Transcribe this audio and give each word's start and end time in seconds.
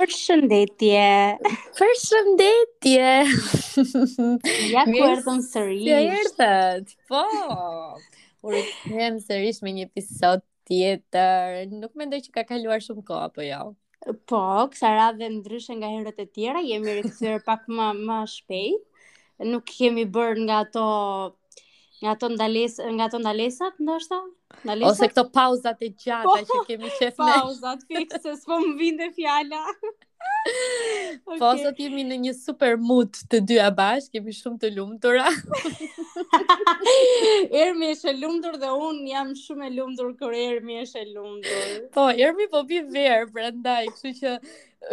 Përshëndetje. 0.00 1.00
Përshëndetje. 1.78 3.08
ja 4.74 4.84
ku 4.88 5.02
erdhëm 5.06 5.42
sërish. 5.46 5.82
Ja 5.88 5.98
erdhët. 6.14 6.94
Po. 7.10 7.20
U 8.40 8.54
rikthem 8.54 9.18
sërish 9.26 9.58
me 9.66 9.74
një 9.76 9.84
episod 9.90 10.46
tjetër. 10.70 11.66
Nuk 11.82 11.92
mendoj 12.00 12.22
që 12.24 12.32
ka 12.38 12.46
kaluar 12.54 12.80
shumë 12.84 13.04
kohë 13.10 13.26
apo 13.28 13.44
jo. 13.44 13.60
Po, 14.30 14.40
kësa 14.72 14.94
radhe 15.02 15.28
ndryshe 15.34 15.76
nga 15.82 15.92
herët 15.92 16.24
e 16.24 16.26
tjera, 16.32 16.64
jemi 16.64 16.96
rikëthyrë 17.02 17.44
pak 17.50 17.68
më, 17.68 17.90
më 18.08 18.18
shpejt. 18.36 18.88
Nuk 19.52 19.68
kemi 19.74 20.08
bërë 20.16 20.48
nga 20.48 20.62
to 20.78 20.88
Nga 22.02 22.10
ato 22.16 22.26
ndalesat, 22.34 22.86
nga 22.96 23.04
ato 23.08 23.18
ndalesat 23.20 23.74
ndoshta? 23.84 24.16
Ndalesat? 24.64 24.88
Ose 24.92 25.04
këto 25.12 25.24
pauzat 25.36 25.78
e 25.86 25.90
gjata 26.00 26.28
po, 26.32 26.46
që 26.48 26.56
kemi 26.68 26.90
qef 26.98 27.16
ne. 27.26 27.32
Pauzat 27.34 27.80
fikse, 27.88 28.30
s'po 28.40 28.54
më 28.62 28.70
vinde 28.80 29.06
fjala. 29.16 29.60
Po, 30.40 31.32
okay. 31.32 31.38
Po 31.40 31.48
sot 31.60 31.78
jemi 31.80 32.02
në 32.04 32.16
një 32.20 32.32
super 32.36 32.74
mood 32.80 33.16
të 33.32 33.38
dyja 33.48 33.66
bashkë, 33.76 34.18
jemi 34.18 34.32
shumë 34.36 34.58
të 34.60 34.70
lumtura. 34.76 35.26
Ermi 37.62 37.90
është 37.94 38.10
e 38.12 38.14
lumtur 38.20 38.56
dhe 38.60 38.70
un 38.88 38.98
jam 39.08 39.30
shumë 39.36 39.68
e 39.68 39.70
lumtur 39.78 40.10
kur 40.20 40.36
Ermi 40.36 40.78
është 40.82 41.00
e 41.02 41.06
lumtur. 41.14 41.78
Po, 41.96 42.06
Ermi 42.16 42.48
po 42.52 42.62
bi 42.68 42.80
verë 42.88 43.28
prandaj, 43.36 43.88
kështu 43.96 44.14
që 44.20 44.34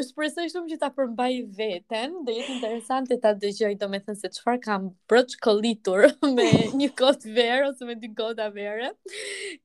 është 0.02 0.46
shumë 0.54 0.70
që 0.73 0.77
ta 0.82 0.88
përmbaj 0.96 1.34
veten, 1.58 2.16
do 2.27 2.32
jetë 2.36 2.54
interesante 2.58 3.18
ta 3.26 3.32
dëgjoj 3.44 3.76
domethënë 3.84 4.20
se 4.22 4.30
çfarë 4.38 4.60
kam 4.66 4.90
broç 5.08 5.36
kollitur 5.46 6.08
me 6.36 6.48
një 6.82 6.90
gotë 7.02 7.34
ver 7.38 7.63
ose 7.70 7.86
me 7.91 7.96
dy 8.02 8.10
gota 8.22 8.50
verë, 8.58 8.90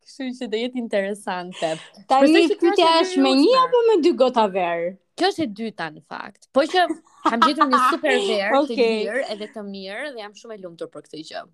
Kështu 0.03 0.29
që 0.39 0.49
do 0.53 0.61
jetë 0.63 0.79
interesante. 0.83 1.73
Tani 2.13 2.45
pyetja 2.63 2.91
është 3.03 3.23
me 3.27 3.35
një 3.41 3.57
apo 3.65 3.83
me 3.89 3.99
dy 4.05 4.15
gota 4.23 4.47
verë? 4.55 4.93
Kjo 5.19 5.29
është 5.33 5.43
e 5.43 5.49
dyta 5.59 5.91
në 5.93 6.05
fakt. 6.09 6.47
Po 6.57 6.63
që 6.71 6.87
kam 7.27 7.45
gjetur 7.49 7.69
një 7.73 7.81
super 7.91 8.15
verë 8.29 8.63
okay. 8.63 8.77
të 8.77 8.93
mirë 9.03 9.27
edhe 9.35 9.51
të 9.59 9.67
mirë 9.67 10.15
dhe 10.15 10.23
jam 10.25 10.39
shumë 10.41 10.57
e 10.57 10.63
lumtur 10.65 10.89
për 10.95 11.09
këtë 11.09 11.25
gjë. 11.31 11.45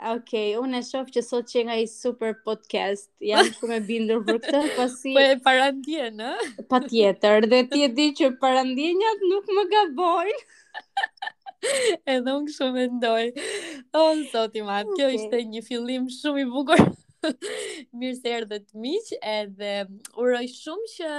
Ok, 0.00 0.30
unë 0.64 0.78
e 0.80 1.00
që 1.12 1.20
sot 1.24 1.48
që 1.52 1.62
nga 1.66 1.74
i 1.76 1.82
super 1.86 2.32
podcast, 2.44 3.10
jam 3.20 3.44
shumë 3.58 3.74
e 3.76 3.80
bindur 3.84 4.22
për 4.24 4.38
këtë, 4.46 4.60
pasi... 4.78 5.12
Po, 5.12 5.20
po 5.20 5.24
e 5.24 5.34
parandje, 5.44 6.06
në? 6.16 6.30
Pa 6.70 6.80
tjetër, 6.86 7.46
dhe 7.52 7.58
ti 7.68 7.84
e 7.84 7.90
di 7.98 8.06
që 8.20 8.30
parandjenjat 8.40 9.26
nuk 9.32 9.52
më 9.58 9.66
gabojnë. 9.74 10.40
Edhe 12.16 12.38
unë 12.38 12.54
shumë 12.56 12.82
e 12.86 12.86
ndoj. 12.96 13.26
O, 14.00 14.06
sot 14.32 14.56
i 14.56 14.64
matë, 14.70 14.96
kjo 14.96 15.10
ishte 15.18 15.44
një 15.52 15.64
fillim 15.68 16.08
shumë 16.16 16.46
i 16.46 16.48
bugur. 16.56 16.86
Mirë 18.00 18.14
se 18.16 18.30
erdhe 18.34 18.58
të 18.64 18.80
miq, 18.80 19.08
edhe 19.28 19.70
uroj 20.20 20.44
shumë 20.52 20.88
që 20.94 21.10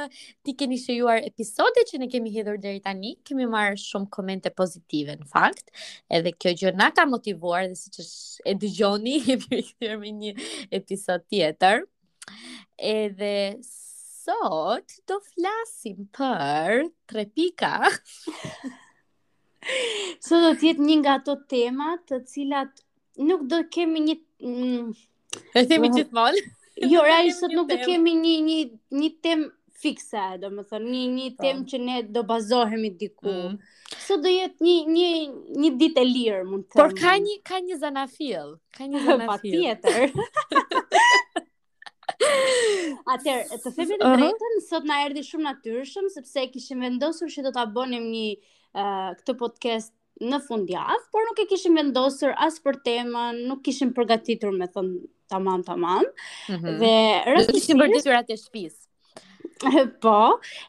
ti 0.47 0.55
keni 0.57 0.77
shijuar 0.81 1.21
episodet 1.27 1.87
që 1.91 1.99
ne 2.01 2.07
kemi 2.13 2.31
hedhur 2.33 2.57
deri 2.63 2.81
tani. 2.85 3.11
Kemi 3.27 3.47
marrë 3.49 3.77
shumë 3.81 4.09
komente 4.15 4.51
pozitive 4.55 5.15
në 5.19 5.27
fakt, 5.33 5.69
edhe 6.17 6.33
kjo 6.35 6.53
gjë 6.63 6.73
na 6.79 6.89
ka 6.97 7.05
motivuar 7.11 7.67
dhe 7.71 7.77
siç 7.81 8.01
e 8.45 8.55
dëgjoni, 8.63 9.15
jemi 9.29 9.61
kthyer 9.67 9.99
me 10.01 10.13
një 10.21 10.33
episod 10.79 11.25
tjetër. 11.29 11.85
Edhe 12.93 13.33
sot 13.65 14.97
do 15.09 15.19
flasim 15.33 16.07
për 16.17 16.87
tre 17.09 17.27
pika. 17.35 17.75
Sot 20.25 20.41
do 20.41 20.55
të 20.57 20.65
jetë 20.71 20.81
një 20.87 20.95
nga 21.03 21.11
ato 21.19 21.35
temat 21.51 22.01
të 22.09 22.17
cilat 22.31 22.79
nuk 23.27 23.43
do 23.51 23.59
kemi 23.73 23.99
një 24.07 24.15
mm, 24.41 24.87
E 25.57 25.63
themi 25.69 25.89
gjithmonë. 25.95 26.43
Jo, 26.89 27.01
ai 27.13 27.27
sot 27.35 27.51
nuk 27.53 27.67
do 27.69 27.75
kemi 27.85 28.13
një 28.17 28.29
një 28.43 28.53
një 28.99 29.07
temë 29.25 29.49
fikse, 29.83 30.21
domethënë 30.41 30.87
një 30.93 31.01
një 31.15 31.25
po. 31.35 31.43
temë 31.43 31.65
që 31.71 31.79
ne 31.81 31.97
do 32.15 32.23
bazohemi 32.29 32.89
diku. 33.01 33.33
Mm. 33.33 33.57
Sot 34.07 34.23
do 34.23 34.31
jetë 34.31 34.65
një 34.65 34.73
një 34.95 35.09
një 35.65 35.71
ditë 35.81 36.01
e 36.01 36.07
lirë, 36.07 36.39
mund 36.47 36.65
të 36.65 36.79
them. 36.79 36.81
Por 36.81 36.95
ka 37.01 37.13
një 37.25 37.35
ka 37.51 37.59
një 37.67 37.77
zanafill, 37.83 38.55
ka 38.79 38.87
një 38.87 39.03
zanafill 39.09 39.59
tjetër. 39.59 40.17
Atëherë, 43.13 43.61
të 43.61 43.75
themi 43.75 43.85
të 43.85 44.11
drejtën, 44.15 44.27
uh 44.31 44.57
-huh. 44.57 44.67
sot 44.71 44.85
na 44.87 45.03
erdhi 45.05 45.27
shumë 45.29 45.49
natyrshëm 45.51 46.09
sepse 46.15 46.47
kishim 46.55 46.81
vendosur 46.87 47.27
që 47.35 47.43
do 47.51 47.53
ta 47.59 47.65
bënim 47.67 48.09
një 48.15 48.27
uh, 48.31 49.09
këtë 49.19 49.37
podcast 49.43 49.93
në 50.21 50.39
fundjavë, 50.45 50.99
por 51.13 51.23
nuk 51.25 51.39
e 51.43 51.47
kishim 51.49 51.75
vendosur 51.79 52.33
as 52.41 52.59
për 52.63 52.77
temën, 52.85 53.39
nuk 53.49 53.63
kishim 53.65 53.91
përgatitur 53.97 54.53
me 54.55 54.67
thënë 54.69 55.01
tamam, 55.31 55.63
tamam. 55.67 56.05
Mm 56.49 56.55
-hmm. 56.61 56.79
Dhe 56.81 56.93
rastësisht... 57.35 57.71
Dhe 57.71 57.89
kishim 57.89 58.09
për 58.11 58.19
atë 58.19 58.37
e 58.37 58.41
shpis. 58.43 58.77
po, 60.03 60.17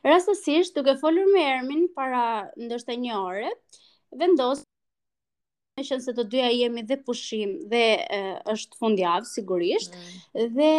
rastësisht, 0.09 0.75
duke 0.77 0.97
folur 1.01 1.29
me 1.35 1.45
Ermin 1.55 1.89
para 1.95 2.25
ndoshta 2.65 2.97
një 3.03 3.19
ore, 3.25 3.51
vendosë 4.19 4.62
në 5.79 5.87
qënë 5.89 6.05
se 6.07 6.12
të 6.17 6.27
dyja 6.35 6.51
jemi 6.53 6.83
dhe 6.89 6.99
pushim 7.07 7.53
dhe 7.69 7.85
e, 8.17 8.23
është 8.55 8.77
fundjavë, 8.79 9.29
sigurisht, 9.33 9.95
mm. 9.97 10.49
dhe 10.59 10.73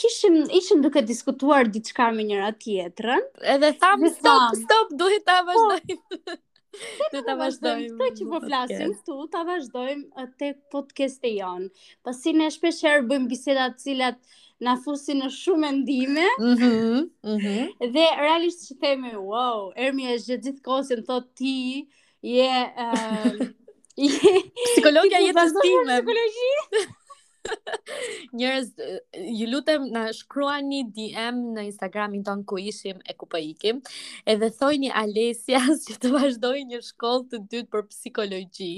kishim 0.00 0.38
ishim 0.56 0.80
duke 0.80 1.02
diskutuar 1.04 1.68
diçka 1.68 2.06
me 2.16 2.24
njëra 2.24 2.52
tjetrën. 2.56 3.20
Edhe 3.56 3.74
tham, 3.80 4.06
stop 4.16 4.56
stop 4.62 4.94
duhet 5.02 5.24
ta 5.26 5.42
vazhdojmë. 5.48 6.02
Po. 6.08 6.38
Ne 7.12 7.20
ta 7.28 7.34
vazhdojmë. 7.38 7.96
të 7.98 8.10
që 8.18 8.26
po 8.32 8.38
flasim 8.44 8.92
këtu, 8.96 9.14
ta 9.32 9.40
vazhdojmë 9.48 10.26
podcast 10.74 11.24
e 11.26 11.32
jon. 11.34 11.64
Pasi 12.08 12.28
po 12.30 12.34
ne 12.40 12.48
shpesherë 12.56 13.02
bëjmë 13.10 13.28
biseda 13.32 13.64
të 13.72 13.82
cilat 13.86 14.20
na 14.66 14.76
fusin 14.84 15.22
në 15.24 15.30
shumë 15.38 15.70
ndime. 15.80 16.28
Mhm. 16.50 16.70
Mm 16.70 17.08
mhm. 17.22 17.32
Mm 17.32 17.92
dhe 17.96 18.04
realisht 18.20 18.62
që 18.68 18.78
themi, 18.84 19.14
wow, 19.32 19.66
Ermi 19.88 20.10
është 20.14 20.28
gjithë 20.36 20.48
gjithkohësin 20.48 21.02
thot 21.10 21.26
ti 21.42 21.56
je 22.34 22.46
yeah, 22.46 22.70
uh, 22.86 23.44
psikologja 24.70 25.24
jetës 25.26 25.56
time. 25.64 25.98
Psikologji. 26.00 26.50
Njërës, 28.36 28.68
eh, 28.76 29.18
ju 29.38 29.46
lutem 29.50 29.84
në 29.94 30.00
shkrua 30.20 30.58
një 30.64 30.80
DM 30.94 31.38
në 31.56 31.64
Instagramin 31.70 32.22
tonë 32.26 32.44
ku 32.50 32.58
ishim 32.60 32.98
e 33.08 33.14
ku 33.18 33.26
për 33.30 33.30
po 33.30 33.40
ikim, 33.46 33.78
edhe 34.28 34.48
thoi 34.58 34.78
një 34.84 34.90
Alesia 35.02 35.60
që 35.84 35.96
të 36.02 36.10
vazhdoj 36.16 36.62
një 36.72 36.80
shkollë 36.90 37.26
të 37.32 37.40
dytë 37.54 37.70
për 37.76 37.86
psikologi, 37.92 38.70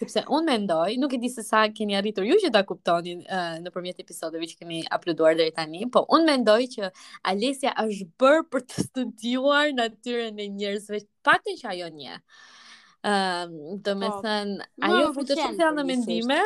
sepse 0.00 0.24
unë 0.28 0.48
mendoj, 0.50 0.96
nuk 1.04 1.16
e 1.16 1.20
di 1.24 1.30
se 1.36 1.44
sa 1.46 1.64
keni 1.74 1.96
arritur 2.00 2.26
ju 2.28 2.38
që 2.44 2.52
ta 2.56 2.64
kuptoni 2.68 3.16
uh, 3.18 3.24
eh, 3.38 3.52
në 3.64 3.74
përmjet 3.76 4.02
episodeve 4.04 4.50
që 4.52 4.58
kemi 4.62 4.82
uploaduar 4.98 5.38
dhe 5.40 5.48
tani, 5.56 5.84
po 5.96 6.04
unë 6.16 6.28
mendoj 6.34 6.60
që 6.76 6.90
Alesia 7.32 7.74
është 7.84 8.10
bërë 8.22 8.46
për 8.54 8.66
të 8.70 8.82
studiuar 8.90 9.72
natyren 9.78 10.40
e 10.46 10.50
njërësve, 10.58 11.04
patën 11.24 11.62
që 11.62 11.72
ajo 11.76 11.92
një. 11.98 12.18
Uh, 13.04 13.48
me 13.52 14.08
po, 14.08 14.20
thënë, 14.24 14.60
ajo 14.88 15.08
vë 15.18 15.24
të 15.28 15.40
shumë 15.40 15.58
të 15.60 15.72
në 15.76 15.82
mendime, 15.90 16.38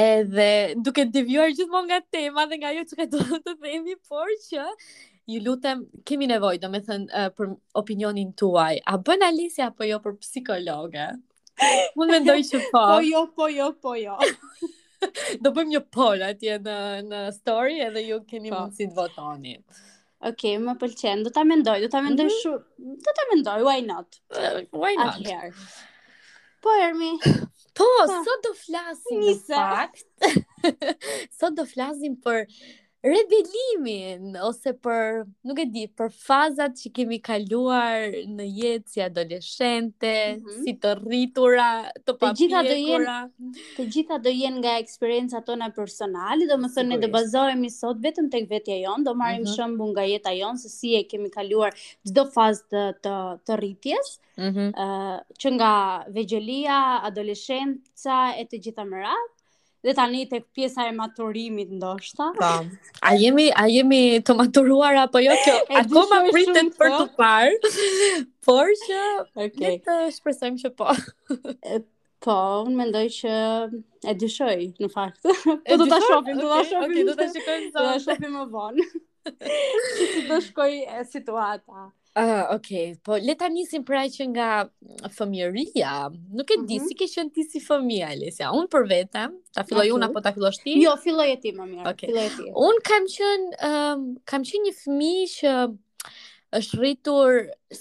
edhe 0.00 0.48
duke 0.84 1.04
devjuar 1.14 1.52
gjithmonë 1.58 1.90
nga 1.90 1.98
tema 2.16 2.44
dhe 2.50 2.58
nga 2.60 2.72
ajo 2.74 2.84
që 2.92 2.98
ka 3.00 3.06
të 3.12 3.20
të 3.46 3.54
themi, 3.62 3.94
por 4.12 4.30
që 4.48 4.66
ju 5.32 5.42
lutem, 5.44 5.84
kemi 6.08 6.28
nevojë 6.30 6.60
domethën 6.62 7.06
uh, 7.10 7.28
për 7.38 7.52
opinionin 7.80 8.30
tuaj. 8.42 8.74
A 8.92 8.98
bën 9.08 9.24
Alicia 9.26 9.70
apo 9.70 9.86
jo 9.88 9.98
për 10.04 10.14
psikologe? 10.22 11.06
Mund 11.96 12.12
mendoj 12.14 12.38
që 12.50 12.60
po. 12.70 12.84
po 12.92 13.00
jo, 13.08 13.24
po 13.38 13.48
jo, 13.52 13.70
po 13.86 13.96
jo. 13.98 14.16
Do 15.42 15.52
bëjmë 15.54 15.72
një 15.74 15.80
poll 15.94 16.22
atje 16.26 16.60
në 16.66 16.76
në 17.08 17.24
story 17.36 17.80
edhe 17.88 18.06
ju 18.06 18.20
keni 18.30 18.52
po. 18.52 18.60
mundësi 18.64 18.86
të 18.92 18.96
votoni. 18.96 19.56
Okej, 20.30 20.54
më 20.64 20.74
pëlqen. 20.80 21.26
Do 21.26 21.32
ta 21.34 21.42
mendoj, 21.46 21.76
do 21.84 21.90
ta 21.92 22.00
mendoj 22.06 22.28
mhm. 22.30 22.38
shumë. 22.42 22.94
Do 23.08 23.16
ta 23.18 23.26
mendoj, 23.34 23.58
why 23.68 23.78
not? 23.90 24.22
Uh, 24.32 24.62
why 24.84 24.94
not? 25.00 25.58
Po 26.64 26.72
Ermi, 26.86 27.12
Po, 27.76 27.84
sot 28.08 28.42
do 28.46 28.52
flasim 28.56 29.18
në 29.26 29.32
fakt. 29.44 30.04
Sot 31.40 31.58
do 31.60 31.66
flasim 31.74 32.14
për 32.28 32.44
rebelimin 33.06 34.34
ose 34.42 34.72
për, 34.82 35.20
nuk 35.46 35.60
e 35.62 35.66
di, 35.72 35.84
për 35.98 36.08
fazat 36.14 36.74
që 36.80 36.90
kemi 36.96 37.18
kaluar 37.24 38.06
në 38.36 38.46
jetë 38.60 38.92
si 38.92 39.02
adoleshente, 39.04 40.10
mm 40.10 40.40
-hmm. 40.40 40.64
si 40.64 40.74
të 40.82 40.94
rritura, 41.00 41.68
të 42.02 42.16
papjekura. 42.22 42.36
Të 42.36 42.42
gjitha 42.42 42.64
do 42.68 42.76
jenë, 42.90 43.50
të 43.76 43.86
gjitha 43.96 44.18
do 44.26 44.32
jenë 44.38 44.62
nga 44.64 44.74
eksperiencat 44.84 45.46
tona 45.50 45.70
personali, 45.78 46.48
do 46.50 46.58
më 46.64 46.72
thënë 46.76 46.94
ne 46.94 47.00
do 47.04 47.12
bazohemi 47.14 47.70
sot 47.76 48.02
vetëm 48.06 48.30
tek 48.34 48.50
vetja 48.50 48.78
jon, 48.82 49.04
do 49.06 49.14
marrim 49.14 49.44
mm 49.44 49.54
-hmm. 49.54 49.88
nga 49.94 50.08
jeta 50.12 50.32
jon 50.40 50.58
se 50.58 50.68
si 50.68 50.94
e 50.98 51.04
kemi 51.10 51.30
kaluar 51.36 51.70
çdo 52.08 52.22
fazë 52.36 52.68
të 52.74 52.82
të, 53.04 53.14
të 53.46 53.52
rritjes, 53.62 54.06
ëh, 54.38 54.44
mm 54.44 54.50
-hmm. 54.50 54.68
uh, 54.84 55.18
që 55.40 55.48
nga 55.56 55.72
vegjelia, 56.16 56.78
adoleshenca 57.08 58.14
e 58.40 58.42
të 58.50 58.56
gjitha 58.64 58.84
më 58.92 58.98
radh 59.06 59.32
dhe 59.84 59.92
tani 59.94 60.22
tek 60.32 60.44
pjesa 60.56 60.82
e 60.88 60.92
maturimit 61.00 61.70
ndoshta. 61.78 62.24
Po. 62.38 62.50
A 63.06 63.10
jemi 63.22 63.46
a 63.54 63.64
jemi 63.74 64.00
të 64.26 64.36
maturuar 64.38 65.00
apo 65.04 65.20
jo 65.24 65.34
kjo? 65.44 65.56
Akoma 65.82 66.20
pritet 66.32 66.72
për 66.80 66.94
të 66.94 67.02
po. 67.02 67.10
parë. 67.18 67.74
Por 68.48 68.72
që 68.84 69.00
okay. 69.32 69.60
le 69.64 69.74
të 69.86 69.96
shpresojmë 70.18 70.62
që 70.64 70.72
po. 70.78 70.94
Po, 72.26 72.34
unë 72.66 72.76
mendoj 72.80 73.04
që 73.18 73.34
e 74.06 74.14
dyshoj 74.22 74.56
në 74.82 74.90
fakt. 74.94 75.26
Po 75.68 75.78
do 75.82 75.88
ta 75.92 76.00
shohim, 76.06 76.40
do 76.40 76.50
ta 76.54 76.62
shohim. 76.70 76.94
Okej, 76.94 77.04
do 77.10 77.16
ta 77.22 77.28
shikojmë 77.34 77.68
sa. 77.68 77.76
Do 77.76 77.86
ta 77.92 77.98
shohim 78.06 78.38
më 78.40 78.46
vonë. 78.54 78.88
Si 79.98 80.26
do 80.30 80.40
shkojë 80.48 81.04
situata? 81.12 81.88
Uh, 82.16 82.48
ok, 82.56 82.96
po 83.04 83.20
le 83.20 83.34
ta 83.36 83.44
nisim 83.52 83.82
praj 83.84 84.06
që 84.16 84.24
nga 84.32 84.48
fëmjëria, 85.12 86.08
nuk 86.32 86.48
e 86.48 86.56
di, 86.64 86.78
mm 86.78 86.80
-hmm. 86.80 86.86
si 86.88 86.94
ke 86.96 87.04
shënë 87.12 87.32
ti 87.34 87.42
si 87.44 87.60
fëmija, 87.60 88.08
Alesja, 88.16 88.48
unë 88.56 88.70
për 88.72 88.86
vete, 88.88 89.22
ta 89.52 89.62
filloj 89.68 89.88
unë 89.92 90.06
apo 90.08 90.20
ta 90.24 90.32
fillosh 90.32 90.62
ti? 90.64 90.80
Jo, 90.80 90.94
filloj 91.02 91.28
e 91.36 91.36
ti, 91.42 91.52
më 91.52 91.64
mirë, 91.72 91.84
okay. 91.92 92.08
filloj 92.08 92.26
e 92.26 92.32
ti. 92.36 92.44
Unë 92.68 92.80
kam 92.88 93.04
qënë, 93.16 93.44
um, 93.48 93.68
ehm, 93.68 94.16
kam 94.30 94.42
qënë 94.48 94.64
një 94.64 94.72
fëmi 94.80 95.12
që 95.36 95.52
është 96.60 96.74
rritur 96.80 97.30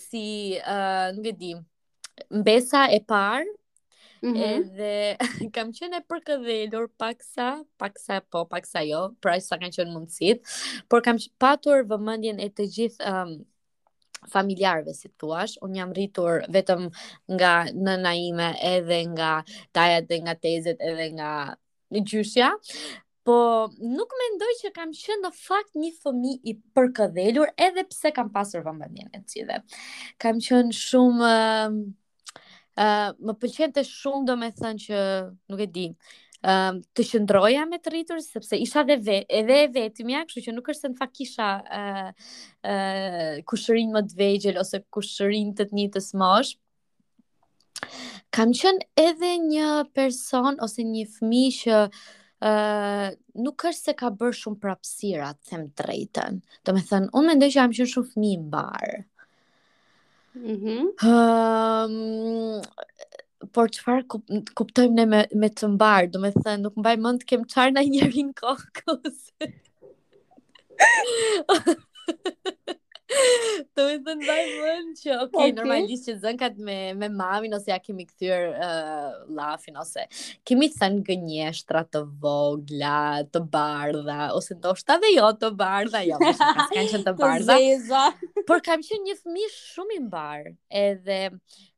si, 0.04 0.26
uh, 0.68 1.16
nuk 1.16 1.26
e 1.26 1.32
di, 1.42 1.52
mbesa 2.40 2.82
e 2.92 3.00
parë, 3.12 3.48
mm 4.22 4.34
-hmm. 4.34 4.44
edhe 4.52 4.96
kam 5.56 5.72
qënë 5.72 5.96
e 5.96 6.02
përkëdhelur 6.10 6.86
paksa, 7.00 7.64
paksa 7.80 8.20
po, 8.32 8.44
paksa 8.52 8.80
jo, 8.92 9.16
praj 9.24 9.40
sa 9.48 9.56
kanë 9.56 9.74
qënë 9.78 9.94
mundësit, 9.96 10.38
por 10.90 11.00
kam 11.02 11.16
patur 11.40 11.88
vëmëndjen 11.88 12.40
e 12.40 12.48
të 12.56 12.64
gjithë 12.76 13.00
um, 13.16 13.46
familjarëve 14.32 14.94
si 14.96 15.10
të 15.10 15.18
thua, 15.22 15.44
un 15.66 15.74
jam 15.78 15.94
rritur 15.96 16.44
vetëm 16.54 16.88
nga 17.38 17.54
nëna 17.74 18.14
ime 18.22 18.50
edhe 18.74 19.00
nga 19.14 19.32
taja 19.76 20.02
dhe 20.02 20.18
nga 20.24 20.36
tezet 20.36 20.80
edhe 20.90 21.08
nga 21.18 21.32
gjyshja, 21.96 22.50
po 23.26 23.36
nuk 23.82 24.12
mendoj 24.22 24.52
që 24.62 24.72
kam 24.76 24.92
qenë 24.94 25.24
në 25.26 25.32
fakt 25.38 25.78
një 25.82 25.90
fëmijë 26.02 26.52
i 26.52 26.56
përkëdhelur 26.78 27.52
edhe 27.68 27.84
pse 27.90 28.12
kam 28.16 28.30
pasur 28.36 28.66
vëmendje 28.68 29.08
e 29.14 29.22
të 29.22 29.40
gjithë. 29.40 29.60
Kam 30.22 30.42
qenë 30.48 30.76
shumë 30.86 31.32
ë 31.32 31.40
uh, 31.72 31.80
uh, 32.86 33.10
më 33.26 33.38
pëlqente 33.42 33.86
shumë 33.90 34.30
domethënë 34.30 34.84
që 34.86 35.02
nuk 35.52 35.66
e 35.66 35.72
di 35.80 35.88
um, 36.44 36.82
të 36.98 37.04
qëndroja 37.12 37.66
me 37.70 37.78
të 37.80 37.90
rritur, 37.92 38.20
sepse 38.24 38.56
isha 38.60 38.84
dhe 38.88 38.96
edhe 39.30 39.58
e 39.64 39.70
vetëmja, 39.76 40.22
kështu 40.28 40.42
që 40.48 40.52
nuk 40.58 40.68
është 40.74 40.82
se 40.82 40.88
në 40.92 41.00
fakt 41.00 41.16
kisha 41.20 41.50
uh, 41.62 42.10
uh, 42.66 43.34
kushërin 43.50 43.90
më 43.96 44.02
të 44.10 44.14
vegjel 44.20 44.56
ose 44.62 44.78
kushërin 44.96 45.50
të 45.58 45.64
të 45.70 45.74
një 45.80 45.88
të 45.96 46.02
smosh. 46.10 46.52
Kam 48.34 48.50
qënë 48.56 48.82
edhe 49.00 49.34
një 49.46 49.70
person 49.96 50.54
ose 50.64 50.82
një 50.88 51.06
fmi 51.18 51.46
që 51.56 51.78
uh, 51.88 53.08
nuk 53.46 53.58
është 53.70 53.84
se 53.84 53.94
ka 54.00 54.08
bërë 54.16 54.40
shumë 54.42 54.62
prapsira, 54.64 55.30
të 55.38 55.46
them 55.54 55.64
drejten. 55.80 56.34
Të 56.66 56.70
me 56.76 56.82
thënë, 56.90 57.08
unë 57.16 57.30
mendoj 57.34 57.50
që 57.52 57.58
jam 57.62 57.74
qënë 57.80 57.94
shumë 57.96 58.12
fmi 58.16 58.34
më 58.40 58.50
barë. 58.58 59.00
Mm 60.36 60.58
-hmm 60.60 60.84
por 63.54 63.68
çfarë 63.76 64.04
kuptojmë 64.58 64.96
ne 65.00 65.06
me 65.12 65.20
me 65.44 65.50
të 65.60 65.70
mbar, 65.76 66.08
do 66.16 66.20
të 66.26 66.34
thënë 66.46 66.64
nuk 66.64 66.80
mbaj 66.84 66.96
mend 67.06 67.26
kem 67.32 67.46
çfarë 67.54 67.76
ndaj 67.76 67.86
njërin 67.94 68.34
kokës. 68.40 69.20
Të 73.76 73.84
më 73.84 73.98
të 74.06 74.14
ndaj 74.20 74.42
mund 74.54 75.00
që 75.00 75.14
Ok, 75.24 75.30
po, 75.34 75.40
okay. 75.42 75.54
normalisht 75.56 76.08
që 76.10 76.16
zënkat 76.24 76.58
me, 76.68 76.78
me 77.00 77.10
mamin 77.14 77.54
Ose 77.58 77.72
ja 77.72 77.78
kemi 77.84 78.06
këtyr 78.10 78.44
uh, 78.54 79.12
Lafin 79.38 79.78
ose 79.82 80.06
Kemi 80.48 80.70
të 80.74 80.80
sanë 80.82 81.04
gënjeshtra 81.08 81.84
të 81.94 82.02
vogla 82.22 83.26
Të 83.32 83.42
bardha 83.54 84.30
Ose 84.38 84.58
do 84.66 84.74
shta 84.80 84.98
dhe 85.04 85.14
jo 85.16 85.30
të 85.42 85.52
bardha 85.62 86.04
Jo, 86.08 86.20
më 86.22 86.34
shumë 86.38 86.56
kanë 86.58 86.88
qënë 86.92 87.06
të 87.08 87.16
bardha 87.20 87.62
Por 88.50 88.64
kam 88.68 88.84
qënë 88.86 89.10
një 89.10 89.18
fëmi 89.22 89.48
shumë 89.56 90.00
i 90.00 90.02
mbar 90.08 90.52
Edhe 90.86 91.22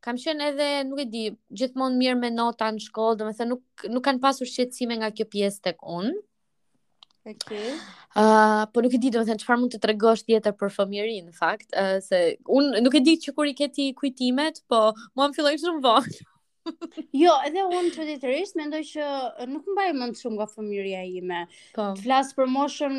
Kam 0.03 0.19
qënë 0.23 0.51
edhe 0.51 0.69
nuk 0.89 1.01
e 1.03 1.07
di 1.11 1.25
gjithmonë 1.59 1.99
mirë 2.01 2.19
me 2.23 2.31
nota 2.33 2.69
në 2.71 2.81
shkollë 2.87 3.19
Dhe 3.21 3.27
me 3.29 3.35
thë 3.41 3.49
nuk, 3.51 3.63
nuk 3.91 4.05
kanë 4.09 4.23
pasur 4.25 4.49
shqetsime 4.49 4.99
nga 5.01 5.11
kjo 5.13 5.29
pjesë 5.35 5.69
tek 5.69 5.85
unë 5.99 6.17
Okay. 7.27 7.73
Uh, 8.17 8.65
po 8.73 8.81
nuk 8.81 8.95
e 8.97 8.97
di, 8.97 9.11
do 9.13 9.19
të 9.21 9.27
thënë 9.29 9.41
çfarë 9.43 9.61
mund 9.61 9.73
të 9.75 9.79
tregosh 9.83 10.23
tjetër 10.25 10.53
për 10.57 10.71
fëmijërin, 10.73 11.27
në 11.27 11.33
fakt, 11.37 11.67
uh, 11.77 11.97
se 12.01 12.21
un 12.57 12.71
nuk 12.81 12.95
e 12.97 13.01
di 13.05 13.13
që 13.21 13.33
kur 13.37 13.45
i 13.45 13.53
ke 13.59 13.67
ti 13.75 13.85
kujtimet, 13.99 14.63
po 14.71 14.79
mua 15.19 15.27
më 15.29 15.35
filloi 15.37 15.51
shumë 15.61 15.83
vonë. 15.83 16.13
jo, 17.21 17.35
edhe 17.45 17.65
un 17.77 17.91
traditërisht 17.93 18.57
mendoj 18.57 18.81
që 18.89 19.09
nuk 19.51 19.69
mbaj 19.75 19.85
mend 19.99 20.17
shumë 20.17 20.39
nga 20.39 20.47
fëmijëria 20.55 21.03
ime. 21.19 21.43
Po. 21.77 21.91
Të 21.93 22.07
flas 22.07 22.33
për 22.39 22.49
moshën 22.55 22.97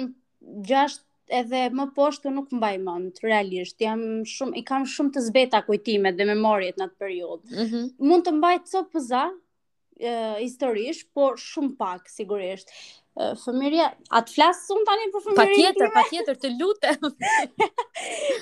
6 0.70 1.00
edhe 1.40 1.64
më 1.80 1.88
poshtë 1.98 2.36
nuk 2.36 2.54
mbaj 2.60 2.72
mend 2.86 3.18
realisht. 3.26 3.74
Jam 3.82 4.06
shumë 4.36 4.62
i 4.62 4.64
kam 4.70 4.86
shumë 4.94 5.16
të 5.16 5.24
zbeta 5.32 5.64
kujtimet 5.66 6.14
dhe 6.20 6.28
memorjet 6.30 6.78
në 6.78 6.86
atë 6.92 7.02
periudhë. 7.02 7.50
Mm 7.50 7.66
-hmm. 7.72 7.90
Mund 8.12 8.28
të 8.30 8.36
mbaj 8.38 8.56
copëza, 8.70 9.26
Uh, 9.98 10.36
historisht, 10.38 11.08
por 11.18 11.32
shumë 11.42 11.72
pak 11.80 12.04
sigurisht. 12.06 12.68
Fëmiria, 13.42 13.86
a 14.14 14.20
të 14.22 14.30
flasim 14.36 14.84
tani 14.86 15.08
për 15.10 15.24
tjetër, 15.26 15.42
Patjetër, 15.42 15.88
patjetër 15.94 16.36
të 16.44 16.50
lutem. 16.54 17.78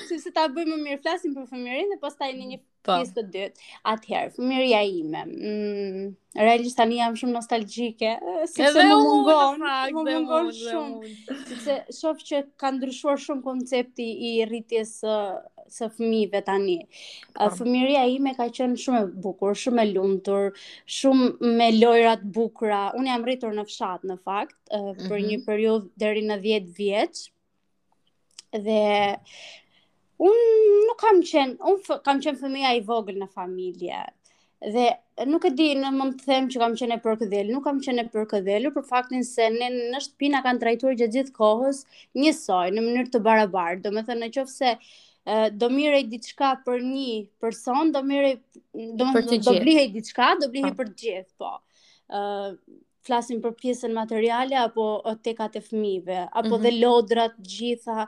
Sepse 0.05 0.33
ta 0.37 0.45
bëjmë 0.53 0.75
më 0.75 0.79
mirë, 0.83 0.99
flasim 1.07 1.33
për 1.37 1.47
fëmirin 1.53 1.95
dhe 1.95 1.99
pastaj 2.03 2.29
jeni 2.33 2.51
një 2.51 2.59
po. 2.61 2.91
pjesë 3.01 3.15
të 3.17 3.25
dytë. 3.37 3.69
Atijher, 3.93 4.35
fëmiria 4.37 4.83
ime, 4.91 5.23
hm, 5.31 6.13
realisht 6.45 6.77
tani 6.83 7.01
jam 7.01 7.17
shumë 7.23 7.37
nostalgjike, 7.39 8.13
sepse 8.53 8.85
më 8.85 8.91
mungon, 9.07 9.65
më 9.65 10.05
mungon 10.19 10.53
shumë, 10.61 11.15
sepse 11.49 11.79
shoh 12.03 12.27
që 12.31 12.43
ka 12.63 12.75
ndryshuar 12.77 13.23
shumë 13.25 13.47
koncepti 13.49 14.11
i 14.29 14.39
rritjes 14.51 14.99
së 15.73 15.89
fëmijëve 15.99 16.41
tani. 16.47 16.77
Fëmiria 17.57 18.05
ime 18.11 18.35
ka 18.39 18.47
qenë 18.57 18.81
shumë 18.83 19.01
e 19.03 19.07
bukur, 19.27 19.57
shumë 19.59 19.83
e 19.85 19.91
lumtur, 19.93 20.49
shumë 20.99 21.53
me 21.61 21.71
lojra 21.77 22.17
të 22.21 22.31
bukura. 22.37 22.83
Unë 22.99 23.13
jam 23.13 23.27
rritur 23.29 23.57
në 23.57 23.67
fshat 23.69 24.05
në 24.11 24.19
fakt 24.27 24.59
për 24.75 25.17
një 25.17 25.39
mhm. 25.39 25.47
periudhë 25.47 25.91
deri 26.05 26.27
në 26.31 26.41
10 26.47 26.73
vjeç. 26.81 27.25
Dhe 28.57 28.85
unë 30.27 30.45
nuk 30.91 31.01
kam 31.03 31.19
qenë, 31.31 31.59
unë 31.61 32.03
kam 32.07 32.23
qenë 32.25 32.41
fëmija 32.41 32.75
i 32.79 32.85
vogël 32.87 33.19
në 33.21 33.29
familje. 33.35 33.99
Dhe 34.73 34.87
nuk 35.29 35.45
e 35.45 35.51
di 35.53 35.67
në 35.77 35.91
mund 35.93 36.15
të 36.19 36.25
them 36.31 36.47
që 36.53 36.61
kam 36.63 36.73
qenë 36.81 36.97
e 36.97 37.01
këdhel, 37.05 37.51
nuk 37.53 37.63
kam 37.67 37.77
qenë 37.85 38.07
e 38.09 38.25
këdhel, 38.31 38.71
për 38.73 38.85
faktin 38.89 39.21
se 39.29 39.51
ne 39.53 39.69
në 39.93 40.01
shtëpi 40.01 40.31
na 40.33 40.41
kanë 40.45 40.63
trajtuar 40.63 40.97
gjatë 40.97 41.13
gjithë 41.17 41.35
kohës 41.37 41.83
njësoj, 42.17 42.73
në 42.73 42.85
mënyrë 42.87 43.11
të 43.13 43.21
barabartë. 43.27 43.83
Domethënë 43.85 44.31
nëse 44.33 44.73
do 45.53 45.69
mirej 45.73 46.07
diçka 46.11 46.53
për 46.67 46.83
një 46.87 47.13
person, 47.43 47.91
do 47.95 48.03
mirej 48.07 48.37
do 49.01 49.09
të 49.17 49.41
Do 49.49 49.55
blihej 49.61 49.89
diçka, 49.95 50.35
do 50.41 50.49
blihej 50.53 50.71
po. 50.75 50.83
për 50.83 50.91
të 50.93 50.99
gjithë, 51.03 51.33
po. 51.43 51.51
ë 52.15 52.19
uh, 52.21 52.51
flasim 53.07 53.39
për 53.43 53.53
pjesën 53.61 53.93
materiale 53.95 54.55
apo 54.61 54.83
tekat 55.27 55.57
e 55.61 55.61
fëmijëve, 55.67 56.21
apo 56.31 56.47
mm 56.49 56.53
-hmm. 56.53 56.63
dhe 56.63 56.73
lodrat 56.83 57.35
gjitha. 57.43 58.07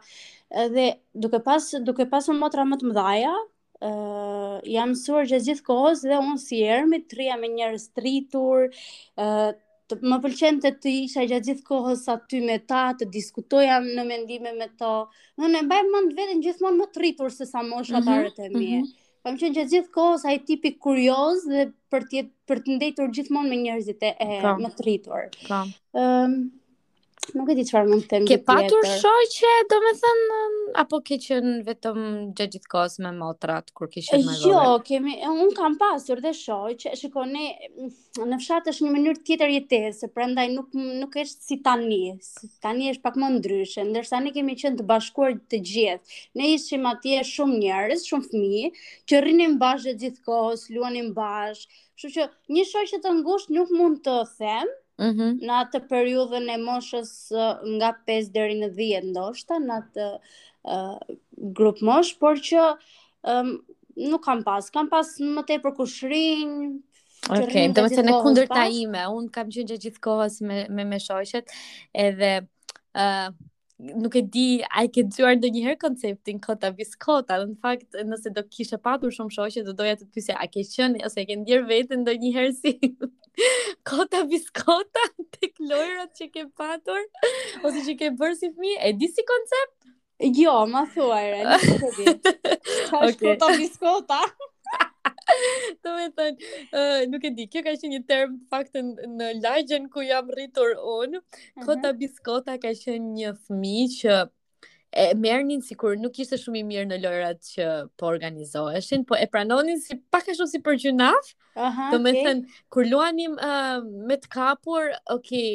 Edhe 0.50 0.84
duke 1.14 1.38
pas 1.42 1.62
duke 1.88 2.06
pasur 2.10 2.34
motra 2.34 2.62
më 2.64 2.76
të 2.80 2.86
mëdhaja, 2.88 3.34
ë 3.80 3.92
uh, 3.92 4.58
jam 4.72 4.88
mësuar 4.94 5.24
gjithë 5.30 5.62
kohës 5.62 6.02
dhe 6.02 6.18
unë 6.22 6.36
si 6.38 6.62
ermi 6.62 6.98
trija 7.08 7.36
me 7.36 7.48
njerëz 7.48 7.88
tritur, 7.94 8.70
ë 9.18 9.26
uh, 9.28 9.56
të, 9.90 9.96
më 10.08 10.18
pëlqen 10.24 10.58
të 10.62 10.70
të 10.84 10.92
isha 11.04 11.24
gjatë 11.28 11.46
gjithë 11.48 11.66
kohës 11.68 12.02
aty 12.14 12.42
me 12.46 12.56
ta, 12.72 12.82
të 13.00 13.08
diskutoja 13.14 13.78
në 13.84 14.04
mendime 14.08 14.52
me 14.58 14.68
ta. 14.82 14.92
Në 15.40 15.50
në 15.54 15.64
mbaj 15.66 15.80
më 15.88 16.04
në 16.08 16.14
vetën 16.20 16.44
gjithmonë 16.46 16.80
më 16.82 16.88
të 16.94 17.02
rritur 17.04 17.34
se 17.38 17.48
sa 17.50 17.64
mosha 17.70 18.02
parët 18.08 18.40
mhm, 18.42 18.46
e 18.46 18.48
mi. 18.54 18.94
Kam 19.24 19.34
mhm. 19.34 19.40
qenë 19.42 19.58
gjatë 19.58 19.74
gjithë 19.76 19.92
kohës 19.96 20.26
ai 20.32 20.36
tipi 20.50 20.74
kurioz 20.86 21.46
dhe 21.48 21.66
për 21.92 22.08
të 22.12 22.26
për 22.48 22.62
të 22.66 22.76
ndëtur 22.78 23.12
gjithmonë 23.18 23.50
me 23.54 23.60
njerëzit 23.64 24.06
e, 24.08 24.14
e 24.14 24.38
më 24.44 24.72
të 24.78 24.86
rritur. 24.86 25.30
Ëm, 26.04 26.36
Nuk 27.36 27.50
e 27.52 27.56
di 27.60 27.64
çfarë 27.68 27.88
mund 27.88 28.04
të 28.08 28.12
them. 28.18 28.26
Ke 28.28 28.36
patur 28.48 28.86
shoqe, 28.90 29.50
domethën 29.72 30.20
apo 30.82 31.00
ke 31.08 31.18
qenë 31.24 31.52
vetëm 31.66 31.98
gjatë 32.38 32.48
gjithë 32.54 32.70
kohës 32.74 32.96
me 33.04 33.10
motrat 33.16 33.72
kur 33.80 33.90
qenë 33.94 34.08
më 34.10 34.20
vonë? 34.24 34.40
Jo, 34.44 34.54
vore? 34.54 34.84
kemi 34.88 35.16
un 35.30 35.52
kam 35.58 35.76
pasur 35.82 36.22
dhe 36.24 36.32
shoqe. 36.38 36.94
Shikoni, 37.00 37.48
në, 37.76 38.28
në 38.32 38.40
fshat 38.44 38.70
është 38.72 38.86
një 38.86 38.94
mënyrë 38.94 39.22
tjetër 39.28 39.52
jetese, 39.56 40.10
prandaj 40.16 40.46
nuk 40.54 40.72
nuk 41.02 41.18
është 41.24 41.50
si 41.50 41.60
tani. 41.68 42.00
Si 42.30 42.50
tani 42.66 42.90
është 42.94 43.04
pak 43.08 43.20
më 43.24 43.30
ndryshe, 43.36 43.84
ndërsa 43.90 44.22
ne 44.26 44.34
kemi 44.38 44.56
qenë 44.62 44.80
të 44.80 44.88
bashkuar 44.92 45.36
të 45.52 45.62
gjithë. 45.72 46.18
Ne 46.40 46.48
ishim 46.54 46.88
atje 46.94 47.20
shumë 47.34 47.60
njerëz, 47.66 48.06
shumë 48.08 48.28
fëmijë, 48.32 48.72
që 49.08 49.22
rrinim 49.26 49.58
bashkë 49.64 49.96
gjithë 50.04 50.24
kohës, 50.30 50.66
luanim 50.78 51.12
bashkë. 51.18 51.86
Kështu 51.98 52.14
që, 52.16 52.28
që 52.28 52.52
një 52.58 52.68
shoqë 52.72 53.00
të 53.04 53.16
ngushtë 53.22 53.54
nuk 53.60 53.72
mund 53.80 54.02
të 54.06 54.20
them, 54.38 54.76
-hmm. 55.02 55.34
në 55.44 55.56
atë 55.64 55.80
periudhën 55.90 56.48
e 56.52 56.56
moshës 56.62 57.10
nga 57.76 57.94
5 58.10 58.30
deri 58.36 58.56
në 58.60 58.70
10 58.78 59.10
ndoshta 59.14 59.58
në 59.62 59.76
atë 59.82 60.08
uh, 60.16 61.16
grup 61.60 61.82
mosh, 61.86 62.14
por 62.22 62.40
që 62.48 62.64
um, 62.66 63.52
nuk 64.10 64.24
kam 64.26 64.42
pas, 64.46 64.70
kam 64.74 64.90
pas 64.92 65.14
më 65.20 65.46
tepër 65.52 65.76
kushrin, 65.78 66.52
Okej, 67.34 67.64
do 67.74 67.82
të 67.90 67.96
thënë 67.98 68.12
kundër 68.24 68.46
ime, 68.72 69.00
un 69.10 69.24
kam 69.34 69.48
qenë 69.52 69.74
gjithë 69.82 70.00
kohës 70.04 70.36
me 70.48 70.60
me, 70.72 70.84
me 70.86 71.00
shoqet, 71.02 71.50
edhe 72.00 72.28
ë 72.94 73.06
uh, 73.06 73.48
nuk 73.78 74.16
e 74.18 74.22
di 74.34 74.44
a 74.78 74.82
e 74.86 74.90
ke 74.94 75.04
dëgjuar 75.06 75.36
ndonjëherë 75.38 75.78
konceptin 75.84 76.40
kota 76.42 76.70
biskota 76.74 77.36
në 77.44 77.54
fakt 77.62 77.94
nëse 78.10 78.32
do 78.34 78.42
kishe 78.54 78.78
patur 78.86 79.14
shumë 79.14 79.34
shoqe 79.36 79.62
do 79.68 79.74
doja 79.80 79.94
të 80.00 80.08
të 80.08 80.10
pyesja 80.16 80.34
a 80.44 80.48
ke 80.50 80.64
qenë 80.76 81.04
ose 81.06 81.20
e 81.22 81.26
ke 81.28 81.36
ndier 81.44 81.62
veten 81.68 82.02
ndonjëherë 82.02 82.56
si 82.58 82.72
kota 83.90 84.24
biskota 84.32 85.04
tek 85.38 85.54
lojrat 85.70 86.10
që 86.18 86.30
ke 86.34 86.44
patur 86.58 87.30
ose 87.70 87.86
që 87.88 87.94
ke 88.02 88.10
bërë 88.18 88.40
si 88.42 88.50
fëmijë 88.56 88.82
e 88.90 88.94
di 89.02 89.10
si 89.14 89.26
koncept 89.34 89.76
Jo, 90.34 90.52
ma 90.66 90.80
thua 90.92 91.20
e 91.22 91.26
rejnë, 91.30 91.58
të 91.78 91.88
di. 91.94 92.04
Qa 92.24 92.98
është 93.06 93.06
okay. 93.06 93.20
kota 93.22 93.52
biskota? 93.54 94.16
Do 95.84 95.90
me 95.96 96.06
thënë, 96.16 96.46
uh, 96.72 97.04
nuk 97.10 97.24
e 97.28 97.32
di, 97.36 97.46
kjo 97.50 97.62
ka 97.66 97.74
qenë 97.76 97.90
një 97.96 98.00
term 98.08 98.36
faktën 98.52 98.92
në 99.18 99.30
lagjen 99.42 99.88
ku 99.92 100.04
jam 100.06 100.30
rritur 100.32 100.74
unë. 100.80 101.20
Mhm. 101.20 101.66
Kota 101.66 101.92
Biskota 101.98 102.58
ka 102.62 102.72
qenë 102.76 103.12
një 103.18 103.32
fëmijë 103.44 103.88
që 103.98 104.18
e 104.98 105.02
merrnin 105.20 105.60
si 105.62 105.74
kur 105.76 105.98
nuk 106.00 106.16
ishte 106.22 106.38
shumë 106.40 106.62
i 106.62 106.62
mirë 106.64 106.86
në 106.90 106.98
lojrat 107.02 107.40
që 107.50 107.66
po 108.00 108.06
organizoheshin, 108.08 109.04
po 109.06 109.18
e 109.20 109.26
pranonin 109.28 109.82
si 109.84 109.98
pak 110.12 110.30
e 110.32 110.36
shumë 110.38 110.52
si 110.54 110.62
për 110.64 110.78
gjunaf. 110.84 111.34
do 111.92 111.98
me 111.98 112.10
okay. 112.14 112.24
thënë, 112.24 112.46
kur 112.70 112.86
luanim 112.86 113.34
uh, 113.42 113.82
me 113.82 114.16
të 114.22 114.28
kapur, 114.32 114.92
oke, 115.10 115.20
okay, 115.20 115.48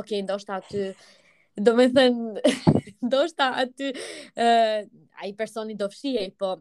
okay, 0.00 0.22
ndoshta 0.22 0.58
aty, 0.60 0.90
do 1.56 1.74
me 1.74 1.86
thënë, 1.88 2.42
ndoshta 3.08 3.46
aty, 3.64 3.88
uh, 4.36 4.82
a 5.20 5.26
i 5.26 5.32
personi 5.34 5.74
do 5.74 5.88
fshiej, 5.88 6.34
po, 6.38 6.58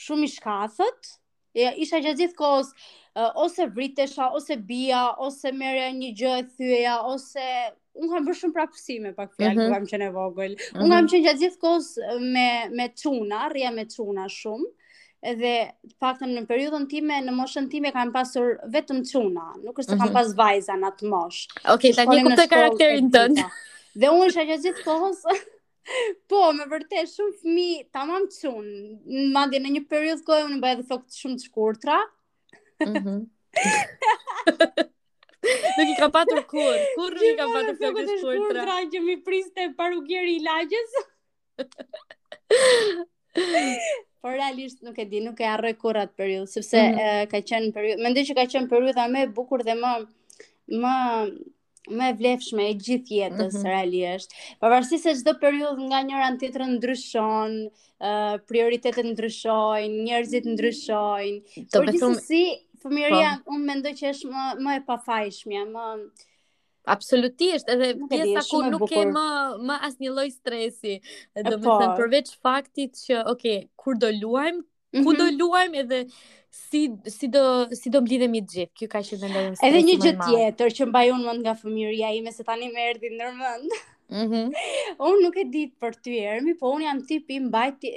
shumë 0.05 0.25
i 0.25 0.31
shkathët 0.37 1.81
isha 1.83 1.99
gjatë 2.05 2.19
gjithë 2.21 2.39
kohës 2.43 2.67
uh, 2.67 3.31
ose 3.45 3.65
vritesha 3.75 4.29
ose 4.35 4.55
bia 4.69 5.03
ose 5.17 5.51
merrja 5.51 5.89
një 5.93 6.09
gjë 6.19 6.33
e 6.39 6.43
thyeja 6.57 6.95
ose 7.13 7.45
un 8.00 8.10
kam 8.12 8.25
bërë 8.27 8.39
shumë 8.41 8.55
prapësime 8.55 9.10
pak 9.15 9.33
fjalë 9.36 9.55
mm 9.55 9.62
-hmm. 9.62 9.74
kam 9.75 9.86
qenë 9.91 10.07
vogël. 10.17 10.53
Mm 10.53 10.79
-hmm. 10.79 10.83
Un 10.86 10.89
kam 10.93 11.07
qenë 11.12 11.24
gjatë 11.25 11.41
gjithë 11.41 11.62
kohës 11.63 11.88
me 12.36 12.45
me 12.77 12.86
çuna, 13.01 13.39
rria 13.51 13.71
me 13.71 13.86
çuna 13.89 14.27
shumë. 14.36 14.67
Edhe 15.31 15.51
faktën 16.01 16.29
në 16.33 16.45
periudhën 16.50 16.88
time, 16.89 17.19
në 17.25 17.31
moshën 17.39 17.67
time 17.69 17.91
kam 17.93 18.12
pasur 18.13 18.57
vetëm 18.75 19.03
çuna, 19.12 19.43
nuk 19.63 19.77
është 19.77 19.91
se 19.91 19.98
kam 19.98 20.07
mhm. 20.10 20.13
pas 20.13 20.29
vajza 20.39 20.74
në 20.74 20.88
atë 20.89 21.10
moshë. 21.12 21.50
Okej, 21.74 21.91
okay, 21.91 21.91
tani 21.93 22.24
kuptoj 22.25 22.48
karakterin 22.55 23.12
tënd. 23.15 23.43
Dhe 24.00 24.07
unë 24.10 24.27
isha 24.31 24.45
gjatë 24.50 24.63
gjithë 24.69 24.83
kohës 24.83 25.24
Po, 26.29 26.41
me 26.57 26.65
vërtet 26.69 27.10
shumë 27.12 27.38
fëmijë 27.43 27.83
tamam 27.93 28.27
çun. 28.39 28.65
Madje 29.33 29.60
në 29.60 29.69
një 29.75 29.83
periudhë 29.91 30.25
kohë 30.25 30.45
unë 30.48 30.60
bëj 30.63 30.74
edhe 30.77 30.88
thok 30.89 31.03
shumë 31.19 31.38
të 31.38 31.45
shkurtra. 31.45 32.00
Mhm. 32.81 33.19
nuk 35.77 35.88
i 35.89 35.95
kam 36.00 36.12
patur 36.13 36.43
kur, 36.50 36.74
kur 36.98 37.12
nuk 37.17 37.24
i 37.25 37.36
kam 37.38 37.50
patur 37.55 37.75
flokët 37.79 38.07
e 38.07 38.07
shkurtra. 38.19 38.48
shkurtra, 38.48 38.75
që 38.93 39.00
mi 39.05 39.15
priste 39.25 39.62
parugjeri 39.77 40.33
i 40.38 40.43
lagjes. 40.45 40.89
Por 44.21 44.31
realisht 44.38 44.79
nuk 44.86 44.98
e 45.01 45.05
di, 45.10 45.17
nuk 45.25 45.38
e 45.41 45.48
arroj 45.50 45.74
kurrë 45.81 46.01
atë 46.07 46.43
sepse 46.51 46.81
mm. 46.81 46.95
ka 47.31 47.38
qenë 47.48 47.69
periudhë, 47.74 48.03
mendoj 48.05 48.24
që 48.27 48.33
ka 48.38 48.48
qenë 48.53 48.69
periudha 48.71 49.03
më 49.10 49.19
e 49.25 49.31
bukur 49.38 49.60
dhe 49.65 49.75
më 49.81 49.91
më 50.81 50.95
më 51.98 52.03
e 52.12 52.15
vlefshme 52.19 52.63
e 52.69 52.75
gjithë 52.77 53.12
jetës 53.17 53.53
mm 53.55 53.55
-hmm. 53.57 53.69
realisht. 53.71 54.29
Pavarësisht 54.62 55.03
se 55.07 55.15
çdo 55.19 55.33
periudhë 55.41 55.83
nga 55.89 56.00
njëra 56.05 56.27
në 56.31 56.39
tjetrën 56.41 56.71
ndryshon, 56.77 57.51
prioritetet 58.50 59.05
ndryshojnë, 59.07 59.95
njerëzit 60.05 60.45
mhm. 60.45 60.51
ndryshojnë. 60.53 61.38
Por 61.74 61.86
gjithsesi, 61.89 62.43
Fëmijëria 62.83 63.31
po. 63.45 63.53
unë 63.55 63.65
mendoj 63.69 63.91
që 64.01 64.09
është 64.13 64.31
më 64.33 64.45
më 64.65 64.75
e 64.79 64.83
pafajshmja. 64.89 65.63
më 65.75 65.85
Absolutisht, 66.91 67.67
edhe 67.69 67.89
pjesa 68.09 68.41
ku 68.50 68.61
nuk 68.73 68.88
ke 68.89 69.01
më 69.15 69.25
më 69.69 69.75
asnjë 69.88 70.11
lloj 70.15 70.29
stresi. 70.33 70.95
Do 71.38 71.57
të 71.57 71.63
po. 71.65 71.75
thënë 71.81 71.95
përveç 72.00 72.31
faktit 72.45 73.03
që, 73.05 73.19
ok, 73.35 73.43
kur 73.81 74.00
do 74.03 74.09
luajmë, 74.23 74.61
mm 74.61 75.00
-hmm. 75.00 75.03
ku 75.05 75.11
do 75.19 75.27
mhm. 75.29 75.38
luajmë 75.39 75.79
edhe 75.83 76.00
si 76.61 76.81
si 77.17 77.27
do 77.35 77.43
si 77.79 77.88
do 77.93 78.00
mblidhemi 78.05 78.41
të 78.41 78.51
gjithë. 78.53 78.73
Kjo 78.79 78.88
ka 78.93 79.01
qenë 79.07 79.21
më 79.23 79.29
ndalën. 79.29 79.61
Edhe 79.67 79.83
një 79.89 79.95
gjë 80.03 80.13
tjetër 80.25 80.75
që 80.77 80.89
mbaj 80.89 81.07
unë 81.15 81.25
mend 81.29 81.41
nga 81.45 81.55
fëmijëria 81.61 82.09
ime 82.19 82.31
se 82.38 82.43
tani 82.50 82.67
më 82.73 82.88
erdhi 82.89 83.09
në 83.17 83.29
mend. 83.41 83.69
Mhm. 84.21 84.41
Mm 84.41 84.47
unë 85.11 85.21
nuk 85.25 85.35
e 85.38 85.45
di 85.53 85.63
për 85.81 85.93
ty 86.03 86.17
Ermi, 86.33 86.57
po 86.59 86.73
unë 86.75 86.85
jam 86.88 87.05
tipi 87.05 87.39
mbajti 87.45 87.89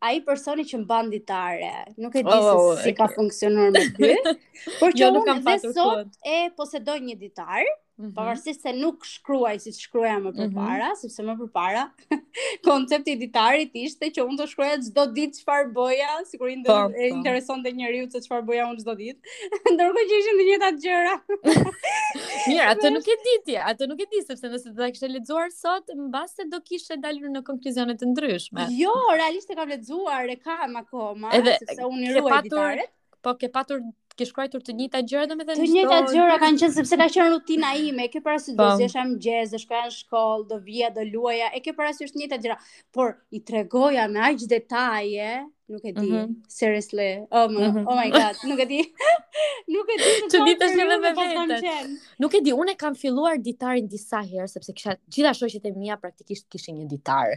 a 0.00 0.10
i 0.16 0.20
personi 0.24 0.64
që 0.68 0.78
mban 0.80 1.10
banditare, 1.10 1.70
nuk 2.00 2.14
e 2.16 2.22
di 2.24 2.32
oh, 2.32 2.42
se 2.42 2.56
oh, 2.60 2.82
si 2.84 2.92
ka 2.96 3.08
funksionur 3.12 3.68
me 3.74 3.82
ty, 3.98 4.12
por 4.80 4.94
jo, 4.94 4.94
që 4.96 5.04
jo, 5.04 5.10
unë 5.20 5.36
dhe 5.46 5.56
sot 5.76 6.16
e 6.36 6.40
posedoj 6.60 6.96
një 7.08 7.16
ditarë, 7.20 7.72
-hmm. 8.00 8.14
pavarësisht 8.16 8.64
se 8.66 8.72
nuk 8.76 9.04
shkruaj 9.06 9.54
si 9.62 9.72
shkruaja 9.76 10.18
më 10.24 10.32
mhm. 10.32 10.38
përpara, 10.38 10.76
mm 10.76 10.88
-hmm. 10.88 10.98
sepse 11.02 11.26
më 11.26 11.34
përpara 11.40 11.84
koncepti 12.68 13.14
editarit 13.18 13.70
ishte 13.84 14.08
që 14.16 14.26
unë 14.28 14.38
të 14.40 14.46
shkruaja 14.52 14.78
çdo 14.88 15.04
ditë 15.16 15.40
çfarë 15.40 15.68
boja, 15.76 16.10
sigurisht 16.30 16.64
intereson 16.66 16.94
po, 16.94 16.94
po. 16.94 16.98
të 17.04 17.16
interesonte 17.16 17.68
njeriu 17.78 18.08
se 18.10 18.20
çfarë 18.26 18.46
boja 18.50 18.64
unë 18.72 18.80
çdo 18.84 18.94
ditë, 19.02 19.20
ndërkohë 19.74 20.06
që 20.10 20.14
ishin 20.20 20.36
të 20.40 20.44
njëjta 20.48 20.70
gjëra. 20.84 21.14
Mirë, 22.48 22.66
atë 22.74 22.86
nuk 22.96 23.06
e 23.08 23.16
di 23.24 23.34
ti, 23.46 23.54
atë 23.72 23.84
nuk 23.90 24.00
e 24.00 24.06
di 24.12 24.20
sepse 24.28 24.46
nëse 24.52 24.68
do 24.72 24.76
ta 24.82 24.90
kishte 24.94 25.08
lexuar 25.10 25.48
sot, 25.62 25.86
mbas 26.08 26.36
do 26.52 26.58
kishte 26.68 26.94
dalur 27.02 27.28
në 27.34 27.42
konkluzione 27.48 27.94
të 28.00 28.04
ndryshme. 28.12 28.62
Jo, 28.82 28.92
realisht 29.20 29.50
e 29.50 29.54
kam 29.58 29.68
lexuar, 29.68 30.24
e 30.30 30.36
kam 30.36 30.76
akoma, 30.82 31.28
sepse 31.34 31.84
unë 31.92 32.06
i 32.10 32.16
ruaj 32.16 32.38
editarit. 32.44 32.90
Po 33.20 33.34
ke 33.36 33.48
patur 33.52 33.80
ke 34.20 34.26
shkruar 34.28 34.50
të 34.52 34.74
njëjtat 34.76 35.06
gjëra 35.10 35.28
domethënë 35.30 35.60
të 35.60 35.68
njëjtat 35.74 36.10
gjëra 36.12 36.36
kanë 36.42 36.60
qenë 36.62 36.76
sepse 36.76 36.98
ka 37.00 37.06
qenë 37.14 37.30
rutina 37.32 37.70
ime 37.88 38.06
e 38.06 38.10
ke 38.12 38.20
parasysh 38.26 38.56
do 38.58 38.60
të 38.60 38.66
po. 38.66 38.80
jesha 38.84 39.04
mëngjes, 39.08 39.54
do 39.54 39.60
shkoja 39.62 39.86
në 39.88 39.94
shkollë, 39.96 40.46
do 40.50 40.58
vija, 40.66 40.90
do 40.98 41.06
luaja, 41.08 41.48
e 41.56 41.62
ke 41.64 41.74
parasysh 41.78 42.12
të 42.12 42.20
njëjtat 42.22 42.44
gjëra. 42.44 42.58
Por 42.96 43.16
i 43.36 43.40
tregoja 43.50 44.04
me 44.12 44.20
aq 44.28 44.44
detaje, 44.52 45.32
nuk 45.70 45.84
e 45.88 45.92
di, 45.96 46.10
mm 46.10 46.16
-hmm. 46.16 46.30
seriously. 46.60 47.10
Oh, 47.30 47.46
mm 47.48 47.56
-hmm. 47.56 47.88
oh 47.90 47.96
my 48.02 48.10
god, 48.18 48.34
nuk 48.50 48.60
e 48.60 48.66
di. 48.72 48.80
nuk 49.74 49.88
e 49.94 49.96
di. 50.02 50.10
Çdo 50.30 50.38
ditë 50.48 50.66
shkon 50.72 50.90
edhe 50.96 51.10
po 51.18 51.24
vetë. 51.52 51.74
Nuk 52.22 52.32
e 52.34 52.40
di, 52.46 52.52
unë 52.62 52.74
kam 52.82 52.94
filluar 53.02 53.34
ditarin 53.48 53.86
disa 53.94 54.20
herë 54.30 54.48
sepse 54.54 54.72
kisha 54.76 54.92
gjithë 55.14 55.32
shoqet 55.40 55.64
e 55.70 55.72
mia 55.82 55.96
praktikisht 56.02 56.46
kishin 56.52 56.76
një 56.80 56.86
ditar. 56.94 57.28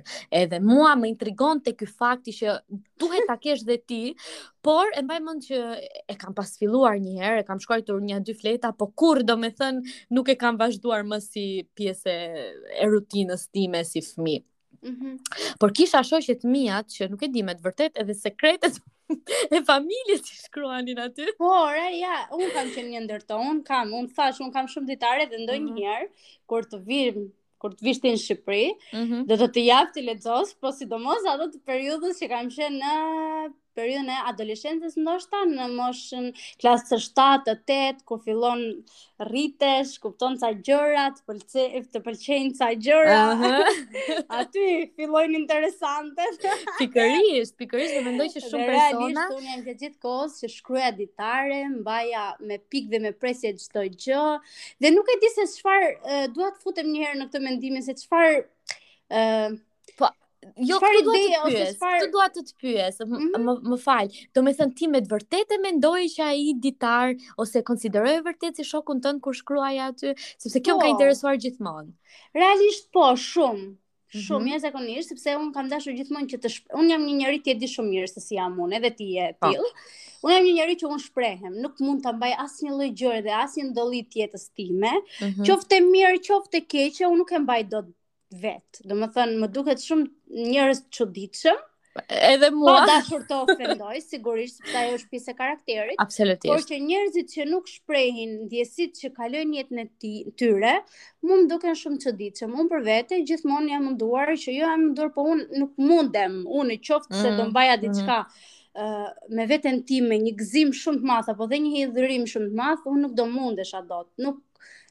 Edhe 0.41 0.57
mua 0.71 0.91
më 1.01 1.05
intrigonte 1.13 1.71
ky 1.79 1.85
fakti 1.99 2.31
që 2.39 2.47
duhet 3.01 3.23
ta 3.29 3.35
kesh 3.43 3.63
dhe 3.69 3.75
ti, 3.89 4.03
por 4.65 4.85
e 4.97 5.01
mbaj 5.05 5.19
mend 5.27 5.41
që 5.47 5.57
e 6.11 6.15
kam 6.21 6.33
pas 6.39 6.49
filluar 6.59 6.95
një 7.05 7.13
herë, 7.21 7.37
e 7.43 7.47
kam 7.47 7.59
shkruar 7.63 7.83
një 8.09 8.17
dy 8.27 8.33
fleta, 8.41 8.67
po 8.79 8.85
kur 8.99 9.17
do 9.29 9.35
me 9.43 9.49
thënë 9.59 9.79
nuk 10.15 10.27
e 10.33 10.35
kam 10.41 10.55
vazhduar 10.63 11.01
më 11.11 11.17
si 11.29 11.45
pjesë 11.77 12.13
e 12.83 12.85
rutinës 12.93 13.41
time 13.55 13.79
si 13.91 13.99
fëmijë. 14.09 14.45
Mhm. 14.83 15.17
Por 15.59 15.71
kisha 15.77 16.03
shoqet 16.05 16.43
mia 16.51 16.81
që 16.91 17.07
nuk 17.11 17.23
e 17.25 17.29
di 17.31 17.43
me 17.47 17.55
të 17.55 17.63
vërtet 17.63 17.99
edhe 18.03 18.15
sekretet 18.19 18.79
e 19.57 19.61
familjes 19.69 20.23
që 20.27 20.35
shkruanin 20.43 20.99
aty. 21.05 21.29
Po, 21.39 21.51
ora 21.63 21.85
ja, 21.95 22.17
un 22.35 22.49
kam 22.57 22.73
qenë 22.75 22.89
një 22.95 23.03
ndërton 23.05 23.63
kam, 23.69 23.93
un 23.99 24.09
thash 24.17 24.41
un 24.43 24.51
kam 24.55 24.67
shumë 24.73 24.91
ditare 24.91 25.29
dhe 25.31 25.39
ndonjëherë 25.45 26.07
mm 26.09 26.11
-hmm. 26.11 26.43
kur 26.51 26.67
të 26.73 26.83
vim 26.89 27.23
kur 27.63 27.71
të 27.71 27.83
vishtin 27.87 28.11
në 28.11 28.19
Shqipëri, 28.19 28.63
mm 28.91 29.03
-hmm. 29.07 29.21
dhe 29.27 29.35
të 29.39 29.45
të 29.55 29.61
japë 29.69 29.91
të 29.95 30.01
lecos 30.05 30.49
po 30.59 30.71
sidomos 30.75 31.21
ato 31.33 31.45
të 31.53 31.59
periudhës 31.69 32.17
që 32.19 32.27
kam 32.33 32.49
qenë 32.51 32.79
në 32.83 32.95
periudhën 33.77 34.09
e 34.13 34.17
adoleshencës 34.29 34.95
ndoshta 35.03 35.39
në 35.49 35.65
moshën 35.77 36.27
klasë 36.63 36.99
7, 37.01 37.55
8 37.65 38.03
ku 38.09 38.17
fillon 38.23 38.61
rritesh, 39.27 39.93
kupton 40.03 40.37
ca 40.43 40.51
gjëra, 40.67 41.05
të 41.15 41.23
pëlqejnë, 41.29 41.83
të 41.93 42.01
pëlqejnë 42.07 42.51
ca 42.59 42.69
gjëra. 42.87 43.17
Uh 43.17 43.41
-huh. 43.41 44.21
Aty 44.41 44.65
fillojnë 44.97 45.39
interesante. 45.39 46.29
Pikërisht, 46.81 47.57
pikërisht 47.63 47.99
mendoj 48.07 48.29
që 48.35 48.45
shumë 48.45 48.69
persona 48.69 48.69
realisht 48.77 49.37
unë 49.37 49.51
jam 49.51 49.65
të 49.67 49.77
gjithë 49.83 49.99
kohës 50.07 50.39
që 50.43 50.51
shkruaja 50.57 50.93
ditare, 51.01 51.61
mbaja 51.77 52.23
me 52.49 52.59
pikë 52.71 52.91
dhe 52.93 53.03
me 53.07 53.11
presje 53.23 53.53
çdo 53.65 53.87
gjë 53.93 54.27
dhe 54.83 54.89
nuk 54.97 55.07
e 55.13 55.15
di 55.23 55.29
se 55.37 55.45
çfarë 55.55 55.89
eh, 56.13 56.25
dua 56.35 56.49
të 56.53 56.61
futem 56.63 56.87
një 56.93 57.03
herë 57.05 57.19
në 57.19 57.25
këtë 57.29 57.41
mendim 57.49 57.81
se 57.89 57.93
çfarë 57.93 58.39
eh, 58.39 59.53
Jo, 60.69 60.77
këtë 60.81 61.03
duat 61.03 61.03
të 61.03 61.43
të 61.43 61.49
pyes, 61.49 61.77
këtë 61.83 62.07
duat 62.13 62.33
të 62.37 62.43
të 62.47 62.55
pyes, 62.63 62.97
më 63.11 63.21
mhm. 63.39 63.77
falj, 63.83 64.17
do 64.37 64.43
me 64.47 64.53
thënë 64.57 64.75
ti 64.79 64.89
me 64.95 65.01
të 65.05 65.11
vërtet 65.13 65.53
e 65.55 65.59
mendoj 65.65 65.99
që 66.15 66.25
a 66.27 66.31
i 66.43 66.51
ditar, 66.65 67.13
ose 67.43 67.63
konsideroj 67.67 68.15
e 68.17 68.23
vërtet 68.25 68.59
si 68.59 68.65
shokun 68.71 69.01
tënë 69.05 69.23
kur 69.27 69.37
shkruaj 69.39 69.73
aty, 69.89 70.15
sepse 70.41 70.63
kjo 70.65 70.75
po, 70.77 70.83
ka 70.83 70.91
interesuar 70.93 71.39
gjithmonë. 71.45 71.93
Realisht 72.39 72.89
po, 72.97 73.07
shumë, 73.15 73.63
mhm. 73.63 73.79
shumë, 74.13 74.39
mm 74.39 74.45
-hmm. 74.45 74.53
jazakonisht, 74.57 75.09
sepse 75.13 75.37
unë 75.41 75.53
kam 75.57 75.69
dashur 75.75 75.97
gjithmonë 75.99 76.29
që 76.33 76.41
të 76.43 76.53
shprehem, 76.57 76.81
unë 76.83 76.93
jam 76.95 77.07
një 77.09 77.15
njëri 77.21 77.39
tjetë 77.47 77.63
di 77.65 77.71
shumë 77.75 77.89
mirë 77.95 78.11
se 78.13 78.25
si 78.27 78.35
jam 78.39 78.59
unë, 78.65 78.75
edhe 78.81 78.91
ti 78.97 79.07
e 79.27 79.31
pilë, 79.45 79.71
po. 79.79 80.27
unë 80.27 80.35
jam 80.37 80.45
një 80.49 80.53
njëri 80.59 80.79
që 80.83 80.91
unë 80.93 81.03
shprehem, 81.07 81.57
nuk 81.65 81.79
mund 81.81 82.03
të 82.05 82.15
mbaj 82.19 82.33
asë 82.45 82.67
një 82.67 82.77
lojgjër 82.81 83.23
dhe 83.27 83.33
asë 83.43 83.59
një 83.61 83.67
ndolit 83.71 84.07
tjetës 84.13 84.45
time, 84.59 84.91
mm 84.93 85.25
-hmm. 85.25 85.45
qofte 85.49 85.81
mirë, 85.91 86.21
qofte 86.27 86.59
keqe, 86.73 87.05
unë 87.07 87.19
nuk 87.23 87.31
e 87.39 87.43
mbaj 87.47 87.61
do 87.73 87.81
të 87.87 87.93
vetë. 88.41 88.87
Do 88.89 88.97
më 88.99 89.09
thënë, 89.15 89.37
më 89.43 89.49
duket 89.55 89.83
shumë 89.83 90.41
njërës 90.53 90.81
çuditshëm. 90.97 91.61
Edhe 92.27 92.47
po, 92.49 92.57
mua. 92.57 92.71
Po 92.81 92.85
dashur 92.89 93.23
të 93.29 93.35
ofendoj, 93.43 93.99
sigurisht, 94.01 94.57
sepse 94.63 94.77
ajo 94.79 94.93
është 94.99 95.11
pjesë 95.13 95.29
e 95.29 95.35
karakterit. 95.39 95.99
Absolutisht. 96.01 96.47
Por 96.49 96.63
që 96.69 96.79
njerëzit 96.87 97.29
që 97.35 97.45
nuk 97.51 97.69
shprehin 97.69 98.31
ndjesitë 98.47 99.01
që 99.01 99.11
kalojnë 99.19 99.57
jetën 99.59 99.81
e 99.83 100.13
tyre, 100.41 100.71
mua 101.21 101.37
më 101.43 101.51
duken 101.51 101.77
shumë 101.83 102.01
çuditshëm. 102.07 102.55
Unë 102.63 102.71
për 102.73 102.85
vete 102.89 103.19
gjithmonë 103.29 103.71
jam 103.75 103.85
munduar 103.91 104.33
që 104.33 104.55
jo 104.57 104.65
jam 104.65 104.83
munduar, 104.87 105.13
po 105.19 105.27
unë 105.35 105.47
nuk 105.61 105.77
mundem. 105.91 106.39
Unë 106.63 106.79
qoftë 106.89 107.13
se 107.21 107.29
mm. 107.29 107.37
do 107.37 107.45
mbaja 107.51 107.77
mm. 107.77 107.85
diçka 107.85 108.17
mm. 108.17 108.89
uh, 108.89 109.31
me 109.37 109.45
veten 109.53 109.81
tim 109.91 110.09
me 110.09 110.17
një 110.25 110.33
gëzim 110.41 110.73
shumë 110.81 111.03
të 111.03 111.11
madh 111.13 111.31
apo 111.35 111.51
dhe 111.53 111.61
një 111.67 111.75
hidhrim 111.77 112.25
shumë 112.33 112.49
të 112.49 112.57
madh, 112.63 112.89
unë 112.89 113.03
nuk 113.05 113.13
do 113.21 113.29
mundesha 113.35 113.85
dot. 113.93 114.09
Nuk 114.17 114.41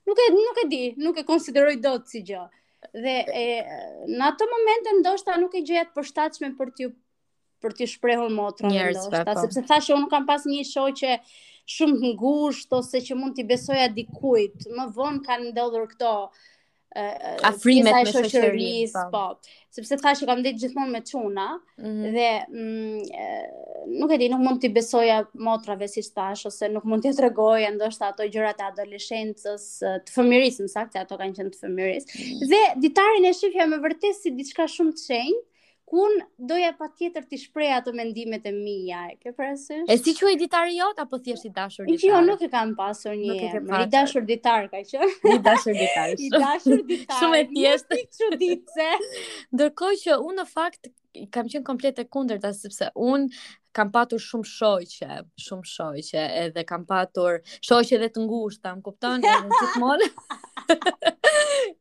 nuk 0.06 0.18
e 0.18 0.30
nuk 0.38 0.64
e 0.66 0.70
di, 0.70 0.84
nuk 1.02 1.18
e 1.22 1.26
konsideroj 1.26 1.76
dot 1.82 2.06
si 2.14 2.22
gjë 2.30 2.46
dhe 3.05 3.15
e, 3.25 3.47
në 4.11 4.27
atë 4.33 4.49
moment 4.51 4.89
ndoshta 5.01 5.37
nuk 5.41 5.55
e 5.55 5.62
gjeja 5.69 5.87
të 5.89 5.97
përshtatshme 5.99 6.51
për 6.59 6.73
t'ju 6.79 6.91
për 7.62 7.77
t'ju 7.79 7.87
shprehur 7.95 8.31
motrën 8.35 8.73
ndoshta, 8.75 9.21
po, 9.27 9.35
po. 9.39 9.43
sepse 9.47 9.62
thashë 9.71 9.95
unë 9.97 10.09
kam 10.12 10.25
pas 10.29 10.45
një 10.51 10.65
shoqe 10.71 11.12
shumë 11.77 12.01
të 12.03 12.11
ngushtë 12.19 12.79
ose 12.81 13.03
që 13.09 13.15
mund 13.21 13.37
t'i 13.39 13.45
besoja 13.53 13.87
dikujt. 13.99 14.67
Më 14.79 14.89
vonë 14.97 15.23
kanë 15.29 15.53
ndodhur 15.53 15.85
këto 15.93 16.15
uh, 16.96 17.42
afrimet 17.46 17.94
me 17.94 18.06
shoqërisë, 18.12 19.02
po. 19.12 19.22
po. 19.37 19.58
Sepse 19.72 19.96
thash 20.02 20.22
që 20.22 20.28
kam 20.28 20.42
ditë 20.44 20.61
gjithmonë 20.62 20.92
me 20.92 21.00
çuna 21.08 21.46
mm 21.80 21.84
-hmm. 21.84 22.11
dhe 22.14 22.30
mm, 22.50 23.96
nuk 24.02 24.11
e 24.12 24.18
di, 24.20 24.28
nuk 24.32 24.42
mund 24.44 24.61
t'i 24.61 24.68
besoja 24.75 25.20
motrave 25.46 25.88
siç 25.88 26.11
thash 26.16 26.46
ose 26.50 26.68
nuk 26.75 26.84
mund 26.90 27.02
t'i 27.06 27.12
tregoja 27.18 27.70
ndoshta 27.76 28.11
ato 28.12 28.25
gjërat 28.34 28.61
e 28.61 28.68
adoleshencës, 28.70 29.64
të 30.06 30.11
fëmirisë, 30.16 30.66
më 30.66 30.72
saktë 30.76 31.00
ato 31.04 31.16
kanë 31.22 31.37
qenë 31.38 31.52
të 31.54 31.61
fëmirisë. 31.62 32.08
Mm 32.11 32.20
-hmm. 32.20 32.50
Dhe 32.52 32.61
ditarin 32.84 33.25
e 33.25 33.32
shifja 33.40 33.66
me 33.70 33.78
vërtet 33.87 34.14
si 34.20 34.30
diçka 34.38 34.68
shumë 34.76 34.92
të 34.96 35.04
shenjtë 35.08 35.42
unë 35.92 36.25
doja 36.50 36.70
pa 36.78 36.88
tjetër 36.96 37.25
të 37.28 37.38
shpreja 37.42 37.80
të 37.84 37.92
mendimet 37.99 38.46
e 38.49 38.52
mija, 38.56 39.02
e 39.12 39.18
ke 39.20 39.32
E 39.92 39.96
si 40.00 40.14
që 40.16 40.30
e 40.32 40.37
ditarë 40.40 40.75
jot, 40.78 41.02
apo 41.04 41.18
thjesht 41.20 41.44
i 41.49 41.52
dashur 41.52 41.87
ditarë? 41.87 42.08
Jo, 42.08 42.22
nuk 42.25 42.42
e 42.42 42.49
kam 42.54 42.72
pasur 42.78 43.12
një 43.18 43.37
e, 43.37 43.50
i 43.82 43.87
dashur 43.92 44.25
ditarë, 44.28 44.70
ka 44.72 44.80
që? 44.90 45.11
I 45.37 45.38
dashur 45.44 45.76
ditarë. 45.76 46.16
I 46.26 46.30
dashur 46.37 46.82
ditarë. 46.88 47.18
Shumë 47.18 47.40
e 47.42 47.49
tjesht. 47.52 47.92
Një 47.99 48.11
që 48.18 48.30
ditë 48.44 48.76
se. 48.76 48.90
Ndërkoj 49.56 49.94
që 50.06 50.20
unë 50.25 50.38
në 50.40 50.49
fakt 50.56 50.90
kam 51.37 51.50
qenë 51.52 51.66
komplet 51.68 52.00
e 52.00 52.08
kunder, 52.08 52.38
ta 52.40 52.54
sepse 52.56 52.88
unë 52.96 53.28
kam 53.76 53.88
patur 53.93 54.21
shumë 54.21 54.49
shoqe, 54.49 55.12
shumë 55.47 55.69
shoqe, 55.73 56.26
edhe 56.45 56.64
kam 56.69 56.85
patur 56.88 57.41
shoqe 57.61 57.99
dhe 58.05 58.11
të 58.17 58.26
ngushta, 58.26 58.75
më 58.79 58.87
kupton? 58.88 59.25
Edhe 59.25 59.52
gjithmonë. 59.61 60.11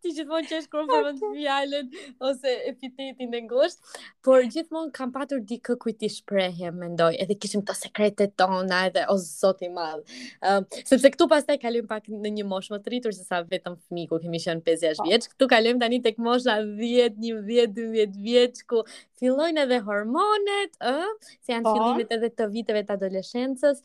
Ti 0.01 0.12
gjithmonë 0.15 0.48
qesh 0.50 0.69
kur 0.71 0.86
po 0.88 1.00
vend 1.05 1.19
fjalën 1.25 1.89
ose 2.25 2.53
epitetin 2.71 3.36
e 3.38 3.41
ngusht, 3.45 3.81
por 4.25 4.43
gjithmonë 4.53 4.93
kam 4.95 5.12
patur 5.15 5.41
dikë 5.50 5.75
ku 5.83 5.91
i 5.91 6.10
shprehem, 6.12 6.79
mendoj, 6.81 7.12
edhe 7.25 7.36
kishim 7.43 7.62
këto 7.65 7.75
sekretet 7.77 8.36
tona 8.39 8.83
edhe 8.89 9.03
o 9.13 9.17
zot 9.21 9.62
i 9.65 9.69
madh. 9.69 10.01
Ëm, 10.48 10.65
uh, 10.71 10.81
sepse 10.88 11.12
këtu 11.15 11.27
pastaj 11.31 11.60
kalojm 11.62 11.89
pak 11.91 12.07
në 12.10 12.31
një 12.39 12.48
moshë 12.53 12.75
më 12.77 12.81
të 12.86 12.93
rritur 12.95 13.15
se 13.19 13.27
sa 13.27 13.41
vetëm 13.51 13.75
ku 14.12 14.21
kemi 14.24 14.39
qenë 14.41 14.63
5-6 14.69 15.03
po. 15.03 15.10
vjeç. 15.10 15.29
Këtu 15.36 15.51
kalojm 15.55 15.83
tani 15.83 16.01
tek 16.05 16.17
mosha 16.24 16.57
10, 16.63 17.19
11, 17.19 17.74
12 17.75 18.19
vjeç 18.24 18.63
ku 18.71 18.83
fillojnë 19.21 19.65
edhe 19.67 19.81
hormonet, 19.86 20.77
ëh, 20.79 21.01
uh, 21.03 21.33
se 21.45 21.53
janë 21.53 21.67
po 21.67 21.80
fillimit 21.83 22.11
edhe 22.15 22.29
të 22.38 22.47
viteve 22.51 22.81
të 22.85 22.95
adoleshencës, 22.97 23.81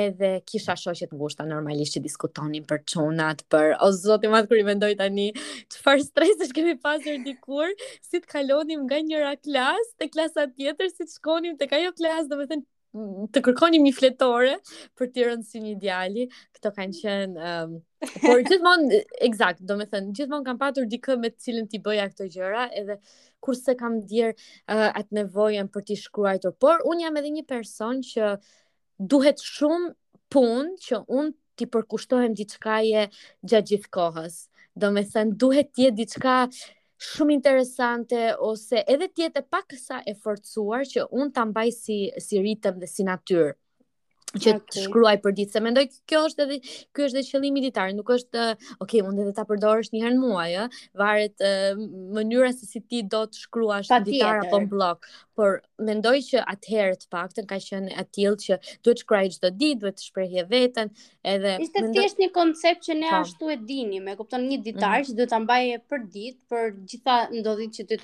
edhe 0.00 0.30
kisha 0.48 0.76
shoqet 0.80 1.12
ngushta 1.16 1.46
normalisht 1.48 1.96
që 1.96 2.04
diskutonin 2.06 2.66
për 2.70 2.82
çonat, 2.92 3.42
për 3.52 3.74
o 3.86 3.90
zoti 3.96 4.30
madh 4.32 4.48
kur 4.50 4.60
i 4.62 4.66
mendoj 4.68 4.92
tani 5.00 5.28
çfarë 5.74 6.06
stresesh 6.08 6.54
kemi 6.56 6.76
pasur 6.86 7.18
dikur, 7.26 7.72
si 8.06 8.20
të 8.22 8.32
kalonim 8.36 8.84
nga 8.88 9.02
njëra 9.08 9.34
klasë 9.44 9.96
te 10.02 10.10
klasa 10.14 10.48
tjetër, 10.54 10.92
si 10.94 11.04
të 11.04 11.12
shkonim 11.18 11.58
tek 11.60 11.76
ajo 11.80 11.92
klasë, 11.98 12.30
domethënë 12.32 12.66
të 13.34 13.40
kërkonim 13.44 13.84
një 13.86 13.92
fletore 13.96 14.52
për 14.96 15.10
të 15.12 15.24
rënë 15.28 15.44
si 15.46 15.60
një 15.62 15.72
djali, 15.82 16.26
këto 16.56 16.70
kanë 16.76 16.92
mm. 16.92 16.98
qenë, 17.02 17.52
um, 17.52 17.78
por 18.24 18.42
gjithmonë, 18.46 19.00
exact, 19.28 19.62
do 19.68 19.76
me 19.78 19.86
thënë, 19.90 20.14
gjithmonë 20.16 20.46
kam 20.46 20.60
patur 20.60 20.88
dikë 20.90 21.18
me 21.22 21.30
të 21.34 21.42
cilën 21.46 21.68
t'i 21.72 21.80
bëja 21.84 22.08
këto 22.12 22.28
gjëra, 22.36 22.66
edhe 22.80 22.98
kurse 23.44 23.76
kam 23.78 24.00
djerë 24.10 24.34
uh, 24.34 24.40
eh, 24.76 24.88
atë 25.02 25.18
nevojën 25.20 25.68
për 25.76 25.86
t'i 25.90 25.98
shkruajtur, 26.00 26.54
por, 26.62 26.84
unë 26.88 27.04
jam 27.06 27.20
edhe 27.20 27.34
një 27.36 27.46
person 27.50 28.00
që 28.06 28.32
duhet 29.12 29.42
shumë 29.44 29.92
punë 30.32 30.78
që 30.86 31.02
unë 31.06 31.34
t'i 31.56 31.66
përkushtohem 31.72 32.34
gjithkaje 32.36 33.08
gjatë 33.48 33.66
gjithkohës. 33.74 34.42
Do 34.76 34.90
me 34.92 35.06
thënë, 35.08 35.38
duhet 35.40 35.70
t'je 35.72 35.92
diçka 35.96 36.40
shumë 37.04 37.34
interesante 37.36 38.20
ose 38.48 38.80
edhe 38.94 39.08
tjetë 39.18 39.42
e 39.42 39.48
pak 39.54 39.68
kësa 39.72 39.98
e 40.10 40.14
forcuar 40.24 40.86
që 40.94 41.06
unë 41.20 41.30
të 41.38 41.44
mbaj 41.52 41.68
si, 41.82 41.98
si 42.28 42.42
ritëm 42.48 42.80
dhe 42.84 42.92
si 42.94 43.04
natyrë 43.10 43.52
që 44.34 44.50
okay. 44.56 44.70
të 44.74 44.82
shkruaj 44.88 45.14
për 45.22 45.34
ditë, 45.38 45.52
se 45.54 45.60
mendoj 45.62 45.84
kjo 46.10 46.20
është 46.28 46.42
edhe 46.44 46.56
ky 46.96 47.04
është 47.06 47.18
edhe 47.20 47.28
qëllimi 47.30 47.62
ditar, 47.62 47.92
nuk 47.94 48.08
është 48.10 48.46
ok, 48.82 48.94
mund 49.06 49.20
edhe 49.22 49.32
ta 49.36 49.44
përdorësh 49.46 49.92
një 49.94 50.00
herë 50.02 50.16
në 50.16 50.18
muaj, 50.18 50.48
ë, 50.60 50.64
varet 50.98 51.44
uh, 51.46 51.78
mënyra 52.16 52.50
se 52.56 52.66
si 52.68 52.82
ti 52.82 53.04
do 53.06 53.20
të 53.30 53.40
shkruash 53.44 53.90
ditar 53.94 54.06
tjetër. 54.08 54.40
apo 54.48 54.60
në 54.64 54.68
blog, 54.72 55.06
por 55.38 55.60
mendoj 55.88 56.16
që 56.26 56.42
atëherë 56.56 56.98
të 57.04 57.08
paktën 57.14 57.46
ka 57.52 57.60
qenë 57.68 57.94
atill 58.02 58.36
që 58.42 58.58
duhet 58.82 59.04
shkruaj 59.06 59.24
çdo 59.38 59.52
ditë, 59.62 59.80
duhet 59.84 60.02
të 60.02 60.06
shprehje 60.08 60.46
veten, 60.50 60.92
edhe 61.36 61.54
ishte 61.62 61.86
mendoj... 61.86 62.00
thjesht 62.02 62.24
një 62.26 62.30
koncept 62.40 62.84
që 62.90 62.98
ne 62.98 63.14
po. 63.14 63.22
ashtu 63.22 63.52
e 63.54 63.58
dini 63.70 64.02
me 64.08 64.18
kupton 64.18 64.48
një 64.50 64.60
ditar 64.66 64.82
mm 64.82 64.92
-hmm. 64.92 65.10
që 65.12 65.16
duhet 65.22 65.30
ta 65.32 65.38
mbaje 65.46 65.78
për 65.90 66.06
ditë, 66.18 66.40
për 66.50 66.64
gjitha 66.90 67.16
ndodhit 67.38 67.70
që 67.78 67.82
të 67.88 67.94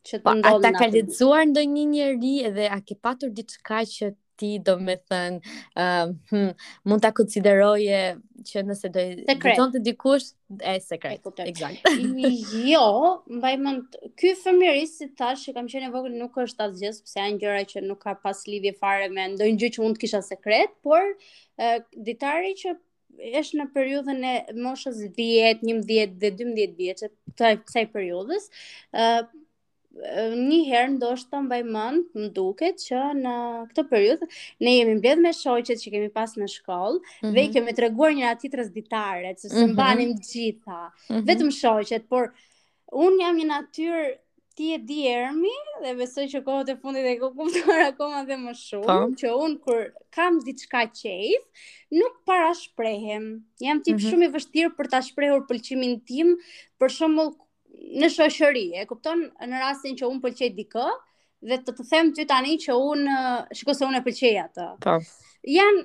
që 0.00 0.16
po, 0.24 0.32
të 0.32 0.36
ndodhin. 0.38 0.42
Po 0.52 0.56
ata 0.62 0.70
ka 0.78 0.86
lexuar 0.94 1.42
ndonjë 1.50 2.34
edhe 2.48 2.64
a 2.72 2.78
ke 2.86 2.94
patur 3.04 3.28
diçka 3.38 3.78
që 3.96 4.14
ti 4.40 4.56
do 4.64 4.76
me 4.86 4.94
thënë 5.10 5.40
uh, 5.40 6.10
hmm, 6.30 6.50
mund 6.88 7.04
ta 7.04 7.10
konsideroje 7.16 8.00
që 8.48 8.62
nëse 8.66 8.90
do 8.94 9.02
të 9.28 9.38
thonë 9.58 9.74
të 9.76 9.82
dikush 9.90 10.30
e 10.72 10.76
sekret 10.84 11.42
eksakt 11.44 11.88
jo 12.72 12.86
mbaj 13.38 13.56
mund, 13.64 13.98
ky 14.18 14.32
fëmijëris 14.42 14.94
si 15.00 15.10
tash 15.18 15.44
që 15.48 15.54
kam 15.58 15.68
qenë 15.70 15.92
vogël 15.94 16.16
nuk 16.18 16.38
është 16.44 16.68
asgjë 16.70 16.92
sepse 16.98 17.20
janë 17.20 17.40
gjëra 17.44 17.66
që 17.74 17.84
nuk 17.86 18.00
ka 18.06 18.16
pas 18.24 18.40
lidhje 18.48 18.72
fare 18.80 19.10
me 19.12 19.28
ndonjë 19.34 19.60
gjë 19.66 19.72
që 19.76 19.84
mund 19.84 19.98
të 20.00 20.06
kisha 20.06 20.22
sekret 20.26 20.74
por 20.88 21.04
uh, 21.12 21.76
ditari 22.08 22.56
që 22.64 22.74
është 23.42 23.58
në 23.60 23.66
periudhën 23.74 24.22
e 24.24 24.34
moshës 24.64 25.02
10, 25.18 25.60
11 25.68 26.16
dhe 26.22 26.30
12 26.40 26.72
vjeçë 26.78 27.10
të 27.36 27.50
kësaj 27.66 27.82
periudhës, 27.92 28.46
ë 28.96 29.10
uh, 29.20 29.28
një 29.92 30.58
herë 30.68 30.90
ndoshta 30.96 31.40
mbaj 31.42 31.60
mend, 31.66 32.04
më 32.14 32.28
duket 32.36 32.78
që 32.84 33.00
në 33.18 33.32
këtë 33.72 33.84
periudhë 33.90 34.28
ne 34.62 34.74
jemi 34.76 34.94
mbledhur 35.00 35.22
me 35.24 35.32
shoqet 35.34 35.80
që 35.82 35.92
kemi 35.96 36.10
pas 36.14 36.30
në 36.38 36.46
shkollë 36.54 37.00
mm 37.00 37.10
-hmm. 37.20 37.32
dhe 37.34 37.42
i 37.42 37.48
mhm. 37.48 37.52
kemi 37.56 37.74
treguar 37.80 38.14
njëra 38.14 38.36
tjetrës 38.40 38.70
ditare, 38.76 39.34
se 39.36 39.48
s'e 39.48 39.66
mm 39.66 39.74
-hmm. 39.74 40.20
gjitha, 40.30 40.80
mm 40.86 41.14
-hmm. 41.14 41.24
vetëm 41.26 41.50
shoqet, 41.50 42.06
por 42.08 42.30
un 42.92 43.18
jam 43.18 43.36
një 43.36 43.46
natyrë 43.50 44.06
ti 44.56 44.72
e 44.74 44.78
di 44.78 45.02
ermi 45.08 45.54
dhe 45.82 45.94
besoj 45.96 46.24
që 46.30 46.44
kohët 46.46 46.70
e 46.72 46.76
fundit 46.82 47.04
e 47.06 47.18
kuptuar 47.18 47.80
akoma 47.90 48.24
dhe 48.28 48.36
më 48.44 48.52
shumë 48.64 48.86
pa. 48.86 48.96
Po. 49.00 49.10
që 49.20 49.26
un 49.44 49.58
kur 49.58 49.80
kam 50.10 50.38
diçka 50.46 50.84
qejf 51.00 51.42
nuk 51.98 52.14
para 52.26 52.52
shprehem 52.54 53.24
jam 53.60 53.78
tip 53.82 53.94
mm 53.94 53.98
-hmm. 53.98 54.08
shumë 54.10 54.24
i 54.28 54.32
vështirë 54.34 54.74
për 54.78 54.86
ta 54.92 55.00
shprehur 55.02 55.46
pëlqimin 55.48 55.94
tim 56.06 56.36
për 56.78 56.88
shembull 56.96 57.32
në 58.00 58.08
shoqëri, 58.14 58.64
e 58.80 58.86
kupton 58.88 59.24
në 59.50 59.60
rastin 59.62 59.96
që 59.98 60.08
un 60.08 60.18
pëlqej 60.22 60.50
dikë 60.58 60.88
dhe 61.50 61.58
të 61.64 61.74
të 61.78 61.86
them 61.92 62.10
ty 62.16 62.26
tani 62.28 62.58
që 62.62 62.76
un 62.86 63.06
shikoj 63.58 63.76
se 63.80 63.88
un 63.90 63.96
e 63.98 64.02
pëlqej 64.06 64.34
atë. 64.44 64.66
Po. 64.84 64.98
Jan, 65.48 65.78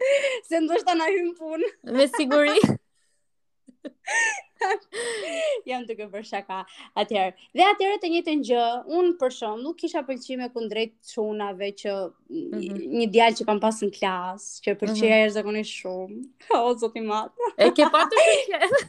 Se 0.48 0.56
në 0.60 0.66
na 0.68 0.74
ta 0.86 0.94
në 0.98 1.08
punë. 1.38 1.64
Me 1.96 2.06
siguri. 2.14 2.58
Jam 5.64 5.86
të 5.88 5.94
këpër 5.96 6.20
shaka 6.28 6.58
atëherë. 7.00 7.34
Dhe 7.56 7.64
atëherë 7.72 7.98
të 8.02 8.08
njëtë 8.12 8.28
mhm. 8.28 8.32
një 8.40 8.44
gjë, 8.50 8.64
unë 8.98 9.10
për 9.22 9.30
shumë, 9.38 9.62
nuk 9.64 9.78
isha 9.88 10.00
përqime 10.08 10.46
ku 10.52 10.58
në 10.64 10.68
drejtë 10.74 10.98
që 11.12 11.20
mm 11.30 11.36
-hmm. 12.30 12.56
një 13.00 13.06
djallë 13.14 13.36
që 13.40 13.44
kam 13.48 13.58
pasë 13.62 13.82
në 13.88 13.92
klasë, 13.96 14.50
që 14.66 14.70
përqime 14.82 15.00
mm 15.00 15.00
-hmm. 15.00 15.16
e 15.16 15.18
rëzakone 15.24 15.62
shumë. 15.72 16.18
O, 16.58 16.60
zotë 16.84 16.96
i 17.00 17.02
matë. 17.08 17.34
E 17.56 17.58
ke 17.78 17.84
patë 17.96 18.14
të 18.16 18.20
shumë. 18.48 18.82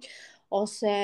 ose 0.50 0.94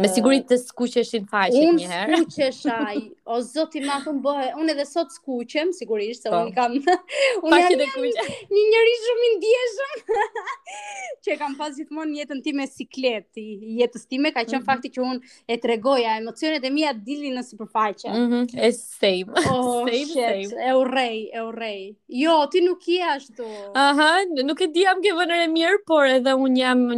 Me 0.00 0.10
siguri 0.12 0.42
të 0.44 0.56
skuqeshin 0.60 1.24
faqet 1.30 1.56
një 1.76 1.86
herë. 1.90 2.08
Unë 2.08 2.18
skuqeshaj. 2.26 2.96
O 3.32 3.38
zoti 3.46 3.80
ma 3.84 3.96
bëhe. 4.26 4.48
unë 4.60 4.74
edhe 4.74 4.84
sot 4.88 5.14
skuqem 5.16 5.70
sigurisht 5.76 6.26
se 6.26 6.28
po. 6.32 6.40
unë 6.44 6.52
kam 6.56 6.74
unë 7.46 7.60
jam 7.62 7.80
një, 7.80 8.26
një 8.50 8.64
njerëz 8.72 9.06
shumë 9.06 9.24
i 9.28 9.30
ndjeshëm 9.36 9.94
që 11.26 11.38
kam 11.40 11.56
pas 11.60 11.72
gjithmonë 11.78 12.18
jetën 12.20 12.42
time 12.44 12.66
siklet, 12.74 13.28
i 13.40 13.46
jetës 13.80 14.04
time 14.10 14.34
ka 14.34 14.44
qënë 14.44 14.60
mhm. 14.60 14.68
fakti 14.68 14.92
që 14.98 15.06
unë 15.12 15.32
e 15.54 15.58
tregoja 15.64 16.18
emocionet 16.20 16.68
e 16.70 16.74
mia 16.76 16.92
dilin 17.08 17.40
në 17.40 17.46
sipërfaqe. 17.48 18.12
Mhm, 18.18 18.44
mm 18.44 18.68
e 18.68 18.72
same. 18.76 19.32
Oh, 19.48 19.80
E 19.88 20.76
u 20.76 20.84
rej, 20.92 21.18
E 21.32 21.40
u 21.40 21.50
rej. 21.56 21.80
Jo, 22.20 22.36
ti 22.52 22.60
nuk 22.66 22.86
je 22.88 23.00
ashtu. 23.14 23.48
Aha, 23.74 24.12
nuk 24.44 24.60
e 24.60 24.68
di 24.74 24.84
jam 24.84 25.00
ke 25.02 25.16
vënë 25.16 25.40
mirë, 25.56 25.82
por 25.88 26.04
edhe 26.06 26.36
un 26.36 26.56
jam 26.58 26.88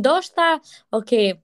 ndoshta, 0.00 0.54
okay, 0.96 1.34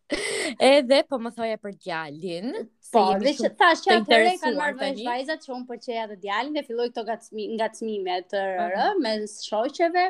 Edhe 0.63 1.03
po 1.09 1.17
më 1.19 1.33
thoja 1.41 1.57
për 1.57 1.73
djalin. 1.83 2.51
Po. 2.61 2.76
Po, 2.93 3.01
si, 3.19 3.33
që 3.41 3.49
thash 3.59 3.81
që 3.83 3.95
atë 4.01 4.17
re 4.21 4.33
kanë 4.41 4.57
marrë 4.59 4.77
vesh 4.79 5.01
vajzat 5.03 5.41
që 5.45 5.51
unë 5.55 5.65
përqeja 5.71 6.03
dhe 6.11 6.15
djalin 6.23 6.53
dhe 6.55 6.63
filloj 6.67 6.85
këto 6.95 7.03
ngacmime 7.07 8.19
të 8.31 8.43
rë, 8.47 8.67
uh 8.67 8.77
-huh. 8.77 8.93
me 9.05 9.13
shoqeve, 9.31 10.05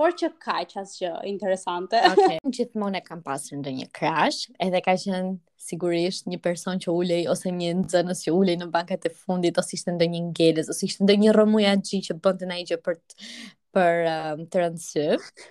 por 0.00 0.16
që 0.18 0.32
ka 0.46 0.58
që 0.72 0.84
që 0.94 1.12
interesante. 1.34 2.00
Okay. 2.10 2.34
Në 2.46 2.54
gjithmonë 2.58 2.98
e 2.98 3.04
kam 3.10 3.22
pasur 3.28 3.60
ndonjë 3.60 3.82
një 3.84 3.88
crash, 3.98 4.48
edhe 4.66 4.80
ka 4.82 4.96
qenë 5.04 5.38
sigurisht 5.68 6.26
një 6.26 6.40
person 6.42 6.80
që 6.82 6.90
ulej 6.98 7.24
ose 7.30 7.52
një 7.60 7.70
nxënës 7.84 8.24
që 8.26 8.34
ulej 8.40 8.56
në 8.58 8.70
bankat 8.74 9.06
e 9.10 9.14
fundit 9.22 9.58
ose 9.62 9.76
ishte 9.78 9.94
ndonjë 9.94 10.24
ngelës, 10.32 10.72
ose 10.74 10.82
ishte 10.88 11.06
ndonjë 11.06 11.36
rrëmuj 11.36 11.66
agji 11.74 12.02
që 12.08 12.18
bënte 12.24 12.50
ndonjë 12.50 12.68
gjë 12.72 12.80
për 12.86 12.98
të 12.98 13.34
për 13.76 14.02
um, 14.08 14.42
të 14.52 14.60
rëndësy, 14.62 15.04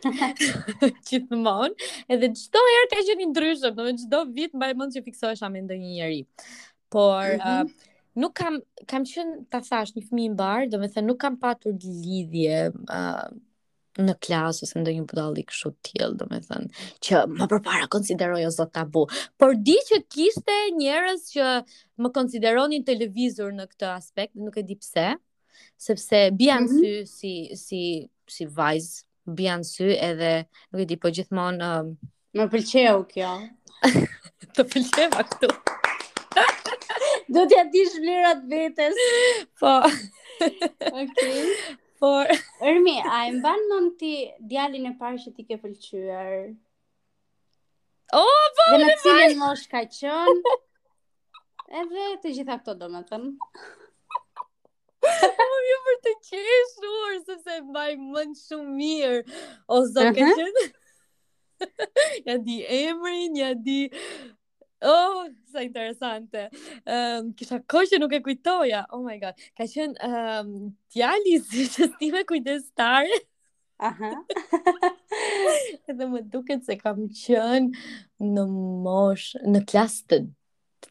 gjithmonë, 1.09 1.87
edhe 2.13 2.29
gjithdo 2.29 2.61
herë 2.67 2.89
ka 2.93 3.01
qenë 3.09 3.27
ndryshëm, 3.31 3.77
në 3.81 3.87
gjithdo 3.99 4.19
vitë 4.35 4.57
mbaj 4.59 4.69
mund 4.81 4.95
që 4.95 5.03
fiksohesha 5.07 5.49
me 5.53 5.63
ndë 5.65 5.79
një 5.81 5.93
njëri. 5.95 6.21
Por, 6.93 7.21
mm 7.21 7.39
-hmm. 7.41 7.69
uh, 7.69 7.93
nuk 8.21 8.35
kam, 8.37 8.59
kam 8.91 9.07
qënë 9.11 9.41
të 9.51 9.63
thash 9.69 9.93
një 9.97 10.05
fëmi 10.09 10.27
barë, 10.43 10.69
do 10.73 10.79
me 10.83 10.89
thë 10.93 11.05
nuk 11.07 11.17
kam 11.23 11.39
patur 11.41 11.73
lidhje 12.03 12.59
uh, 12.99 13.29
në 14.07 14.13
klasë 14.23 14.63
ose 14.67 14.79
ndonjë 14.81 15.01
një 15.01 15.07
kështu 15.09 15.43
këshu 15.51 15.71
tjelë, 15.89 16.15
do 16.21 16.25
me 16.31 16.39
thënë, 16.45 16.69
që 17.05 17.23
më 17.39 17.49
përpara 17.51 17.87
konsideroj 17.95 18.45
o 18.47 18.51
zot 18.57 18.71
tabu. 18.77 19.07
Por 19.37 19.55
di 19.55 19.77
që 19.89 20.03
kiste 20.13 20.55
njerës 20.77 21.25
që 21.33 21.45
më 22.01 22.13
konsideronin 22.17 22.85
televizor 22.85 23.51
në 23.53 23.65
këtë 23.71 23.89
aspekt, 23.97 24.35
nuk 24.35 24.57
e 24.57 24.61
di 24.63 24.75
pse, 24.77 25.09
sepse 25.81 26.27
bia 26.37 26.57
në 26.61 26.67
mhm. 26.67 26.79
sy 26.79 26.93
si 27.07 27.59
si 27.61 27.81
si 28.35 28.47
vajz, 28.57 28.87
bia 29.37 29.57
në 29.61 29.67
sy 29.67 29.89
edhe 30.09 30.31
nuk 30.71 30.81
e 30.83 30.87
di 30.91 30.97
po 31.03 31.11
gjithmonë 31.13 31.71
më 32.39 32.45
pëlqeu 32.53 33.01
kjo. 33.11 33.31
Të 34.55 34.65
pëlqeva 34.71 35.25
ato. 35.25 35.49
Do 37.33 37.43
t'ja 37.49 37.65
dish 37.73 37.97
vlerat 38.03 38.45
vetes. 38.51 38.97
Po. 39.59 39.75
Okej. 40.91 41.45
por 42.01 42.31
Ermi, 42.65 42.95
a 43.05 43.27
e 43.29 43.33
mban 43.35 43.91
ti 43.99 44.13
djalin 44.49 44.87
e 44.89 44.93
parë 44.97 45.19
që 45.25 45.33
ti 45.35 45.43
ke 45.49 45.59
pëlqyer? 45.61 46.31
O, 48.17 48.23
po. 48.23 48.67
Dhe 48.73 48.81
më 48.87 48.95
cilën 49.03 49.37
mosh 49.41 49.67
ka 49.71 49.83
qenë? 49.99 50.57
Edhe 51.83 52.07
të 52.23 52.33
gjitha 52.39 52.57
këto 52.63 52.73
domethën. 52.81 53.27
Po 55.01 55.45
më 55.49 55.77
për 55.85 55.97
të 56.05 56.11
qeshur, 56.27 57.13
sepse 57.29 57.55
mbaj 57.69 57.89
më 58.01 58.25
në 58.31 58.37
shumë 58.41 58.75
mirë. 58.81 59.39
O 59.73 59.79
ka 59.95 60.11
qenë. 60.17 60.67
ja 62.29 62.35
di 62.45 62.59
emrin, 62.81 63.35
ja 63.41 63.53
di... 63.55 63.79
Oh, 64.81 65.27
sa 65.53 65.61
interesante. 65.61 66.47
Um, 66.89 67.29
kisha 67.37 67.59
ko 67.69 67.83
që 67.89 67.99
nuk 68.01 68.15
e 68.17 68.21
kujtoja. 68.25 68.83
Oh 68.93 69.03
my 69.05 69.17
god. 69.21 69.41
Ka 69.57 69.67
qenë 69.69 70.07
um, 70.07 70.53
tjali 70.93 71.35
si 71.45 71.67
që 71.75 71.89
ti 71.99 72.09
me 72.13 72.23
kujtestare. 72.29 73.19
Aha. 73.87 74.09
Edhe 75.89 76.07
më 76.09 76.23
duket 76.33 76.65
se 76.65 76.75
kam 76.81 77.07
qenë 77.17 78.25
në 78.31 78.43
mosh, 78.85 79.35
në 79.49 79.63
klasë 79.69 80.05
të 80.11 80.19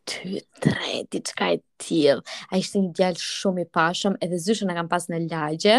2-3, 0.09 1.07
diçka 1.13 1.51
e 1.55 1.59
tjilë. 1.83 2.21
A 2.51 2.61
ishte 2.61 2.81
një 2.83 2.93
djallë 2.97 3.23
shumë 3.25 3.65
i 3.65 3.69
pashëm, 3.75 4.17
edhe 4.23 4.39
zyshën 4.43 4.71
në 4.71 4.77
kam 4.79 4.89
pas 4.91 5.07
në 5.11 5.21
lagje, 5.29 5.77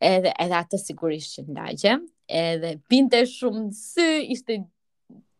edhe, 0.00 0.32
edhe 0.42 0.56
atë 0.60 0.80
sigurisht 0.80 1.36
që 1.38 1.44
në 1.48 1.56
lagje, 1.58 1.96
edhe 2.32 2.74
binte 2.90 3.22
shumë 3.28 3.64
sy, 3.76 4.06
ishte 4.34 4.60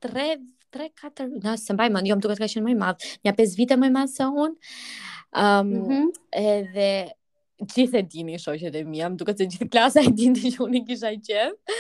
3, 0.05 0.29
3-4, 0.75 1.31
në 1.47 1.57
se 1.61 1.75
mbaj 1.77 1.89
më, 1.91 2.05
jo 2.11 2.19
më 2.19 2.25
duke 2.27 2.37
të 2.37 2.43
ka 2.45 2.51
qenë 2.55 2.67
më 2.69 2.75
i 2.77 2.81
madhë, 2.85 3.15
një 3.27 3.37
5 3.41 3.57
vite 3.61 3.81
më 3.83 3.91
i 3.91 3.95
madhë 3.97 4.13
se 4.17 4.29
unë, 4.47 4.75
um, 5.45 6.11
edhe 6.43 6.91
gjithë 7.61 7.99
e 8.01 8.05
dini 8.09 8.39
shoqet 8.41 8.79
e 8.81 8.85
mia, 8.89 9.11
më 9.13 9.19
duket 9.21 9.41
se 9.43 9.49
gjithë 9.51 9.71
klasa 9.75 10.05
e 10.07 10.13
dini 10.17 10.53
që 10.55 10.61
unë 10.65 10.79
i 10.79 10.85
kisha 10.89 11.11
qenë. 11.19 11.79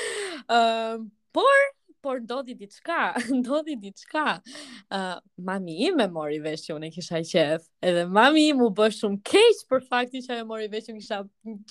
Ëm, 0.58 1.06
por 1.32 1.70
por 2.02 2.20
ndodhi 2.20 2.56
diçka, 2.58 3.00
ndodhi 3.40 3.76
diçka. 3.82 4.38
Ë, 4.38 4.98
uh, 5.00 5.18
mami 5.46 5.76
im 5.88 5.98
më 6.00 6.06
mori 6.14 6.40
vesh 6.42 6.66
që 6.68 6.76
unë 6.78 6.90
kisha 6.94 7.20
qef, 7.26 7.66
edhe 7.84 8.06
mami 8.10 8.46
im 8.50 8.62
u 8.64 8.70
bë 8.76 8.90
shumë 8.96 9.20
keq 9.30 9.60
për 9.70 9.84
faktin 9.90 10.24
që 10.24 10.36
ajo 10.38 10.48
mori 10.50 10.70
vesh 10.72 10.88
që 10.90 10.96
kisha 10.98 11.20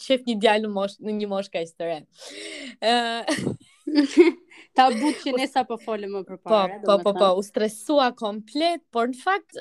qef 0.05 0.27
një 0.29 0.37
djalë 0.45 0.67
në 0.67 0.73
mosh 0.77 0.99
në 1.05 1.17
një 1.21 1.31
moshë 1.33 1.53
kaq 1.57 1.73
të 1.79 1.89
re. 1.89 1.99
Ë, 2.83 2.93
uh, 2.93 3.51
ta 4.77 4.87
but 4.93 5.25
që 5.25 5.35
ne 5.39 5.49
sa 5.49 5.65
po 5.69 5.79
folëm 5.83 6.15
më 6.19 6.23
përpara. 6.29 6.79
Po, 6.85 6.99
po, 6.99 7.01
po, 7.09 7.15
po, 7.19 7.33
u 7.41 7.45
stresua 7.49 8.11
komplet, 8.19 8.85
por 8.93 9.09
në 9.13 9.17
fakt 9.25 9.57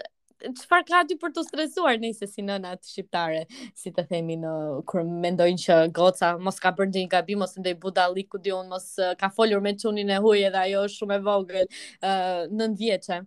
çfarë 0.58 0.84
ka 0.88 0.98
aty 1.02 1.16
për 1.20 1.32
të 1.34 1.42
stresuar 1.46 1.96
nëse 2.02 2.28
si 2.30 2.44
nënat 2.46 2.86
shqiptare, 2.86 3.40
si 3.78 3.90
të 3.94 4.04
themi 4.10 4.36
në 4.40 4.52
kur 4.90 5.06
mendojnë 5.24 5.62
që 5.64 5.78
goca 5.96 6.30
mos 6.46 6.60
ka 6.62 6.72
bërë 6.78 6.92
ndonjë 6.92 7.10
gabim 7.14 7.42
ose 7.46 7.62
ndonjë 7.62 7.80
budallik 7.82 8.28
ku 8.32 8.40
diun 8.44 8.68
mos 8.70 8.86
ka 9.20 9.30
folur 9.34 9.62
me 9.64 9.72
çunin 9.78 10.12
e 10.14 10.20
huaj 10.22 10.44
edhe 10.50 10.60
ajo 10.62 10.84
është 10.88 11.00
shumë 11.02 11.16
e 11.20 11.24
vogël, 11.28 11.66
ë 12.02 12.12
uh, 12.48 12.52
9 12.60 12.78
vjeçë. 12.82 13.18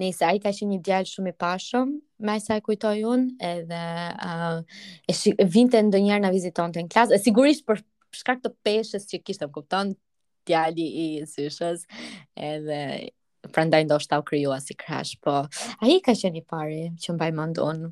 Nëse 0.00 0.24
ai 0.28 0.40
ka 0.44 0.52
qenë 0.52 0.70
një 0.74 0.80
djalë 0.84 1.10
shumë 1.10 1.32
i 1.32 1.36
pashëm, 1.44 1.92
më 2.28 2.36
sa 2.44 2.58
e 2.60 2.64
kujtoj 2.66 3.04
un, 3.14 3.26
edhe 3.52 3.82
ë 4.12 4.36
uh, 4.62 5.50
vinte 5.56 5.82
ndonjëherë 5.90 6.24
na 6.26 6.32
vizitonte 6.34 6.80
në 6.84 6.92
klasë, 6.94 7.20
sigurisht 7.24 7.66
për 7.68 7.84
shkak 8.14 8.40
të 8.44 8.54
peshës 8.64 9.08
që 9.10 9.20
kishte, 9.26 9.50
kupton, 9.56 9.92
djali 10.48 10.84
i 11.04 11.06
syshës, 11.28 11.86
edhe 12.36 12.78
prandaj 13.52 13.84
ndoshta 13.84 14.18
u 14.18 14.22
krijua 14.22 14.60
si 14.60 14.74
crash, 14.86 15.16
po 15.20 15.30
ai 15.80 16.00
ka 16.04 16.12
qenë 16.16 16.38
i 16.40 16.44
pari 16.48 16.80
që 17.00 17.14
mbaj 17.16 17.30
mend 17.40 17.58
un. 17.62 17.82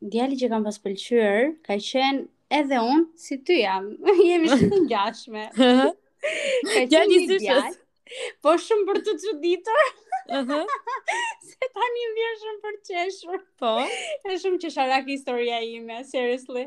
djali 0.00 0.36
që 0.40 0.50
kam 0.52 0.64
pas 0.66 0.76
pëlqyer 0.80 1.54
ka 1.66 1.78
qenë 1.80 2.26
edhe 2.60 2.80
un 2.94 3.06
si 3.18 3.38
ty 3.44 3.62
jam. 3.62 3.92
Jemi 4.28 4.50
shumë 4.54 4.72
të 4.74 4.82
ngjashme. 4.88 5.46
Ja 6.90 7.56
Po 8.42 8.52
shumë 8.60 8.84
për 8.90 8.98
të 9.06 9.12
çuditur. 9.22 9.86
Ëhë. 10.30 10.58
Se 11.50 11.70
tani 11.74 12.02
një 12.02 12.10
vjen 12.16 12.36
shumë 12.42 12.60
për 12.64 12.76
qeshur. 12.88 13.38
Po. 13.62 13.70
Është 14.20 14.36
shumë 14.44 14.60
qesharak 14.64 15.08
historia 15.10 15.56
ime, 15.68 16.02
seriously. 16.10 16.66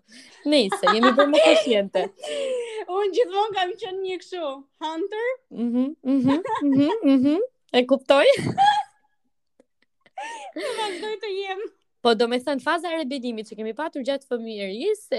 Nëse 0.53 0.93
jemi 0.93 1.13
bërë 1.19 1.31
më 1.35 1.43
pacientë. 1.47 2.05
Unë 3.01 3.13
gjithmonë 3.19 3.57
kam 3.59 3.75
qenë 3.85 4.03
një 4.07 4.19
kështu, 4.23 4.53
hunter. 4.87 5.31
Mhm, 5.63 5.87
mhm, 6.15 6.41
mhm, 6.41 6.67
mhm. 6.67 7.17
mhm. 7.17 7.47
E 7.81 7.85
kuptoj. 7.91 8.27
Nuk 10.61 11.01
do 11.05 11.15
të 11.25 11.33
jem. 11.39 11.65
Po 12.05 12.13
do 12.19 12.27
me 12.29 12.37
thënë, 12.45 12.61
faza 12.63 12.91
e 12.93 12.99
rebelimit 13.01 13.49
që 13.49 13.57
kemi 13.57 13.71
patur 13.77 14.03
gjatë 14.05 14.29
fëmi 14.29 14.55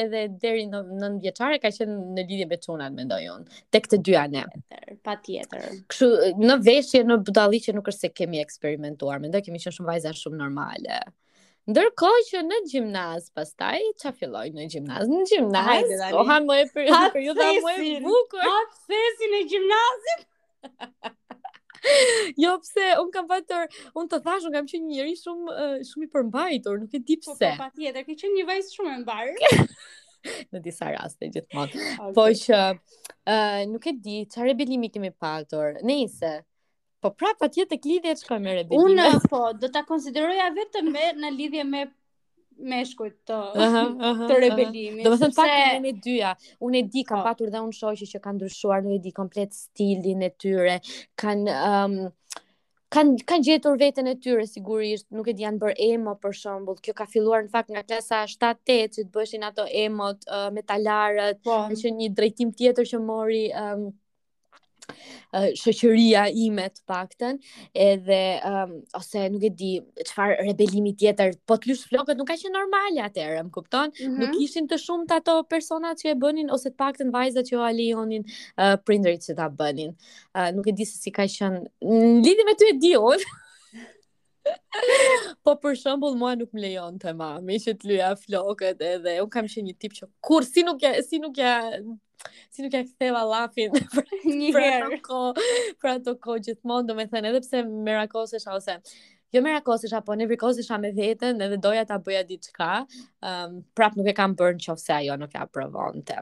edhe 0.02 0.20
deri 0.44 0.66
në 0.70 0.82
nëndë 1.02 1.32
ka 1.64 1.72
qenë 1.78 1.96
në 2.18 2.26
lidhje 2.32 2.46
me 2.52 2.60
qunat, 2.66 2.94
me 2.98 3.06
ndoj 3.08 3.26
unë, 3.32 3.58
të 3.74 3.82
këtë 3.86 4.00
dy 4.10 4.14
ane. 4.22 4.44
Pa 5.08 5.16
tjetër. 5.26 5.66
Këshu, 5.90 6.10
në 6.44 6.60
veshje, 6.68 7.02
në 7.10 7.18
budali 7.32 7.62
që 7.66 7.74
nuk 7.80 7.90
është 7.90 8.06
se 8.06 8.12
kemi 8.20 8.44
eksperimentuar, 8.44 9.18
me 9.24 9.32
ndoj 9.34 9.42
kemi 9.48 9.64
qenë 9.64 9.74
shumë 9.80 9.90
vajza 9.96 10.14
shumë 10.22 10.38
normale. 10.44 11.00
Ndërkohë 11.74 12.22
që 12.30 12.46
në 12.52 12.62
gjimnaz, 12.70 13.32
pas 13.40 13.50
taj, 13.64 13.82
qa 14.04 14.14
filloj 14.20 14.46
në 14.54 14.70
gjimnaz? 14.76 15.10
Në 15.10 15.26
gjimnaz, 15.32 15.94
koha 16.14 16.38
më 16.52 16.62
e 16.68 16.70
për 16.76 17.22
ju 17.26 17.34
dhe 17.42 17.52
më 17.66 17.78
e 17.82 17.98
bukur. 18.06 18.46
Hatë 18.46 18.82
sesin 18.94 19.38
e 19.42 19.46
gjimnazim? 19.56 20.26
jo 22.44 22.56
pse, 22.62 22.86
un 23.02 23.12
kam 23.14 23.28
patur, 23.30 23.68
un 24.00 24.10
të 24.10 24.20
thash, 24.26 24.48
un 24.50 24.56
kam 24.58 24.70
qenë 24.70 24.86
një 24.88 24.96
njerëz 24.96 25.22
shumë 25.26 25.68
shumë 25.90 26.08
i 26.08 26.10
përmbajtur, 26.16 26.80
nuk 26.86 26.96
e 26.98 27.02
di 27.10 27.18
po, 27.20 27.32
po, 27.34 27.38
pse. 27.40 27.52
Po 27.56 27.60
patjetër, 27.70 28.08
ke 28.10 28.16
qenë 28.24 28.40
një 28.40 28.46
vajzë 28.50 28.74
shumë 28.80 28.94
e 28.96 29.00
mbar. 29.04 29.32
në 30.56 30.62
disa 30.66 30.92
raste 30.96 31.30
gjithmonë. 31.36 31.84
Okay. 31.84 32.16
Po 32.18 32.28
që 32.40 32.62
uh, 32.76 33.60
nuk 33.74 33.86
e 33.92 33.96
di 34.04 34.18
çfarë 34.32 34.52
rebelimi 34.54 34.90
kemi 34.96 35.12
patur. 35.14 35.80
Nëse 35.86 36.34
po 37.06 37.12
prapa 37.14 37.52
ti 37.54 37.62
tek 37.70 37.84
lidhje 37.86 38.16
çka 38.24 38.40
me 38.42 38.56
rebelimin. 38.62 39.04
Un 39.06 39.30
po 39.30 39.44
do 39.62 39.70
ta 39.70 39.86
konsideroja 39.86 40.50
vetëm 40.56 40.90
me 40.96 41.12
në 41.22 41.32
lidhje 41.38 41.68
me 41.70 41.86
meshkujt 42.58 43.18
të 43.30 43.36
uh 43.38 43.66
-huh, 43.76 44.26
të 44.30 44.38
rebelimit. 44.50 45.06
Do 45.06 45.14
të 45.14 45.20
thënë 45.24 45.36
pak 45.76 45.82
një 45.86 45.94
dyja. 46.06 46.34
Unë 46.60 46.80
e 46.80 46.84
di 46.96 47.04
kam 47.04 47.20
po. 47.22 47.26
patur 47.30 47.50
dhe 47.54 47.62
unë 47.66 47.78
shoqë 47.80 48.10
që 48.14 48.22
kanë 48.26 48.38
ndryshuar, 48.40 48.84
nuk 48.86 48.96
e 48.96 49.00
di 49.08 49.12
komplet 49.18 49.54
stilin 49.54 50.22
e 50.22 50.30
tyre. 50.30 50.78
Kan 51.16 51.48
um, 51.50 51.96
kan 52.96 53.16
kan 53.28 53.42
gjetur 53.44 53.80
veten 53.80 54.08
e 54.08 54.16
tyre 54.16 54.46
sigurisht, 54.48 55.08
nuk 55.12 55.28
e 55.28 55.34
di 55.34 55.44
janë 55.44 55.60
bërë 55.60 55.92
emo 55.94 56.16
për 56.24 56.34
shembull. 56.42 56.80
Kjo 56.84 56.94
ka 57.02 57.06
filluar 57.12 57.44
në 57.44 57.52
fakt 57.58 57.70
nga 57.74 57.84
klasa 57.84 58.24
7-8 58.28 58.96
që 59.00 59.04
të 59.04 59.12
bëheshin 59.16 59.44
ato 59.50 59.68
emot 59.86 60.28
uh, 60.30 60.50
metalarët, 60.56 61.44
po. 61.44 61.60
që 61.76 61.92
një 62.00 62.10
drejtim 62.14 62.54
tjetër 62.54 62.86
që 62.94 63.04
mori 63.10 63.48
um, 63.52 63.90
shoqëria 65.60 66.26
ime 66.46 66.66
të 66.72 66.84
paktën 66.88 67.40
edhe 67.86 68.20
um, 68.48 68.74
ose 69.00 69.24
nuk 69.34 69.46
e 69.48 69.50
di 69.58 69.72
çfarë 70.10 70.36
rebelimi 70.50 70.94
tjetër 71.00 71.34
po 71.50 71.58
të 71.60 71.72
lysh 71.72 71.86
flokët 71.90 72.20
nuk 72.20 72.30
ka 72.30 72.38
qenë 72.40 72.54
normale 72.56 73.04
atëherë 73.08 73.44
më 73.48 73.54
kupton 73.58 73.92
mm 73.92 73.96
-hmm. 74.00 74.18
nuk 74.22 74.36
ishin 74.46 74.68
të 74.70 74.80
shumtë 74.86 75.18
ato 75.20 75.36
personat 75.50 75.98
që 76.02 76.08
e 76.14 76.20
bënin 76.24 76.52
ose 76.54 76.70
të 76.70 76.78
paktën 76.84 77.12
vajzat 77.18 77.50
që 77.52 77.56
o 77.60 77.64
alionin 77.70 78.24
uh, 78.62 78.76
prindërit 78.86 79.22
që 79.28 79.36
ta 79.40 79.50
bënin 79.60 79.92
uh, 80.38 80.50
nuk 80.56 80.68
e 80.68 80.72
di 80.78 80.86
se 80.86 80.98
si 81.04 81.12
ka 81.12 81.26
qenë 81.38 81.66
lidhje 82.26 82.44
me 82.48 82.54
ty 82.60 82.66
e 82.74 82.78
di 82.82 82.94
po 85.44 85.52
për 85.62 85.74
shembull 85.82 86.16
mua 86.20 86.34
nuk 86.38 86.50
më 86.54 86.62
lejonte 86.62 87.10
mami 87.22 87.56
që 87.64 87.70
të 87.78 87.86
lyja 87.90 88.12
flokët 88.24 88.82
edhe 88.94 89.22
un 89.24 89.30
kam 89.30 89.46
qenë 89.54 89.68
një 89.68 89.76
tip 89.82 89.94
që 89.98 90.06
kur 90.26 90.44
si 90.52 90.62
nuk 90.68 90.82
ja 90.86 90.92
si 91.10 91.18
nuk 91.20 91.36
ja 91.38 91.52
si 92.52 92.64
nuk 92.64 92.74
e 92.74 92.84
ktheva 92.88 93.24
lafin 93.28 93.74
për 93.96 94.16
një 94.26 94.52
herë 94.56 95.00
për 95.06 95.92
ato 95.92 96.14
kohë 96.24 96.46
gjithmonë 96.50 96.88
do 96.92 96.98
të 97.00 97.08
thënë 97.14 97.32
edhe 97.32 97.42
pse 97.46 97.64
merakosesha 97.90 98.56
ose 98.60 98.78
jo 99.36 99.42
merakosesha 99.46 100.02
po 100.08 100.16
ne 100.16 100.28
me 100.30 100.92
veten 100.96 101.42
edhe 101.48 101.58
doja 101.66 101.86
ta 101.86 101.98
bëja 102.00 102.24
diçka 102.30 102.70
um, 103.22 103.62
prap 103.76 103.96
nuk 104.00 104.08
e 104.08 104.14
kam 104.20 104.36
bër 104.40 104.56
nëse 104.60 104.94
ajo 105.00 105.18
nuk 105.24 105.36
e 105.36 105.42
aprovonte 105.46 106.20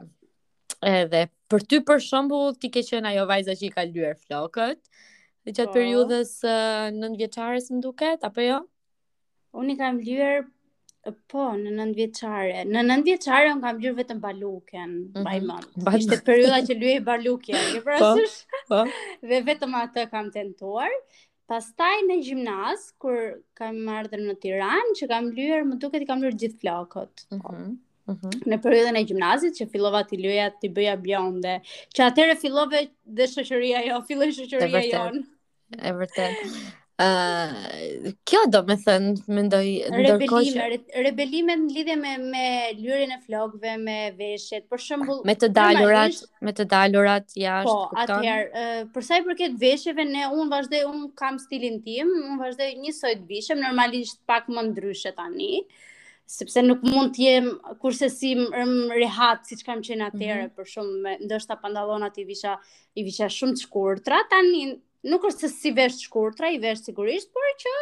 edhe 0.84 1.26
për 1.48 1.66
ty 1.70 1.80
për 1.90 2.02
shembull 2.10 2.54
ti 2.60 2.70
ke 2.70 2.82
qenë 2.84 3.14
ajo 3.14 3.28
vajza 3.30 3.56
që 3.58 3.68
i 3.70 3.74
ka 3.76 3.86
lyer 3.90 4.18
flokët 4.26 4.80
gjatë 5.46 5.68
oh. 5.70 5.74
periudhës 5.76 6.38
uh, 6.48 6.90
nënvjeçares 6.96 7.70
më 7.74 7.82
duket 7.88 8.30
apo 8.30 8.44
jo 8.50 8.62
Unë 9.54 9.70
i 9.76 9.76
kam 9.78 9.98
lyer 10.02 10.40
Po, 11.04 11.42
në 11.60 11.70
nëndë 11.78 11.98
vjeqare. 11.98 12.60
Në 12.74 12.82
nëndë 12.88 13.10
vjeqare 13.10 13.50
unë 13.52 13.62
kam 13.64 13.80
gjurë 13.82 13.98
vetëm 13.98 14.20
baluken, 14.22 14.90
mm 14.90 15.08
-hmm. 15.12 15.24
bajmon. 15.26 15.98
Ishte 15.98 16.18
periuda 16.28 16.60
që 16.68 16.76
luje 16.80 17.00
baluken, 17.08 17.58
një 17.76 17.80
prasysh. 17.88 18.36
Po, 18.54 18.58
po, 18.68 18.80
Dhe 19.32 19.40
vetëm 19.50 19.74
atë 19.82 20.06
kam 20.14 20.30
tentuar. 20.38 20.92
Pastaj 21.52 21.96
në 22.08 22.16
gjimnaz, 22.26 22.86
kur 23.04 23.18
kam 23.60 23.82
ardhër 23.98 24.20
në 24.30 24.34
Tiran, 24.46 24.94
që 25.00 25.08
kam 25.10 25.28
luje, 25.36 25.60
më 25.72 25.78
duket 25.84 26.02
i 26.02 26.08
kam 26.12 26.22
luje 26.24 26.38
gjithë 26.44 26.60
flokët. 26.64 27.26
Mm 27.30 27.40
-hmm. 27.44 28.40
Në 28.54 28.60
periudhën 28.64 28.96
e 28.96 29.04
gjimnazit 29.10 29.52
që 29.60 29.66
fillova 29.74 30.02
ti 30.08 30.16
lëja 30.24 30.48
ti 30.60 30.68
bëja 30.68 30.96
bjonde. 30.96 31.60
që 31.94 32.00
atëre 32.06 32.34
fillove 32.40 32.78
dhe 33.18 33.26
shoqëria 33.36 33.80
jo, 33.90 34.00
filloi 34.08 34.32
shoqëria 34.32 34.82
jon. 34.92 35.16
E 35.82 35.90
vërtet. 35.92 36.32
Uh, 36.94 38.14
kjo 38.22 38.44
do 38.54 38.60
me 38.68 38.76
thënë, 38.78 39.14
me 39.34 39.42
ndoj... 39.48 39.70
Rebelime, 40.94 41.56
në 41.64 41.72
lidhje 41.74 41.96
me, 41.98 42.12
me 42.22 42.44
lyrin 42.78 43.14
e 43.16 43.16
flokve, 43.24 43.72
me 43.82 43.96
veshjet, 44.14 44.68
për 44.70 44.82
shembull, 44.84 45.24
Me 45.26 45.34
të 45.34 45.48
dalurat, 45.56 46.20
me 46.48 46.54
të 46.54 46.68
dalurat 46.70 47.34
jashtë, 47.34 47.66
po, 47.66 47.88
kuptan. 47.90 48.12
Po, 48.12 48.20
atëherë, 48.22 48.46
uh, 48.46 48.86
përsa 48.94 49.18
i 49.18 49.24
përket 49.26 49.56
veshjeve, 49.58 50.06
ne 50.12 50.28
unë 50.36 50.46
vazhdoj, 50.54 50.84
unë 50.92 51.10
kam 51.18 51.40
stilin 51.42 51.80
tim, 51.82 52.14
unë 52.28 52.38
vazhdoj 52.44 52.70
një 52.84 52.94
sojt 53.00 53.26
vishem, 53.32 53.64
normalisht 53.66 54.20
pak 54.30 54.46
më 54.54 54.62
ndryshe 54.70 55.10
tani, 55.18 55.50
sepse 56.36 56.62
nuk 56.62 56.86
mund 56.86 57.16
të 57.18 57.26
jem 57.26 57.50
kurse 57.82 58.06
si 58.08 58.36
më 58.38 58.70
rehat 59.02 59.50
siç 59.50 59.66
kam 59.66 59.82
qenë 59.84 60.12
atëherë 60.12 60.40
mm 60.44 60.46
-hmm. 60.46 60.56
për 60.62 60.72
shumë 60.76 61.16
ndoshta 61.26 61.58
pantallonat 61.66 62.16
i 62.16 62.24
visha 62.30 62.54
i 62.94 63.02
visha 63.10 63.26
shumë 63.40 63.58
të 63.58 63.66
shkurtra 63.66 64.22
tani 64.30 64.68
nuk 65.08 65.24
është 65.28 65.46
se 65.46 65.50
si 65.52 65.72
vesh 65.76 66.04
shkurtra, 66.06 66.50
i 66.54 66.60
vesh 66.62 66.84
sigurisht, 66.86 67.30
por 67.36 67.48
që 67.60 67.72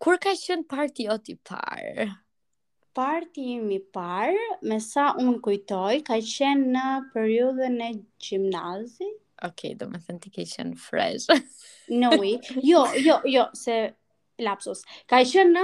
kur 0.05 0.19
ka 0.27 0.35
qenë 0.45 0.67
parti 0.75 1.09
jot 1.09 1.31
i 1.33 1.39
parë? 1.49 2.09
Parti 2.97 3.47
im 3.59 3.71
i 3.77 3.81
parë, 3.97 4.51
me 4.71 4.79
sa 4.81 5.09
un 5.23 5.35
kujtoj, 5.45 6.03
ka 6.09 6.21
qenë 6.37 6.69
në 6.77 6.87
periudhën 7.17 7.81
e 7.89 7.91
gjimnazit. 8.29 9.23
Okej, 9.37 9.53
okay, 9.73 9.77
do 9.81 9.89
më 9.93 10.03
thënë 10.05 10.21
ti 10.25 10.31
ke 10.37 10.45
qenë 10.53 10.77
fresh. 10.81 11.31
no, 11.97 12.13
jo, 12.65 12.85
jo, 13.05 13.21
jo, 13.29 13.49
se 13.57 13.81
lapsus. 14.43 14.83
Ka 15.11 15.21
qenë 15.27 15.53
në 15.53 15.61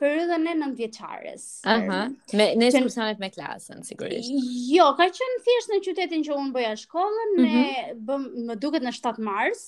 periudhën 0.00 0.46
e 0.50 0.54
9 0.62 0.74
vjeçares. 0.80 1.44
Ne 1.66 1.98
Me 2.36 2.50
në 2.58 3.08
me 3.20 3.30
klasën, 3.34 3.82
sigurisht. 3.86 4.30
Jo, 4.74 4.88
ka 4.98 5.06
qenë 5.18 5.38
thjesht 5.46 5.74
në 5.74 5.80
qytetin 5.86 6.24
që 6.26 6.34
unë 6.38 6.54
bëja 6.56 6.72
shkollën, 6.82 7.34
me 7.38 7.48
mm 7.48 8.06
bëm, 8.08 8.24
më 8.50 8.56
duket 8.64 8.84
në 8.86 8.92
7 8.96 9.22
mars, 9.26 9.62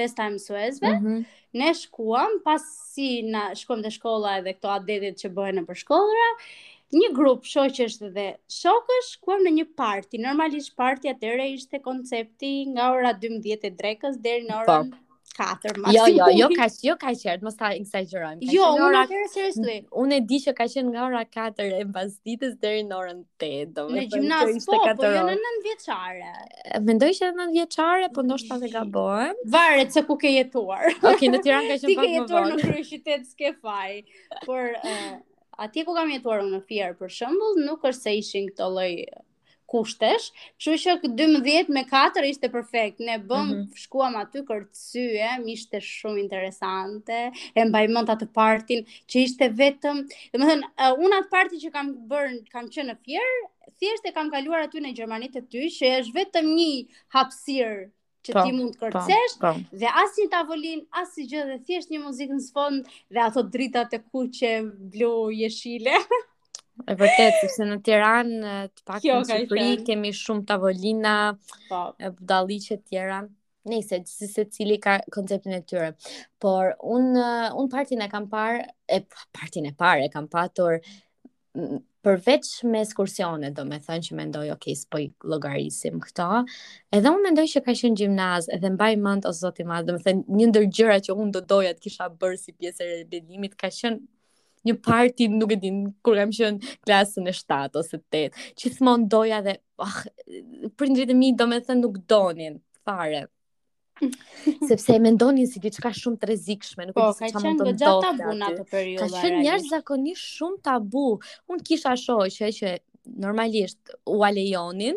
festa 0.00 0.26
e 0.30 0.34
mësuesve. 0.36 0.90
Mm 0.90 1.04
-hmm. 1.04 1.22
Ne 1.62 1.72
shkuam 1.82 2.40
pas 2.44 2.62
si 2.94 3.08
na 3.34 3.50
shkojmë 3.54 3.82
te 3.84 3.90
shkolla 3.98 4.36
edhe 4.40 4.54
këto 4.56 4.70
adetet 4.78 5.20
që 5.24 5.34
bëhen 5.36 5.58
në 5.60 5.66
përshkollra. 5.68 6.28
Një 6.90 7.08
grup 7.14 7.44
shoqësh 7.46 8.00
dhe 8.16 8.28
shokësh 8.54 9.10
shkuam 9.16 9.44
në 9.46 9.52
një 9.58 9.66
party. 9.78 10.18
Normalisht 10.18 10.74
party 10.76 11.08
atyre 11.10 11.46
ishte 11.52 11.78
koncepti 11.84 12.64
nga 12.72 12.88
ora 12.96 13.12
12 13.12 13.66
e 13.66 13.70
drekës 13.70 14.16
deri 14.22 14.48
në 14.50 14.64
po. 14.66 14.72
orën 14.72 14.92
katër 15.40 15.78
Jo, 15.94 16.04
jo, 16.12 16.16
jo, 16.16 16.26
jo 16.38 16.48
kaq, 16.58 16.76
jo 16.88 16.94
kaq 17.02 17.22
herë, 17.28 17.42
mos 17.46 17.54
ta 17.60 17.70
eksagjerojmë. 17.76 18.48
Jo, 18.52 18.66
unë 18.76 18.86
ora... 18.88 19.04
kërë 19.10 19.28
seriously. 19.34 19.76
Unë 20.02 20.18
e 20.18 20.24
di 20.32 20.40
që 20.44 20.54
ka 20.58 20.66
qenë 20.72 20.92
nga 20.92 21.06
ora 21.08 21.22
4 21.38 21.78
e 21.78 21.84
mbas 21.88 22.14
ditës 22.28 22.56
deri 22.64 22.82
në 22.88 22.98
orën 22.98 23.22
8, 23.38 23.70
domethënë. 23.78 23.94
Në 23.96 24.04
gjimnaz 24.50 24.66
po, 24.68 24.80
po 25.00 25.08
jo 25.14 25.22
në 25.30 25.38
9 25.46 25.64
vjeçare. 25.68 26.34
Mendoj 26.90 27.10
që 27.20 27.30
në 27.30 27.40
9 27.40 27.58
vjeçare, 27.60 28.10
po 28.18 28.26
ndoshta 28.26 28.60
të 28.64 28.72
gabohem. 28.74 29.40
Varet 29.56 29.96
se 29.96 30.04
ku 30.10 30.18
ke 30.24 30.34
jetuar. 30.36 30.86
Okej, 31.00 31.32
në 31.34 31.42
Tiranë 31.46 31.72
ka 31.76 31.80
qenë 31.86 31.96
më 31.96 31.96
vonë. 31.96 31.96
Ti 31.96 31.98
ke 32.02 32.12
jetuar 32.18 32.50
në 32.50 32.60
kryeqytet 32.66 33.26
s'ke 33.30 33.54
faj. 33.62 34.44
Por 34.44 34.62
atje 35.64 35.88
ku 35.88 35.96
kam 35.96 36.12
jetuar 36.12 36.44
unë 36.44 36.58
në 36.58 36.62
Fier 36.68 36.94
për 37.00 37.18
shembull, 37.20 37.62
nuk 37.64 37.88
është 37.92 38.02
se 38.10 38.16
ishin 38.22 38.52
këto 38.52 38.68
lloj 38.76 38.92
kushtesh, 39.70 40.24
kështu 40.60 40.78
që 40.82 40.96
12 41.18 41.70
me 41.76 41.84
4 41.88 42.26
ishte 42.32 42.50
perfekt. 42.52 42.98
Ne 43.06 43.16
bëm 43.20 43.44
mm 43.44 43.52
-hmm. 43.52 43.84
shkuam 43.84 44.16
aty 44.22 44.42
kërcye, 44.48 45.38
ishte 45.54 45.78
shumë 45.90 46.24
interesante. 46.24 47.20
E 47.58 47.64
mbaj 47.68 47.84
mend 47.96 48.10
atë 48.16 48.28
partin 48.40 48.82
që 49.10 49.24
ishte 49.28 49.50
vetëm, 49.62 50.02
domethënë 50.34 50.70
uh, 50.74 50.92
unë 51.06 51.20
atë 51.22 51.30
parti 51.36 51.62
që 51.64 51.72
kam 51.76 51.94
bërë, 52.12 52.34
kam 52.54 52.68
qenë 52.74 52.88
në 52.90 52.98
Fier, 53.06 53.30
thjesht 53.80 54.04
e 54.06 54.12
kam 54.14 54.28
kaluar 54.34 54.66
aty 54.66 54.82
në 54.82 54.90
Gjermani 54.98 55.30
të 55.32 55.44
ty, 55.50 55.64
që 55.78 55.92
është 56.00 56.16
vetëm 56.18 56.50
një 56.56 56.70
hapësirë 57.14 57.80
që 58.26 58.34
po, 58.36 58.42
ti 58.44 58.52
mund 58.52 58.74
të 58.74 58.76
po, 58.76 58.80
kërcesh 58.90 59.36
ta, 59.40 59.52
po. 59.54 59.60
ta. 59.60 59.78
dhe 59.80 59.92
asnjë 60.02 60.28
tavolinë, 60.34 60.84
asnjë 61.02 61.28
gjë 61.30 61.44
dhe 61.52 61.56
thjesht 61.66 61.92
një 61.94 62.00
muzikë 62.02 62.34
në 62.36 62.42
sfond 62.48 62.90
dhe 63.14 63.22
ato 63.28 63.46
drita 63.54 63.86
të 63.90 64.02
kuqe 64.10 64.52
blu 64.92 65.14
jeshile. 65.42 65.96
E 66.88 66.94
vërtet, 66.98 67.34
sepse 67.40 67.66
në 67.66 67.76
Tiranë 67.84 68.52
të 68.76 68.84
pak 68.88 69.04
jo, 69.04 69.16
në 69.20 69.28
Shqipëri 69.28 69.84
kemi 69.86 70.10
shumë 70.16 70.46
tavolina, 70.52 71.12
po. 71.68 71.80
dalliqe 72.32 72.80
tjera. 72.88 73.20
nëjse, 73.68 73.96
se 74.08 74.26
se 74.26 74.44
cili 74.54 74.78
ka 74.80 74.92
konceptin 75.12 75.52
e 75.52 75.58
tyre. 75.68 75.90
Por 76.40 76.70
un 76.80 77.10
un 77.60 77.68
partin 77.68 78.00
e 78.02 78.06
kam 78.08 78.26
par 78.30 78.54
e 78.88 78.98
partin 79.36 79.66
e 79.68 79.72
parë 79.82 80.06
e 80.06 80.08
kam 80.14 80.28
patur 80.32 80.78
përveç 82.02 82.46
me 82.70 82.80
ekskursione, 82.80 83.50
do 83.58 83.64
me 83.68 83.76
thënë 83.78 84.06
që 84.06 84.16
mendoj, 84.20 84.46
ok, 84.54 84.64
s'po 84.80 85.02
i 85.04 85.10
logarisim 85.34 86.00
këta, 86.00 86.28
edhe 86.96 87.12
unë 87.12 87.24
mendoj 87.28 87.44
që 87.54 87.62
ka 87.66 87.74
shenë 87.80 87.98
gjimnaz, 88.00 88.48
edhe 88.56 88.70
mbaj 88.78 88.94
mand 88.96 89.28
o 89.28 89.32
zotima, 89.42 89.82
do 89.84 89.98
me 89.98 90.00
thënë 90.08 90.40
një 90.40 90.48
ndërgjëra 90.54 90.96
që 91.04 91.18
unë 91.20 91.34
do 91.36 91.44
doja 91.52 91.74
të 91.76 91.84
kisha 91.84 92.08
bërë 92.10 92.40
si 92.46 92.56
pjesë 92.56 92.86
e 92.88 92.96
redimit, 93.12 93.58
ka 93.60 93.68
shenë 93.70 94.00
një 94.68 94.74
party 94.84 95.28
nuk 95.32 95.54
e 95.54 95.58
din 95.62 95.80
kur 96.04 96.18
kam 96.20 96.32
qenë 96.36 96.70
klasën 96.84 97.28
e 97.30 97.34
7 97.36 97.78
ose 97.80 98.00
8. 98.00 98.42
Gjithmonë 98.60 99.08
doja 99.12 99.40
dhe 99.46 99.54
ah, 99.80 99.98
prindrit 100.78 101.10
e 101.10 101.16
mi 101.16 101.32
domethënë 101.36 101.82
nuk 101.84 102.00
donin 102.10 102.58
fare. 102.86 103.26
Sepse 104.68 104.94
e 104.96 105.00
mendonin 105.04 105.44
si 105.48 105.60
diçka 105.60 105.90
shumë 105.96 106.20
të 106.22 106.28
rrezikshme, 106.30 106.86
nuk 106.88 106.94
e 106.94 107.00
po, 107.00 107.08
di 107.20 107.28
çfarë 107.32 107.48
më 107.50 107.56
të 107.56 107.72
ndodhte. 107.74 107.88
Po, 107.88 108.12
ka 108.12 108.20
qenë 108.20 108.36
gjatë 108.42 108.60
tabu 108.60 109.00
Ka 109.00 109.08
qenë 109.24 109.40
njerëz 109.44 109.66
zakonisht 109.74 110.38
shumë 110.38 110.62
tabu. 110.68 111.06
Unë 111.52 111.66
kisha 111.70 111.96
e 112.48 112.52
që 112.60 112.74
normalisht 113.06 113.78
u 114.06 114.22
alejonin, 114.24 114.96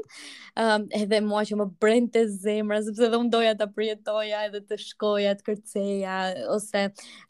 um, 0.57 0.87
edhe 1.01 1.19
mua 1.25 1.43
që 1.47 1.57
më 1.59 1.67
brend 1.81 2.11
të 2.13 2.25
zemra, 2.33 2.81
sepse 2.85 3.09
dhe 3.11 3.19
më 3.23 3.31
doja 3.33 3.53
të 3.59 3.67
përjetoja 3.75 4.43
edhe 4.47 4.61
të 4.69 4.77
shkoja 4.87 5.35
të 5.39 5.47
kërceja, 5.49 6.17
ose, 6.55 6.85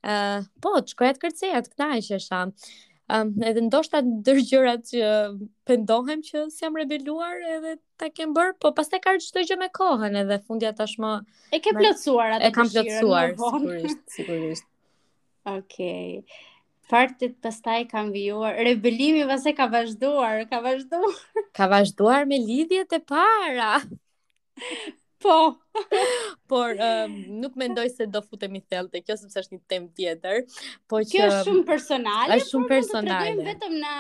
uh, 0.06 0.48
po, 0.64 0.76
të 0.80 0.96
shkoja 0.96 1.14
të 1.18 1.24
kërceja 1.26 1.62
të 1.68 1.74
këta 1.76 1.92
e 1.98 2.02
shesha. 2.10 2.42
Um, 3.14 3.34
edhe 3.46 3.62
ndoshta 3.66 4.00
dërgjërat 4.26 4.86
që 4.90 5.08
pendohem 5.68 6.22
që 6.24 6.46
si 6.50 6.64
jam 6.64 6.78
rebeluar 6.80 7.42
edhe 7.58 7.76
ta 8.00 8.08
kem 8.10 8.32
bër, 8.34 8.54
po 8.64 8.72
pastaj 8.74 9.02
ka 9.04 9.18
çdo 9.22 9.44
gjë 9.50 9.58
me 9.60 9.68
kohën 9.76 10.16
edhe 10.24 10.38
fundja 10.48 10.72
tashmë 10.78 11.10
e 11.54 11.60
ke 11.62 11.74
plotësuar 11.78 12.38
atë. 12.40 12.48
E 12.50 12.54
kam 12.56 12.72
plotësuar 12.72 13.36
sigurisht, 13.36 14.04
sigurisht. 14.16 14.66
Okej 15.58 16.24
partit 16.94 17.34
pastaj 17.42 17.88
kam 17.90 18.12
vijuar, 18.14 18.54
rebelimi 18.68 19.24
pas 19.30 19.46
ka 19.58 19.66
vazhduar, 19.70 20.44
ka 20.50 20.60
vazhduar. 20.64 21.22
Ka 21.58 21.66
vazhduar 21.72 22.28
me 22.30 22.38
lidhjet 22.42 22.94
e 22.94 23.00
para. 23.00 23.80
Po. 25.24 25.38
Por 26.52 26.76
um, 26.78 27.14
nuk 27.42 27.56
mendoj 27.56 27.90
se 27.96 28.06
do 28.06 28.22
futemi 28.28 28.60
thellë 28.62 28.92
te 28.92 29.02
kjo 29.08 29.16
sepse 29.24 29.42
është 29.46 29.56
një 29.58 29.64
temë 29.74 29.92
tjetër, 30.00 30.42
po 30.92 31.00
që 31.02 31.14
Kjo 31.16 31.30
është 31.32 31.46
shumë 31.48 31.64
personale. 31.72 32.36
Është 32.38 32.50
shumë 32.54 32.70
personale. 32.76 33.32
Ne 33.40 33.48
vetëm 33.50 33.78
na 33.82 33.94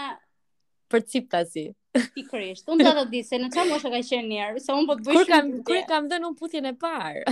për 0.93 1.05
ciptazi. 1.13 1.65
Pikërisht. 1.93 2.67
Unë 2.73 2.85
do 2.89 2.93
të 2.99 3.05
di 3.15 3.23
se 3.25 3.39
në 3.41 3.49
çfarë 3.55 3.71
moshë 3.71 3.93
ka 3.95 4.03
qenë 4.09 4.29
njerë, 4.35 4.63
se 4.65 4.73
unë 4.75 4.89
po 4.89 4.99
të 4.99 5.05
bëj. 5.09 5.17
Kur 5.17 5.31
kam 5.33 5.53
kur 5.71 5.81
kam 5.89 6.11
dhënë 6.13 6.27
un 6.31 6.35
puthjen 6.41 6.67
e 6.73 6.75
parë. 6.81 7.25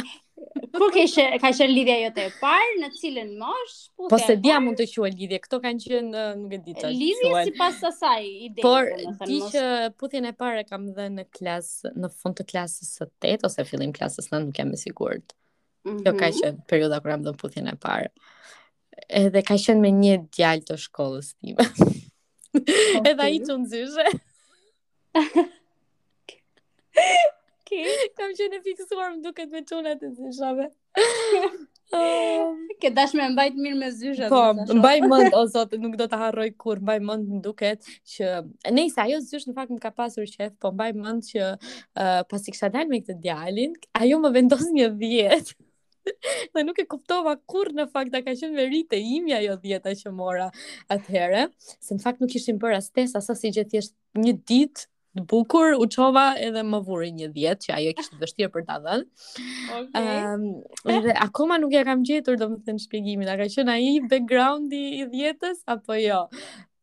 Kur 0.71 0.91
ke 0.95 1.03
ka 1.41 1.49
qenë 1.51 1.71
lidhja 1.73 1.95
jote 2.05 2.21
e 2.29 2.31
parë 2.41 2.75
në 2.81 2.89
cilën 2.95 3.31
mosh? 3.39 3.73
Po, 4.11 4.17
se 4.21 4.37
dia 4.43 4.57
mund 4.63 4.79
të 4.79 4.85
quhet 4.91 5.17
lidhje. 5.19 5.39
këto 5.43 5.57
kanë 5.65 5.83
qenë, 5.83 6.21
nuk 6.39 6.53
e 6.55 6.59
di 6.67 6.75
tash. 6.77 7.03
pas 7.21 7.49
sipas 7.49 7.81
asaj 7.89 8.27
ide. 8.47 8.61
Por 8.63 8.87
di 9.27 9.39
që 9.51 9.63
puthin 9.99 10.29
e 10.29 10.31
parë 10.31 10.63
kam 10.69 10.85
dhënë 10.95 11.17
në 11.19 11.25
klasë, 11.37 11.91
në 11.95 12.11
fund 12.21 12.39
të 12.39 12.47
klasës 12.53 12.93
së 12.99 13.09
8 13.33 13.49
ose 13.49 13.65
fillim 13.71 13.91
klasës 13.97 14.31
9, 14.31 14.45
nuk 14.47 14.59
jam 14.61 14.71
e 14.71 14.79
sigurt. 14.83 15.35
Kjo 15.83 15.97
Jo 16.05 16.15
ka 16.21 16.29
mhm. 16.29 16.37
qenë 16.39 16.65
perioda 16.71 17.01
kur 17.03 17.13
kam 17.15 17.27
dhënë 17.27 17.41
puthin 17.43 17.67
e 17.67 17.75
parë. 17.85 18.07
Edhe 19.23 19.43
ka 19.51 19.59
qenë 19.59 19.81
me 19.83 19.91
një 19.97 20.15
djalë 20.37 20.67
të 20.71 20.79
shkollës 20.85 21.33
time. 21.41 21.67
Edhe 23.11 23.17
ai 23.27 23.43
çu 23.43 23.59
nxyshe. 23.65 24.07
Kam 28.17 28.31
qenë 28.35 28.57
fiksuar 28.65 29.13
më 29.15 29.21
duket 29.23 29.51
me 29.55 29.61
çunat 29.65 30.01
e 30.03 30.09
zyshave. 30.17 30.65
Ke 32.83 32.89
dash 32.95 33.13
me 33.15 33.29
mbajt 33.33 33.55
mirë 33.63 33.77
me 33.79 33.89
zyshat. 33.95 34.31
Po, 34.33 34.41
mbaj 34.79 34.99
mend 35.07 35.35
o 35.37 35.45
zot, 35.51 35.75
nuk 35.79 35.95
do 35.99 36.07
ta 36.11 36.19
harroj 36.25 36.51
kur 36.59 36.81
mbaj 36.83 36.99
mend 37.07 37.31
më 37.37 37.41
duket 37.45 37.87
që 38.11 38.73
nëse 38.75 38.99
ajo 39.05 39.21
zysh 39.23 39.47
në 39.49 39.55
fakt 39.57 39.73
më 39.77 39.79
ka 39.87 39.91
pasur 39.95 40.27
qef, 40.31 40.51
po 40.59 40.71
mbaj 40.75 40.91
mend 40.99 41.27
që 41.29 41.47
uh, 41.47 42.21
pasi 42.31 42.51
kisha 42.55 42.71
me 42.91 42.99
këtë 43.01 43.17
djalin, 43.23 43.75
ajo 44.01 44.19
më 44.23 44.33
vendos 44.37 44.67
një 44.75 44.89
10. 45.03 45.53
dhe 46.55 46.63
nuk 46.65 46.79
e 46.81 46.87
kuptova 46.89 47.37
kur 47.47 47.69
në 47.77 47.85
fakt 47.93 48.09
da 48.15 48.23
ka 48.25 48.33
qenë 48.35 48.57
verite 48.59 48.97
imja 48.99 49.37
jo 49.45 49.55
dhjeta 49.63 49.93
që 49.95 50.11
mora 50.11 50.49
atëhere, 50.91 51.47
se 51.67 51.95
në 51.95 52.03
fakt 52.03 52.23
nuk 52.23 52.33
ishim 52.39 52.57
bërë 52.63 52.81
as 52.81 52.89
tesa 52.91 53.21
sa 53.21 53.35
si 53.37 53.53
gjithë 53.55 53.85
një 54.25 54.33
ditë 54.49 54.90
të 55.11 55.23
bukur, 55.27 55.73
u 55.83 55.87
qova 55.91 56.25
edhe 56.39 56.61
më 56.63 56.79
vuri 56.87 57.09
një 57.19 57.27
djetë, 57.35 57.65
që 57.65 57.71
ajo 57.75 57.91
e 57.91 57.95
kështë 57.99 58.17
dështirë 58.21 58.51
për 58.55 58.65
ta 58.67 58.77
adhën. 58.79 59.01
Okay. 59.11 59.85
Um, 59.99 60.43
ehm, 60.85 61.07
dhe 61.07 61.15
akoma 61.25 61.57
nuk 61.59 61.73
ja 61.75 61.83
kam 61.87 62.03
gjetur, 62.07 62.37
do 62.39 62.47
më 62.53 62.59
të 62.65 62.75
në 62.77 62.83
shpjegimin, 62.85 63.31
a 63.33 63.37
ka 63.41 63.47
qënë 63.51 63.73
aji 63.75 63.97
backgroundi 64.11 64.81
i 65.01 65.07
djetës, 65.11 65.63
apo 65.75 65.97
jo? 65.99 66.21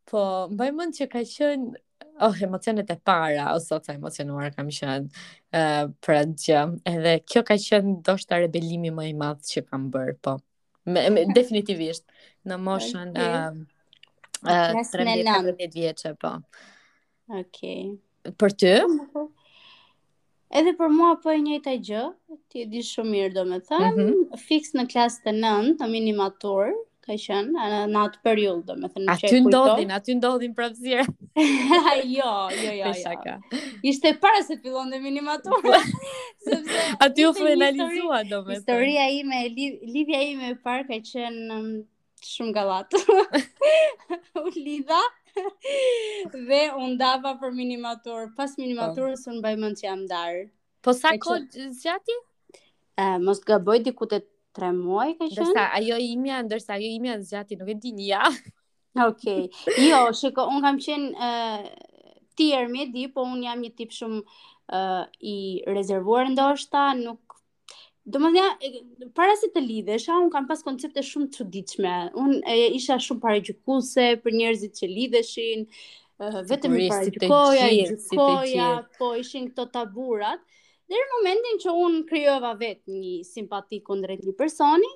Po, 0.09 0.23
mbaj 0.53 0.73
mund 0.77 0.97
që 0.99 1.07
ka 1.15 1.23
qënë, 1.31 1.69
oh, 2.29 2.37
emocionet 2.45 2.93
e 2.93 2.99
para, 3.01 3.49
ose 3.57 3.79
të 3.87 3.95
emocionuar 3.97 4.53
kam 4.59 4.69
qënë 4.77 5.07
uh, 5.07 5.39
eh, 5.63 5.85
për 6.05 6.17
atë 6.21 6.37
gjë. 6.45 6.65
Edhe 6.93 7.15
kjo 7.29 7.43
ka 7.49 7.57
qënë 7.65 7.95
do 8.11 8.17
shta 8.21 8.43
rebelimi 8.45 8.93
më 8.99 9.07
i 9.09 9.15
madhë 9.25 9.55
që 9.55 9.63
kam 9.71 9.87
bërë, 9.95 10.19
po. 10.29 10.37
Me, 10.89 11.07
me, 11.15 11.25
definitivisht, 11.39 12.05
në 12.49 12.61
moshën... 12.67 13.17
Okay. 13.17 13.65
Uh, 14.45 14.45
uh, 14.45 14.83
13-14 14.93 15.81
vjeqe, 15.81 16.13
po. 16.21 16.35
Okej. 17.33 17.41
Okay 17.43 17.97
për 18.37 18.55
ty. 18.63 18.73
Edhe 20.59 20.73
për 20.79 20.93
mua 20.95 21.13
po 21.21 21.31
e 21.35 21.41
njëjta 21.45 21.75
gjë, 21.85 22.03
ti 22.51 22.63
e 22.65 22.69
di 22.73 22.81
shumë 22.85 23.11
mirë 23.15 23.33
domethënë, 23.37 23.89
mm 23.89 23.97
-hmm. 24.13 24.43
fiks 24.49 24.73
në 24.79 24.87
klasë 24.93 25.25
të 25.27 25.35
9-të, 25.37 25.77
në 25.83 25.89
minimator, 25.93 26.71
ka 27.05 27.17
qenë 27.21 27.69
në 27.93 28.01
atë 28.03 28.23
periudhë 28.25 28.65
domethënë 28.71 29.13
Aty 29.13 29.41
ndodhin, 29.45 29.93
aty 29.99 30.17
ndodhin 30.19 30.55
prapësir. 30.57 31.03
jo, 32.17 32.33
jo, 32.65 32.73
jo. 32.73 32.73
Ja. 32.73 33.13
Jo. 33.29 33.61
Ishte 33.93 34.15
para 34.25 34.43
se 34.43 34.57
të 34.57 34.63
fillonte 34.63 35.01
minimator. 35.05 35.53
Sepse 36.49 36.83
aty 37.09 37.29
u 37.29 37.35
finalizua 37.37 38.23
domethënë. 38.29 38.57
Historia 38.57 39.07
ime 39.21 39.45
lidhja 39.53 40.23
ime 40.33 40.51
e 40.55 40.59
parë 40.65 40.89
ka 40.93 41.01
qenë 41.13 41.61
um, 41.61 41.71
shumë 42.25 42.55
gallat. 42.57 43.01
u 44.43 44.49
lidha 44.57 45.03
dhe 46.49 46.61
unë 46.77 46.97
dava 47.01 47.33
për 47.41 47.55
minimator. 47.57 48.29
Pas 48.39 48.55
minimaturës 48.61 49.25
po. 49.25 49.33
unë 49.35 49.45
bajmë 49.47 49.67
në 49.73 49.81
që 49.81 49.87
jam 49.89 50.03
darë. 50.11 50.43
Po 50.87 50.95
sa 50.97 51.13
ko 51.21 51.39
gjati? 51.53 52.17
Uh, 52.99 53.17
Mos 53.23 53.41
të 53.43 53.53
gaboj 53.53 53.81
diku 53.87 54.09
të 54.11 54.23
tre 54.57 54.71
muaj, 54.75 55.13
ka 55.21 55.29
shënë? 55.29 55.41
Dërsa, 55.43 55.67
ajo 55.79 55.99
imja, 56.05 56.41
dërsa 56.51 56.77
ajo 56.77 56.93
imja 56.97 57.19
në 57.19 57.43
nuk 57.63 57.69
e 57.69 57.77
di 57.83 57.95
ja. 58.09 58.25
Okej, 59.09 59.45
okay. 59.47 59.85
jo, 59.87 59.99
shiko, 60.19 60.49
unë 60.51 60.65
kam 60.65 60.79
qenë 60.83 61.11
uh, 61.15 61.67
tjerë 62.39 62.71
me 62.73 62.89
di, 62.91 63.05
po 63.15 63.27
unë 63.29 63.45
jam 63.47 63.63
një 63.63 63.71
tip 63.79 63.93
shumë 63.95 64.19
uh, 64.75 65.05
i 65.21 65.37
rezervuar 65.71 66.27
ndoshta, 66.33 66.89
nuk 66.99 67.28
Do 68.09 68.19
më 68.23 68.29
dhja, 68.33 68.45
para 69.19 69.35
se 69.37 69.51
të 69.53 69.61
lidhesha, 69.65 70.15
unë 70.23 70.31
kam 70.33 70.47
pas 70.49 70.63
koncepte 70.65 71.03
shumë 71.05 71.29
të 71.35 71.45
ditshme. 71.57 71.97
Unë 72.23 72.39
e, 72.55 72.71
isha 72.79 72.97
shumë 73.05 73.21
pare 73.25 73.43
gjukuse 73.49 74.07
për 74.25 74.37
njerëzit 74.39 74.79
që 74.81 74.89
lidheshin, 74.93 75.67
vetëm 76.49 76.77
i 76.79 76.87
pare 76.93 77.13
gjukoja, 77.13 77.67
i 77.77 77.83
gjukoja, 77.91 78.69
po 78.97 79.11
ishin 79.21 79.51
këto 79.51 79.67
taburat. 79.75 80.41
Dhe 80.89 80.97
në 81.03 81.11
momentin 81.17 81.61
që 81.67 81.75
unë 81.85 82.01
kryova 82.09 82.55
vetë 82.63 82.95
një 82.97 83.13
simpati 83.29 83.83
drejt 83.87 84.25
një 84.31 84.35
personi, 84.41 84.89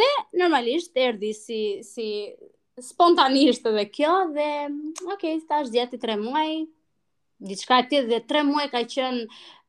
dhe 0.00 0.10
normalisht 0.42 0.96
erdi 1.06 1.30
si, 1.38 1.60
si 1.92 2.08
spontanisht 2.82 3.66
edhe 3.70 3.86
kjo, 3.94 4.16
dhe 4.34 4.48
okej, 4.66 4.74
mm, 4.74 5.14
okay, 5.14 5.38
ta 5.50 5.62
është 5.68 6.02
tre 6.06 6.18
muaj, 6.26 6.64
diçka 7.48 7.76
e 7.90 8.00
dhe 8.08 8.18
tre 8.28 8.40
muaj 8.48 8.68
ka 8.74 8.80
qenë 8.94 9.22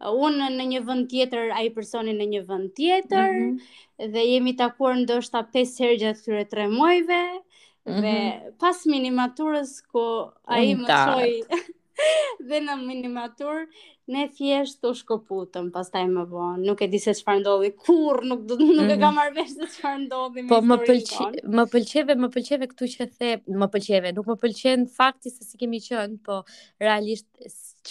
uh, 0.03 0.11
unë 0.27 0.47
në 0.57 0.63
një 0.71 0.81
vend 0.89 1.07
tjetër, 1.13 1.51
ai 1.57 1.69
personi 1.77 2.13
në 2.17 2.27
një 2.33 2.41
vend 2.49 2.69
tjetër 2.79 3.29
mm 3.31 3.47
-hmm. 3.47 4.11
dhe 4.13 4.21
jemi 4.31 4.53
takuar 4.61 4.95
ndoshta 5.03 5.41
5 5.55 5.79
herë 5.83 5.99
gjatë 6.03 6.21
këtyre 6.21 6.45
tre 6.53 6.67
muajve 6.75 7.21
mm 7.25 7.41
-hmm. 7.85 8.01
dhe 8.01 8.13
mhm. 8.15 8.57
pas 8.61 8.77
minimaturës 8.85 9.71
ku 9.91 10.05
ai 10.47 10.75
më 10.75 10.87
çoi 11.05 11.33
dhe 12.49 12.59
në 12.63 12.75
minimatur 12.81 13.63
ne 14.11 14.25
thjesht 14.37 14.83
u 14.89 14.93
shkoputëm 14.97 15.69
pastaj 15.75 16.03
më 16.11 16.25
vonë 16.31 16.65
nuk 16.67 16.81
e 16.85 16.89
di 16.93 16.99
se 17.01 17.13
çfarë 17.19 17.41
ndodhi 17.43 17.69
kurr 17.83 18.21
nuk 18.29 18.43
do 18.49 18.57
nuk 18.59 18.83
e 18.83 18.87
mhm. 18.87 19.01
kam 19.03 19.17
marrë 19.19 19.35
vesh 19.37 19.53
se 19.57 19.69
çfarë 19.77 20.01
ndodhi 20.05 20.45
po 20.49 20.59
më 20.71 20.77
pëlqe 20.87 21.27
më 21.59 21.67
pëlqeve 21.75 22.17
më 22.23 22.31
pëlqeve 22.35 22.69
këtu 22.73 22.91
që 22.95 23.09
the 23.17 23.29
më 23.61 23.69
pëlqeve 23.75 24.13
nuk 24.17 24.31
më 24.33 24.37
pëlqen 24.45 24.87
fakti 24.97 25.33
se 25.35 25.47
si 25.49 25.61
kemi 25.63 25.83
qenë 25.87 26.21
po 26.27 26.41
realisht 26.81 27.29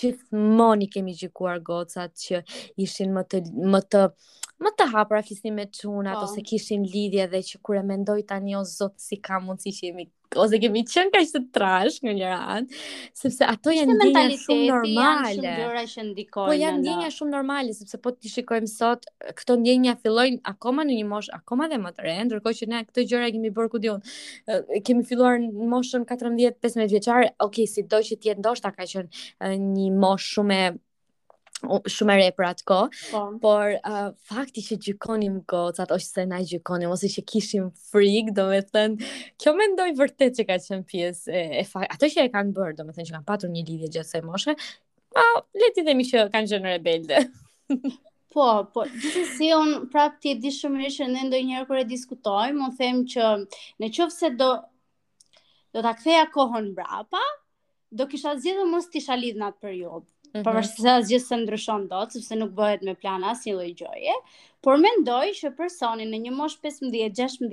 gjithmonë 0.00 0.86
i 0.88 0.92
kemi 0.96 1.16
gjikuar 1.20 1.62
gocat 1.66 2.14
që 2.26 2.44
ishin 2.86 3.16
më 3.18 3.26
të 3.32 3.44
më 3.74 3.84
të 3.90 4.04
më 4.64 4.70
të 4.78 4.86
hapura 4.92 5.22
fisni 5.24 5.50
me 5.56 5.64
çunat 5.72 6.18
po. 6.20 6.26
ose 6.28 6.42
kishin 6.48 6.82
lidhje 6.94 7.24
dhe 7.32 7.40
që 7.50 7.61
kur 7.64 7.76
e 7.80 7.84
mendoj 7.92 8.20
tani 8.28 8.56
o 8.58 8.62
zot 8.70 8.96
si 9.00 9.16
ka 9.26 9.38
mundsi 9.40 9.72
që 9.76 9.86
jemi 9.88 10.04
ose 10.42 10.58
kemi 10.62 10.82
qenë 10.90 11.11
kaq 11.14 11.30
të 11.34 11.40
trash 11.56 11.96
nga 12.04 12.12
njëra 12.18 12.36
anë, 12.54 12.76
sepse 13.18 13.46
ato 13.52 13.72
janë 13.74 13.96
ndjenja 13.96 14.36
shumë 14.38 14.66
normale. 14.68 15.32
Janë 15.34 15.54
gjëra 15.56 15.80
që 15.94 16.02
ndikojnë. 16.11 16.50
Po 16.52 16.54
janë 16.61 16.78
ndjenja 16.84 17.08
shumë 17.16 17.32
normale, 17.34 17.72
sepse 17.74 17.98
po 18.04 18.12
ti 18.14 18.30
shikojmë 18.30 18.70
sot, 18.70 19.08
këto 19.40 19.56
ndjenja 19.58 19.96
fillojnë 20.04 20.38
akoma 20.52 20.84
në 20.86 21.00
një 21.00 21.06
mosh, 21.11 21.32
akoma 21.34 21.66
dhe 21.72 21.80
më 21.82 21.90
të 21.96 22.04
re, 22.06 22.14
ndërkohë 22.28 22.58
që 22.61 22.68
ne 22.70 22.82
këto 22.86 23.06
gjëra 23.11 23.30
kemi 23.34 23.50
bërë 23.58 23.72
ku 23.74 23.80
diun. 23.82 24.06
Kemi 24.86 25.02
filluar 25.11 25.40
në 25.48 25.66
moshën 25.74 26.04
14-15 26.06 26.88
vjeçare. 26.94 27.32
ok, 27.34 27.50
okay, 27.50 27.66
sido 27.72 27.98
që 28.11 28.18
ti 28.22 28.36
ndoshta 28.38 28.70
ka 28.76 28.86
qenë 28.92 29.56
një 29.66 29.90
mosh 29.98 30.30
shumë 30.36 30.61
e 30.61 30.68
shumë 31.62 32.14
e 32.14 32.18
re 32.20 32.28
për 32.36 32.46
atë 32.46 32.66
kohë, 32.68 32.90
po. 33.12 33.22
por 33.42 33.74
uh, 33.78 33.98
fakti 34.28 34.62
që 34.64 34.78
gjykonim 34.86 35.38
gocat 35.50 35.92
ose 35.94 36.08
se 36.14 36.24
na 36.26 36.38
ose 36.90 37.08
që 37.14 37.24
kishim 37.28 37.68
frik, 37.90 38.32
domethënë, 38.36 39.11
kjo 39.40 39.54
mendoj 39.58 39.90
vërtet 39.98 40.40
që 40.40 40.46
ka 40.48 40.58
qenë 40.68 40.86
pjesë 40.88 41.32
e, 41.32 41.64
e 41.64 41.86
ato 41.96 42.11
që 42.11 42.24
e 42.26 42.32
kanë 42.34 42.54
bërë, 42.56 42.76
domethënë 42.80 43.08
që 43.11 43.16
kanë 43.16 43.28
patur 43.28 43.50
një 43.54 43.64
lidhje 43.68 43.90
gjatë 43.98 44.06
kësaj 44.11 44.22
moshe. 44.30 44.56
Po, 45.11 45.24
le 45.58 45.72
ti 45.74 45.84
themi 45.88 46.06
që 46.06 46.28
kanë 46.32 46.52
qenë 46.54 46.72
rebelde. 46.76 47.24
po, 48.34 48.46
po, 48.72 48.86
gjithë 49.02 49.24
si 49.36 49.52
un 49.56 49.74
prap 49.90 50.20
ti 50.22 50.34
e 50.34 50.38
di 50.40 50.52
shumë 50.54 50.84
mirë 50.84 50.96
që 50.96 51.11
ne 51.11 51.26
ndonjëherë 51.28 51.68
kur 51.70 51.82
e 51.82 51.86
diskutojmë, 51.88 52.56
mund 52.62 52.78
them 52.80 53.04
që 53.04 53.36
në 53.84 54.11
se 54.18 54.34
do 54.40 54.54
do 55.70 55.78
ta 55.86 55.92
ktheja 55.94 56.24
kohën 56.34 56.72
brapa, 56.74 57.20
do 57.94 58.08
kisha 58.11 58.32
zgjedhur 58.40 58.66
mos 58.66 58.88
t'isha 58.90 59.14
lidh 59.14 59.36
në 59.38 59.52
atë 59.52 59.61
periudhë. 59.62 60.08
-hmm. 60.32 60.44
Por 60.46 60.58
asgjë 60.60 61.18
se 61.24 61.38
ndryshon 61.40 61.86
dot, 61.90 62.14
sepse 62.14 62.36
nuk 62.38 62.52
bëhet 62.58 62.84
me 62.88 62.94
plan 63.04 63.24
asnjë 63.32 63.54
lloj 63.56 63.68
gjëje, 63.80 64.14
por 64.66 64.80
mendoj 64.84 65.24
që 65.40 65.52
personi 65.58 66.06
në 66.10 66.20
një 66.26 66.34
moshë 66.38 66.62
15, 66.66 67.00
16, 67.16 67.44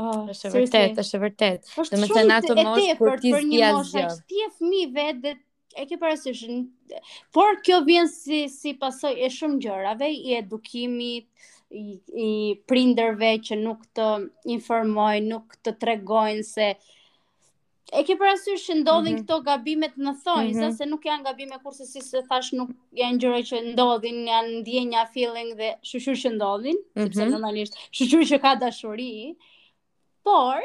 Oh, 0.00 0.22
është 0.32 0.48
vërtet, 0.54 0.94
është 1.02 1.18
vërtet. 1.20 1.66
Do 1.76 1.84
të 1.90 2.06
thënë 2.14 2.36
ato 2.38 2.54
moshë 2.56 2.94
për 2.96 3.42
një 3.50 3.66
zgjidh. 3.90 4.14
Ti 4.30 4.38
je 4.40 4.46
fëmijë 4.54 4.86
vetë 4.94 5.18
dhe 5.26 5.32
e 5.76 5.86
ke 5.88 5.96
parasysh, 6.00 6.42
por 7.32 7.60
kjo 7.64 7.78
vjen 7.86 8.08
si, 8.10 8.44
si 8.52 8.74
pasoj 8.78 9.14
e 9.16 9.28
shumë 9.32 9.60
gjërave, 9.66 10.08
i 10.30 10.34
edukimit, 10.40 11.26
i, 11.72 11.84
i 12.22 12.30
prinderve 12.68 13.32
që 13.48 13.56
nuk 13.62 13.86
të 13.96 14.08
informojnë, 14.56 15.30
nuk 15.30 15.54
të 15.64 15.74
tregojnë 15.82 16.42
se 16.44 16.66
e 17.92 18.00
ke 18.08 18.14
parasysh 18.20 18.62
që 18.68 18.74
ndodhin 18.82 19.16
mm 19.18 19.20
-hmm. 19.22 19.24
këto 19.24 19.38
gabimet 19.46 19.96
në 20.06 20.12
thonjë, 20.24 20.52
mm 20.52 20.60
-hmm. 20.62 20.76
se 20.76 20.86
nuk 20.90 21.02
janë 21.08 21.24
gabime 21.26 21.58
kurse 21.64 21.86
si 21.86 22.00
se 22.00 22.22
thash 22.28 22.52
nuk 22.56 22.70
janë 23.00 23.18
gjëra 23.20 23.40
që 23.50 23.62
ndodhin, 23.72 24.18
janë 24.30 24.50
ndjenja, 24.60 25.06
feeling 25.14 25.56
dhe 25.58 25.72
shushur 25.82 26.16
që 26.22 26.34
ndodhin, 26.36 26.76
mm 26.76 26.88
-hmm. 26.94 27.04
sepse 27.06 27.22
mhm. 27.24 27.32
normalisht 27.32 27.76
shushur 27.90 28.20
që 28.32 28.40
ka 28.40 28.54
dashuri, 28.56 29.10
por 30.24 30.60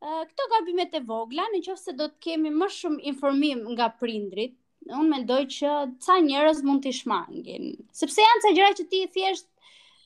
këto 0.00 0.42
gabimet 0.54 0.94
e 0.96 1.02
vogla, 1.06 1.44
në 1.52 1.60
qofë 1.66 1.82
se 1.82 1.94
do 1.98 2.06
të 2.08 2.22
kemi 2.24 2.52
më 2.56 2.68
shumë 2.76 3.02
informim 3.12 3.62
nga 3.74 3.90
prindrit, 4.00 4.54
unë 4.88 5.18
ndoj 5.26 5.42
që 5.56 5.72
ca 6.06 6.16
njerëz 6.24 6.62
mund 6.64 6.82
t'i 6.86 6.92
shmangin. 6.96 7.66
Sepse 8.00 8.24
janë 8.24 8.40
ca 8.46 8.52
gjëra 8.56 8.78
që 8.80 8.86
ti 8.94 9.02
thjesht 9.14 9.46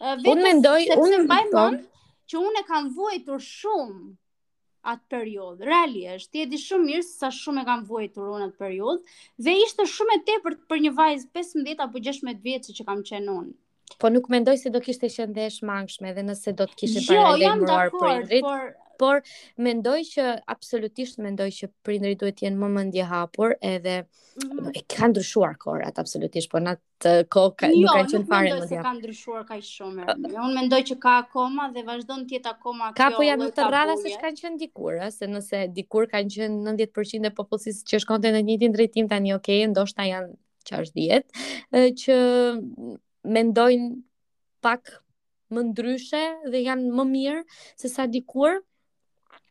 vetëm 0.01 0.33
unë 0.33 0.45
mendoj 0.49 0.89
unë 0.99 1.21
mbajmën 1.29 1.77
që 2.33 2.43
unë 2.43 2.61
e 2.61 2.67
kam 2.73 2.91
vuajtur 2.97 3.39
shumë 3.39 4.15
atë 4.93 5.09
periudhë. 5.15 5.63
Realisht, 5.69 6.33
ti 6.35 6.43
e 6.43 6.49
di 6.51 6.59
shumë 6.61 6.89
mirë 6.91 7.07
sa 7.07 7.31
shumë 7.33 7.63
e 7.63 7.67
kam 7.71 7.85
vuajtur 7.89 8.33
unë 8.35 8.51
atë 8.51 8.59
periudhë 8.67 9.19
dhe 9.47 9.55
ishte 9.63 9.87
shumë 9.95 10.19
e 10.19 10.23
tepërt 10.33 10.65
për 10.73 10.83
një 10.89 10.95
vajzë 10.99 11.31
15 11.39 11.85
apo 11.87 12.03
16 12.11 12.43
vjeç 12.49 12.73
që 12.81 12.89
kam 12.91 13.07
qenë 13.13 13.37
unë. 13.39 13.55
Po 14.03 14.09
nuk 14.11 14.27
mendoj 14.33 14.59
se 14.59 14.75
do 14.75 14.81
kishte 14.83 15.07
qenë 15.15 15.37
dhe 15.39 15.47
e 15.47 15.55
shmangshme 15.61 16.11
dhe 16.19 16.25
nëse 16.27 16.57
do 16.59 16.67
të 16.67 16.81
kishte 16.81 17.07
jo, 17.07 17.15
prindrit. 17.15 17.45
Jo, 17.45 17.47
jam 17.47 17.67
dakord, 17.69 18.33
por 18.43 18.67
por 18.99 19.21
mendoj 19.61 19.99
që 20.13 20.25
absolutisht 20.51 21.19
mendoj 21.23 21.49
që 21.59 21.69
prindrit 21.87 22.21
duhet 22.21 22.39
të 22.39 22.47
jenë 22.47 22.61
më 22.63 22.71
mendje 22.79 23.07
hapur 23.11 23.55
edhe 23.71 23.97
mm 24.03 24.59
-hmm. 24.59 24.85
kanë 24.95 25.13
ndryshuar 25.15 25.55
korat 25.65 25.99
absolutisht, 26.03 26.51
po 26.53 26.59
natë 26.63 27.13
kokë 27.35 27.69
jo, 27.75 27.81
nuk 27.83 27.95
kanë 27.97 28.13
qenë 28.15 28.29
fare 28.33 28.53
më 28.53 28.65
djap. 28.65 28.77
Jo, 28.77 28.83
kanë 28.89 28.99
ndryshuar 29.03 29.43
kaq 29.51 29.63
shumë. 29.75 30.03
Uh, 30.07 30.17
unë 30.45 30.55
mendoj 30.61 30.81
që 30.91 30.97
ka 31.05 31.13
akoma 31.25 31.65
dhe 31.75 31.83
vazhdon 31.91 32.21
të 32.27 32.33
jetë 32.39 32.51
akoma 32.55 32.87
kjo. 32.95 32.99
Ka 33.03 33.07
po 33.17 33.23
janë 33.29 33.49
të 33.59 33.63
rradha 33.71 33.97
se 34.03 34.09
kanë 34.25 34.41
qenë 34.43 34.59
dikur, 34.63 34.93
ëh, 35.07 35.11
se 35.19 35.25
nëse 35.35 35.59
dikur 35.77 36.05
kanë 36.15 36.29
qenë 36.39 36.67
90% 36.73 37.31
e 37.31 37.37
popullsisë 37.39 37.83
që 37.91 37.97
shkonte 38.07 38.29
në 38.33 38.41
të 38.43 38.47
njëjtin 38.49 38.73
drejtim 38.77 39.09
tani, 39.13 39.31
okay, 39.35 39.67
ndoshta 39.71 40.03
janë 40.13 40.33
qash 40.69 40.89
dhjet, 40.97 41.25
që 42.01 42.15
mendojnë 43.35 43.87
pak 44.65 44.83
më 45.53 45.61
ndryshe 45.71 46.23
dhe 46.53 46.59
janë 46.67 46.87
më 46.97 47.05
mirë 47.15 47.41
se 47.81 47.89
sa 47.93 48.03
dikur, 48.09 48.53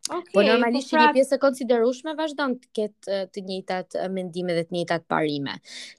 Okay, 0.10 0.22
po, 0.22 0.32
po 0.34 0.44
normalisht 0.44 0.92
po 0.92 0.98
pra... 0.98 1.04
një 1.06 1.12
pjesë 1.16 1.38
e 1.38 1.40
konsiderushme 1.40 2.14
vazhdon 2.18 2.58
të 2.60 2.70
ketë 2.78 3.20
të 3.36 3.44
njëjtat 3.48 3.96
mendime 4.12 4.56
dhe 4.58 4.64
të 4.68 4.76
njëjtat 4.76 5.06
parime. 5.14 5.54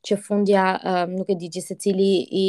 Që 0.05 0.19
fundja 0.27 0.65
um, 0.91 1.15
nuk 1.21 1.31
e 1.33 1.37
di 1.41 1.49
gjithë 1.55 1.71
se 1.73 1.77
cili 1.85 2.09
i 2.45 2.47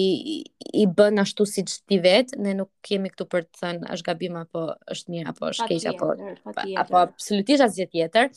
i 0.82 0.84
bën 0.98 1.22
ashtu 1.24 1.46
siç 1.48 1.76
ti 1.88 2.00
vet, 2.04 2.34
ne 2.42 2.56
nuk 2.58 2.72
kemi 2.84 3.12
këtu 3.14 3.28
për 3.32 3.46
të 3.46 3.62
thënë 3.62 3.94
është 3.96 4.08
gabim 4.10 4.36
apo 4.42 4.64
është 4.96 5.14
mirë 5.16 5.30
apo 5.32 5.52
është 5.54 5.68
keq 5.70 5.86
apo 5.94 6.12
apo 6.84 7.00
absolutisht 7.06 7.64
asgjë 7.66 7.86
tjetër. 7.94 8.32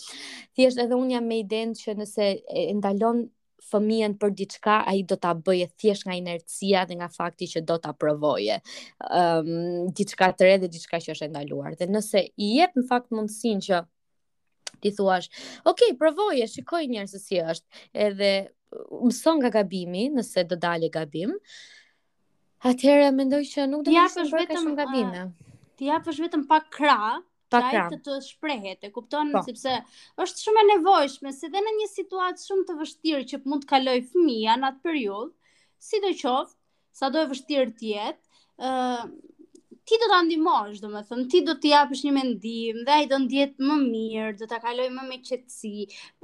Thjesht 0.54 0.84
edhe 0.84 0.94
un 0.94 1.10
jam 1.14 1.26
me 1.26 1.40
idenë 1.42 1.74
që 1.80 1.96
nëse 2.02 2.28
e 2.62 2.68
ndalon 2.78 3.24
fëmijën 3.70 4.14
për 4.20 4.32
diçka, 4.38 4.78
ai 4.88 5.02
do 5.08 5.16
ta 5.20 5.32
bëje 5.36 5.68
thjesht 5.80 6.06
nga 6.08 6.16
inercia 6.18 6.84
dhe 6.88 6.96
nga 7.00 7.08
fakti 7.12 7.48
që 7.50 7.62
do 7.68 7.76
ta 7.84 7.92
provoje. 7.94 8.60
Ëm 9.04 9.22
ehm, 9.22 9.54
um, 9.58 9.94
diçka 9.98 10.30
të 10.32 10.48
re 10.48 10.56
dhe 10.64 10.70
diçka 10.72 11.00
që 11.04 11.14
është 11.14 11.28
e 11.28 11.30
ndaluar. 11.34 11.76
Dhe 11.80 11.88
nëse 11.90 12.22
i 12.24 12.50
jep 12.58 12.76
në 12.78 12.84
fakt 12.90 13.12
mundësinë 13.14 13.64
që 13.68 13.80
ti 14.84 14.92
thuash, 14.98 15.28
"Ok, 15.70 15.80
provoje, 16.00 16.46
shikoj 16.54 16.86
njerëz 16.92 17.16
se 17.16 17.20
si 17.26 17.40
është." 17.50 17.84
Edhe 18.08 18.32
mëson 19.04 19.42
nga 19.42 19.50
gabimi, 19.58 20.08
nëse 20.18 20.44
do 20.48 20.56
dalë 20.56 20.90
gabim. 20.98 21.32
Atëherë 22.72 23.12
mendoj 23.14 23.42
që 23.52 23.68
nuk 23.70 23.84
do 23.86 23.90
të 23.90 23.96
japësh 23.98 24.34
vetëm 24.40 24.72
gabime. 24.80 25.28
Ti 25.76 25.84
japësh 25.94 26.20
vetëm 26.24 26.48
pak 26.50 26.70
krah, 26.74 27.18
ta 27.52 27.60
kam. 27.72 27.92
të 28.04 28.16
shprehet, 28.24 28.84
e 28.84 28.90
kupton, 28.92 29.30
pa. 29.32 29.40
Po. 29.42 29.46
sepse 29.46 29.74
është 30.24 30.44
shumë 30.46 30.60
e 30.62 30.66
nevojshme, 30.72 31.32
se 31.38 31.48
dhe 31.50 31.62
në 31.64 31.72
një 31.78 31.88
situatë 31.94 32.44
shumë 32.44 32.66
të 32.70 32.78
vështirë 32.82 33.26
që 33.32 33.40
mund 33.46 33.64
të 33.64 33.70
kaloj 33.74 33.96
fëmija 34.12 34.58
në 34.60 34.70
atë 34.70 34.84
periudhë, 34.84 35.30
si 35.88 36.00
të 36.04 36.14
qovë, 36.22 36.52
sa 37.00 37.10
do 37.14 37.22
e 37.24 37.30
vështirë 37.32 37.74
tjetë, 37.80 38.42
uh, 38.68 39.06
ti 39.88 39.98
do 40.02 40.08
të 40.12 40.18
ndimosh, 40.28 40.82
do 40.84 40.90
me 40.92 41.02
thënë, 41.08 41.28
ti 41.32 41.40
do 41.48 41.54
t'i 41.62 41.72
apësh 41.80 42.02
një 42.08 42.12
mendim, 42.18 42.82
dhe 42.88 42.96
a 42.98 43.00
i 43.04 43.08
do 43.08 43.20
ndjetë 43.22 43.68
më 43.70 43.78
mirë, 43.84 44.34
do 44.42 44.50
t'a 44.50 44.58
kaloj 44.64 44.88
më 44.98 45.06
me 45.12 45.20
qëtësi, 45.24 45.72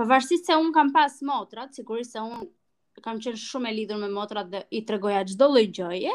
përvarsit 0.00 0.44
se 0.48 0.58
unë 0.60 0.74
kam 0.76 0.92
pas 0.96 1.16
motrat, 1.30 1.72
sigurisht 1.78 2.16
se 2.16 2.20
unë 2.20 2.44
kam 3.04 3.18
qenë 3.22 3.40
shumë 3.44 3.70
e 3.70 3.74
lidur 3.78 3.98
me 4.02 4.10
motrat 4.12 4.50
dhe 4.52 4.60
i 4.78 4.82
tregoja 4.88 5.24
çdo 5.30 5.48
lloj 5.54 5.64
gjëje, 5.78 6.12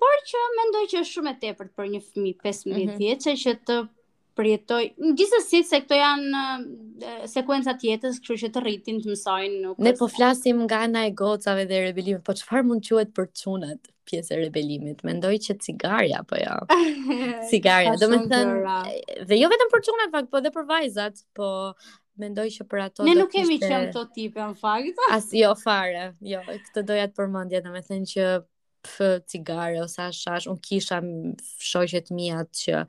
por 0.00 0.20
që 0.32 0.42
mendoj 0.58 0.84
që 0.92 1.00
është 1.00 1.14
shumë 1.14 1.32
e 1.34 1.38
tepërt 1.46 1.72
për 1.76 1.88
një 1.94 2.02
fëmijë 2.04 2.38
15 2.44 2.92
vjeçë 2.92 2.92
mm 2.92 3.00
-hmm. 3.00 3.40
që 3.46 3.52
të 3.70 3.78
përjetoj. 4.40 4.84
Gjithsesi 5.18 5.60
se 5.68 5.80
këto 5.84 5.96
janë 5.98 6.42
eh, 6.48 7.22
sekuenca 7.30 7.74
të 7.78 7.88
jetës, 7.90 8.18
kështu 8.24 8.38
që 8.44 8.50
të 8.54 8.62
rritin 8.64 9.00
të 9.04 9.10
mësojnë. 9.12 9.60
Nuk 9.64 9.80
ne 9.84 9.92
po 9.98 10.08
flasim 10.10 10.64
nga 10.66 10.82
ana 10.86 11.04
e 11.08 11.12
gocave 11.18 11.66
dhe 11.68 11.82
rebelimit, 11.90 12.22
po 12.26 12.34
çfarë 12.38 12.66
mund 12.72 12.86
quhet 12.90 13.14
për 13.16 13.30
çunat? 13.42 13.90
pjesë 14.10 14.32
e 14.34 14.36
rebelimit. 14.40 15.04
Mendoj 15.06 15.36
që 15.44 15.54
cigarja 15.62 16.22
apo 16.24 16.34
jo. 16.40 16.54
Cigarja, 17.52 17.92
domethënë, 18.00 18.54
eh, 18.96 19.20
dhe 19.28 19.36
jo 19.38 19.50
vetëm 19.52 19.70
për 19.70 19.84
çunat, 19.86 20.16
po 20.32 20.40
edhe 20.40 20.50
për 20.56 20.64
vajzat, 20.70 21.20
po 21.38 21.50
mendoj 22.18 22.48
që 22.56 22.66
për 22.72 22.80
ato 22.88 23.06
ne 23.06 23.14
nuk 23.20 23.30
kemi 23.36 23.60
qenë 23.62 23.68
kishte... 23.70 23.92
ato 23.92 24.02
tipe 24.16 24.42
në 24.42 24.58
fakt. 24.58 24.98
As 25.14 25.30
jo 25.36 25.52
fare, 25.62 26.08
jo, 26.26 26.42
këtë 26.48 26.82
doja 26.90 27.06
të 27.06 27.20
përmendja, 27.20 27.62
domethënë 27.68 28.10
që 28.16 28.26
për 28.88 29.14
cigare 29.30 29.78
ose 29.84 30.02
ashash, 30.08 30.50
un 30.50 30.58
kisha 30.58 30.98
shoqet 31.70 32.10
mia 32.16 32.42
që 32.56 32.82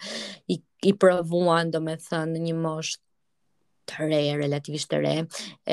i 0.50 0.58
i 0.86 0.92
provuan 0.98 1.72
do 1.74 1.82
me 1.84 1.96
thënë 2.02 2.42
një 2.48 2.56
mosh 2.58 2.96
të 3.92 4.08
re, 4.10 4.22
relativisht 4.42 4.90
të 4.94 5.00
re, 5.04 5.14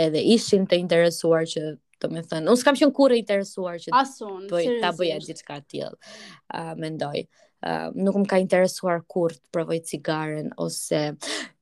edhe 0.05 0.23
ishin 0.35 0.67
të 0.71 0.79
interesuar 0.85 1.45
që 1.49 1.63
do 2.03 2.11
me 2.15 2.23
thënë, 2.23 2.47
unë 2.51 2.61
s'kam 2.61 2.77
qënë 2.79 2.95
kurë 2.97 3.17
interesuar 3.23 3.79
që 3.85 3.93
Asun, 3.99 4.47
bëj, 4.51 4.67
ta 4.85 4.93
bëja 4.97 5.19
gjithë 5.25 5.47
ka 5.47 5.57
tjilë, 5.67 5.93
uh, 5.93 6.73
mendoj. 6.81 7.25
Uh, 7.59 7.89
nuk 7.99 8.15
më 8.23 8.29
ka 8.31 8.39
interesuar 8.39 9.01
kur 9.11 9.33
të 9.35 9.49
provoj 9.53 9.81
cigaren 9.91 10.53
ose 10.63 11.01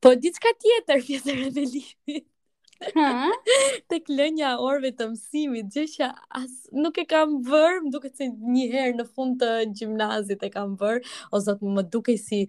po 0.04 0.10
diçka 0.20 0.50
tjetër 0.60 1.00
pjesë 1.06 1.30
e 1.32 1.36
rebelimit 1.40 2.26
tek 3.90 4.02
lënja 4.12 4.50
orëve 4.62 4.90
të 4.96 5.06
mësimit, 5.12 5.70
gjë 5.72 5.84
që 5.94 6.08
as 6.40 6.56
nuk 6.76 6.98
e 7.02 7.06
kam 7.08 7.36
bër, 7.46 7.78
më 7.86 7.92
duket 7.94 8.20
se 8.20 8.28
një 8.30 8.66
herë 8.74 8.98
në 9.00 9.06
fund 9.10 9.38
të 9.40 9.50
gjimnazit 9.78 10.44
e 10.44 10.50
kam 10.54 10.74
bër, 10.80 11.00
o 11.30 11.40
zot 11.42 11.62
më 11.64 11.86
dukej 11.94 12.18
si 12.22 12.42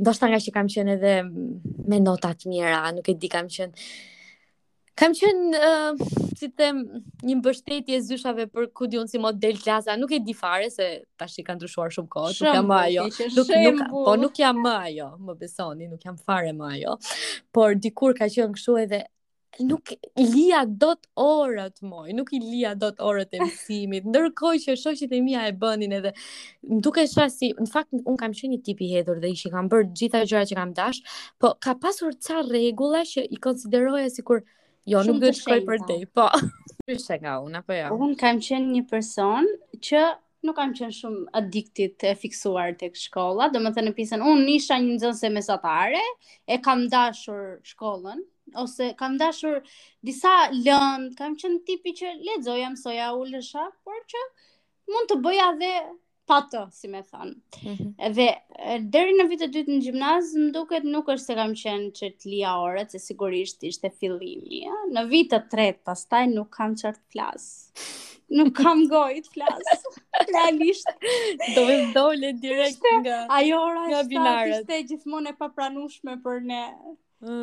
ndoshta 0.00 0.30
nga 0.32 0.40
që 0.46 0.54
kam 0.56 0.70
qenë 0.72 0.96
edhe 0.98 1.14
me 1.92 2.00
nota 2.02 2.32
të 2.34 2.52
mira, 2.52 2.84
nuk 2.96 3.08
e 3.08 3.16
di 3.24 3.32
kam 3.38 3.50
qenë 3.52 4.14
Kam 4.96 5.12
qenë, 5.12 5.58
uh, 5.60 6.22
si 6.40 6.46
them, 6.56 6.78
një 7.20 7.34
mbështetje 7.42 7.98
e 7.98 7.98
zyshave 8.00 8.46
për 8.48 8.70
ku 8.72 8.86
diun 8.88 9.02
unë 9.04 9.12
si 9.12 9.18
model 9.20 9.58
klasa, 9.60 9.92
nuk 10.00 10.14
e 10.16 10.22
di 10.24 10.32
fare 10.32 10.70
se 10.72 10.86
tash 11.20 11.34
i 11.42 11.44
kanë 11.44 11.58
ndryshuar 11.60 11.92
shumë 11.92 12.08
kohë, 12.14 12.30
nuk 12.40 12.54
jam 12.56 12.70
më 12.70 12.78
ajo. 12.86 13.04
Nuk, 13.34 13.50
nuk, 13.76 13.82
po 14.06 14.14
nuk 14.22 14.40
jam 14.40 14.62
më 14.64 14.72
ajo, 14.86 15.10
më 15.26 15.34
besoni, 15.42 15.90
nuk 15.92 16.00
jam 16.08 16.16
fare 16.16 16.54
më 16.56 16.70
ajo. 16.78 16.96
Por 17.52 17.76
dikur 17.76 18.16
ka 18.16 18.30
qenë 18.32 18.56
kështu 18.56 18.78
edhe 18.86 19.02
nuk 19.64 19.88
lija 20.16 20.62
dot 20.66 20.98
orët 21.20 21.80
moj, 21.84 22.10
nuk 22.16 22.32
i 22.36 22.40
lija 22.42 22.74
dot 22.78 22.98
orët 23.04 23.34
e 23.36 23.40
mësimit, 23.42 24.06
ndërkoj 24.10 24.56
që 24.64 24.74
shoqit 24.80 25.12
e 25.16 25.20
mia 25.24 25.44
e 25.48 25.52
bënin 25.56 25.94
edhe, 25.98 26.12
në 26.68 26.80
duke 26.84 27.04
shra 27.08 27.28
si, 27.32 27.52
në 27.60 27.68
fakt, 27.72 27.94
unë 27.98 28.18
kam 28.20 28.34
qenë 28.36 28.52
një 28.56 28.60
tipi 28.66 28.90
hedhur 28.92 29.20
dhe 29.22 29.30
ishi 29.36 29.52
kam 29.54 29.68
bërë 29.72 29.88
gjitha 30.00 30.24
gjëra 30.26 30.44
që 30.50 30.58
kam 30.60 30.74
dash, 30.78 31.00
po 31.42 31.54
ka 31.66 31.74
pasur 31.80 32.14
ca 32.20 32.42
regula 32.50 33.04
që 33.12 33.26
i 33.36 33.40
konsideroja 33.48 34.10
si 34.12 34.26
kur, 34.28 34.44
jo, 34.88 35.02
nuk 35.06 35.20
dhe 35.24 35.32
shkoj 35.40 35.62
për 35.70 35.82
dej, 35.92 36.04
po. 36.16 36.28
Shumë 36.92 37.20
nga 37.22 37.38
unë, 37.46 37.62
apo 37.64 37.80
jo? 37.80 37.90
Unë 37.96 38.20
kam 38.20 38.40
qenë 38.46 38.72
një 38.76 38.84
person 38.90 39.48
që 39.82 40.04
nuk 40.46 40.54
kam 40.54 40.70
qenë 40.78 40.94
shumë 40.94 41.24
addiktit 41.34 42.04
e 42.06 42.12
fiksuar 42.20 42.76
tek 42.78 42.94
shkolla, 42.98 43.48
dhe 43.50 43.62
më 43.64 43.72
thënë 43.74 43.90
në 43.90 43.96
pisen, 43.96 44.22
unë 44.22 44.46
isha 44.60 44.76
një 44.78 44.92
nëzën 44.94 45.16
se 45.22 45.30
mesatare, 45.38 46.02
e 46.46 46.58
kam 46.62 46.84
dashur 46.92 47.56
shkollën, 47.66 48.20
ose 48.54 48.94
kam 48.96 49.18
dashur 49.18 49.60
disa 50.06 50.32
lëndë, 50.52 51.14
kam 51.18 51.34
qenë 51.40 51.60
tipi 51.68 51.92
që 51.98 52.12
lexoja 52.26 52.68
mësoja 52.74 53.10
ulësha, 53.20 53.66
por 53.88 53.98
që 54.12 54.22
mund 54.94 55.10
të 55.10 55.18
bëja 55.24 55.48
dhe 55.62 55.70
pa 56.30 56.40
të, 56.52 56.62
si 56.74 56.88
më 56.90 57.00
thon. 57.08 57.32
Mm 57.64 57.74
-hmm. 57.74 57.90
Edhe 58.08 58.80
deri 58.94 59.12
në 59.18 59.26
vitin 59.30 59.48
e 59.48 59.52
dytë 59.56 59.72
në 59.76 59.82
gjimnaz, 59.86 60.32
më 60.44 60.48
duket 60.56 60.86
nuk 60.94 61.12
është 61.14 61.26
se 61.26 61.36
kam 61.40 61.52
qenë 61.62 61.92
çet 61.98 62.24
lija 62.30 62.54
orët, 62.64 62.90
se 62.94 62.98
sigurisht 63.06 63.62
ishte 63.62 63.90
fillimi, 63.98 64.62
ja? 64.66 64.74
në 64.96 65.06
vitin 65.12 65.38
e 65.42 65.48
tretë, 65.52 65.82
pastaj 65.86 66.24
nuk 66.34 66.50
kam 66.56 66.74
çert 66.82 67.00
klas. 67.12 67.46
Nuk 68.38 68.50
kam 68.58 68.86
gojt 68.90 69.26
klas. 69.34 69.86
Realisht 70.32 70.88
do 71.56 71.62
të 71.62 71.94
dolë 71.94 72.32
direkt 72.42 72.82
nga 73.02 73.18
ajo 73.38 73.60
ora 73.68 74.02
e 74.02 74.50
ishte 74.50 74.82
gjithmonë 74.88 75.30
e 75.30 75.34
papranueshme 75.38 76.16
për 76.24 76.40
ne, 76.50 76.62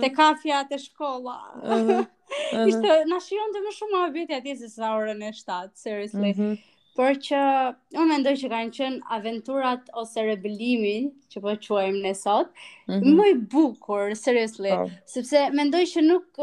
Te 0.02 0.10
kafja 0.16 0.64
te 0.70 0.78
shkolla. 0.80 1.40
Ishte 2.70 2.94
na 3.12 3.18
shironte 3.26 3.64
më 3.66 3.74
shumë 3.80 4.00
habitja 4.04 4.40
atje 4.40 4.54
se 4.62 4.70
sa 4.76 4.94
orën 5.00 5.20
e 5.26 5.32
7, 5.40 5.74
seriously. 5.86 6.30
Mm 6.34 6.40
-hmm. 6.40 6.54
Por 6.98 7.10
që 7.26 7.42
unë 7.98 8.08
mendoj 8.12 8.34
që 8.42 8.50
kanë 8.54 8.74
qenë 8.78 9.00
aventurat 9.18 9.88
ose 10.02 10.26
rebelimi, 10.28 10.96
që 11.34 11.42
po 11.44 11.56
quajmë 11.68 12.02
ne 12.06 12.14
sot, 12.20 12.48
mm 12.88 12.94
-hmm. 12.96 13.18
më 13.20 13.26
i 13.32 13.36
bukur, 13.56 14.16
seriously, 14.16 14.72
oh. 14.78 14.90
sepse 15.16 15.48
mendoj 15.58 15.84
që 15.94 16.06
nuk 16.10 16.40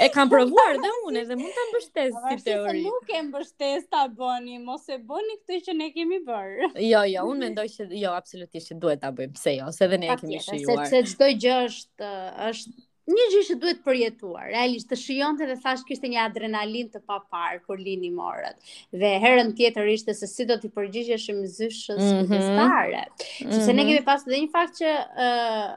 e 0.06 0.10
kam 0.16 0.32
provuar 0.32 0.80
dhe 0.82 0.92
unë, 1.10 1.24
dhe 1.30 1.38
mund 1.42 1.54
të 1.58 1.66
mbështes 1.72 2.16
si 2.30 2.38
teori. 2.48 2.84
Se 2.84 2.90
nuk 2.90 3.14
e 3.18 3.22
mbështes 3.28 3.86
të 3.92 4.04
bëni, 4.22 4.60
mos 4.66 4.88
e 4.96 5.00
bëni 5.12 5.38
këtë 5.46 5.60
që 5.68 5.78
ne 5.82 5.90
kemi 5.98 6.22
bërë. 6.30 6.72
jo, 6.88 7.06
jo, 7.14 7.28
unë 7.34 7.46
mendoj 7.48 7.68
që, 7.78 7.90
jo, 8.02 8.16
absolutisht 8.18 8.72
që 8.74 8.80
duhet 8.86 9.04
të 9.04 9.14
bëjmë, 9.20 9.40
se 9.46 9.58
jo, 9.60 9.70
se 9.80 9.92
dhe 9.92 10.02
ne 10.02 10.12
e 10.16 10.20
kemi 10.24 10.42
shijuar. 10.50 10.90
Se 10.92 11.04
që 11.12 11.18
të 11.22 11.32
gjë 11.46 11.56
është, 11.70 12.14
është 12.50 12.86
një 13.14 13.26
gjë 13.32 13.42
që 13.50 13.56
duhet 13.64 13.82
përjetuar, 13.86 14.48
realisht 14.50 14.88
të 14.90 14.98
shijonte 14.98 15.46
dhe 15.48 15.56
thash 15.62 15.84
kishte 15.86 16.10
një 16.10 16.24
adrenalin 16.26 16.88
të 16.90 17.04
papar 17.06 17.60
kur 17.68 17.78
lini 17.82 18.10
morët. 18.16 18.58
Dhe 18.98 19.12
herën 19.22 19.52
tjetër 19.60 19.92
ishte 19.94 20.16
se 20.18 20.30
si 20.32 20.48
do 20.50 20.58
të 20.62 20.72
përgjigjeshim 20.78 21.44
zyshës 21.58 22.00
mm 22.00 22.08
-hmm. 22.08 22.26
kujdestare. 22.32 23.04
Sepse 23.38 23.46
mm 23.46 23.60
-hmm. 23.60 23.76
ne 23.76 23.84
mhm. 23.84 23.92
kemi 23.92 24.06
pas 24.10 24.28
edhe 24.28 24.40
një 24.42 24.50
fakt 24.58 24.76
që 24.82 24.88
ë 24.96 25.28
uh, 25.28 25.70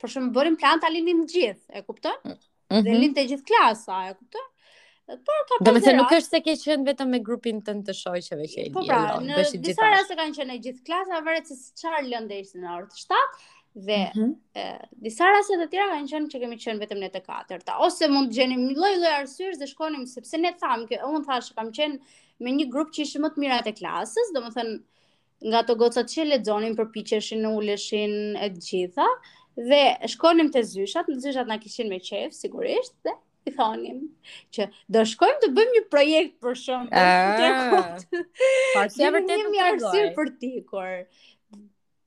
për 0.00 0.16
bërim 0.36 0.56
plan 0.56 0.80
ta 0.80 0.88
lindim 0.88 1.24
të 1.26 1.34
gjithë, 1.34 1.64
e 1.78 1.82
kupton? 1.82 2.16
Mm 2.24 2.36
-hmm. 2.80 3.14
Dhe 3.18 3.26
gjithë 3.34 3.46
klasa, 3.50 3.96
e 4.10 4.14
kupton? 4.14 4.46
Por 5.10 5.38
ka 5.48 5.64
Do 5.72 5.72
të 5.80 5.96
nuk 5.98 6.10
është 6.18 6.30
se 6.34 6.40
ke 6.40 6.52
qenë 6.64 6.84
vetëm 6.88 7.08
me 7.10 7.18
grupin 7.18 7.58
tënd 7.66 7.82
të 7.86 7.92
shoqëve 8.02 8.44
që 8.52 8.58
e 8.62 8.64
di. 8.64 8.70
Po 8.74 8.80
pra, 8.86 8.98
jo, 9.08 9.16
në 9.28 9.58
disa 9.64 9.84
raste 9.94 10.14
kanë 10.20 10.34
qenë 10.38 10.56
gjithë 10.66 10.84
klasa, 10.86 11.18
varet 11.26 11.46
se 11.50 11.54
çfarë 11.80 12.06
lëndë 12.12 12.36
në 12.62 12.68
orë 12.76 12.86
të 12.90 12.96
7 13.10 13.18
dhe 13.76 14.12
mm 14.16 14.20
-hmm. 14.22 14.34
e, 14.56 14.78
disa 15.04 15.26
raste 15.28 15.54
të 15.60 15.66
tjera 15.70 15.86
kanë 15.94 16.08
qenë 16.10 16.30
që 16.30 16.40
kemi 16.42 16.56
qenë 16.62 16.80
vetëm 16.82 17.00
ne 17.02 17.08
të 17.14 17.20
katërt 17.26 17.70
ose 17.86 18.08
mund 18.10 18.30
të 18.30 18.34
gjenim 18.40 18.64
lloj-lloj 18.76 19.12
arsyesh 19.20 19.58
dhe 19.60 19.66
shkonim 19.70 20.06
sepse 20.10 20.38
ne 20.40 20.50
thamë 20.62 20.86
kë, 20.90 20.98
un 21.06 21.24
thash 21.28 21.50
që 21.50 21.54
kam 21.60 21.70
qenë 21.70 22.00
me 22.44 22.50
një 22.56 22.66
grup 22.72 22.90
që 22.96 23.02
ishin 23.06 23.22
më 23.24 23.30
të 23.30 23.38
mirat 23.44 23.66
e 23.66 23.72
klasës, 23.78 24.32
domethënë 24.34 24.78
nga 25.50 25.58
ato 25.62 25.74
gocat 25.80 26.10
që 26.12 26.24
lexonin, 26.28 26.74
përpiqeshin, 26.76 27.46
uleshin 27.50 28.14
e 28.36 28.48
gjitha 28.58 29.06
dhe 29.56 29.82
shkonim 30.08 30.50
te 30.54 30.62
zyshat, 30.62 31.06
në 31.08 31.20
zyshat 31.24 31.46
na 31.48 31.58
kishin 31.62 31.88
me 31.88 31.98
qejf 31.98 32.32
sigurisht 32.36 32.96
dhe 33.06 33.14
i 33.46 33.50
thonim 33.56 34.02
që 34.54 34.66
do 34.94 35.00
shkojmë 35.08 35.38
të 35.42 35.48
bëjmë 35.56 35.72
një 35.76 35.82
projekt 35.94 36.34
për 36.44 36.56
shkak 36.62 36.90
ah, 36.92 37.96
të. 38.18 38.24
Pa 38.74 38.82
si 38.92 39.06
vërtet 39.06 39.30
të 39.30 39.36
ndihmë 39.38 39.64
arsyr 39.66 40.10
për 40.18 40.32
tikur 40.42 40.92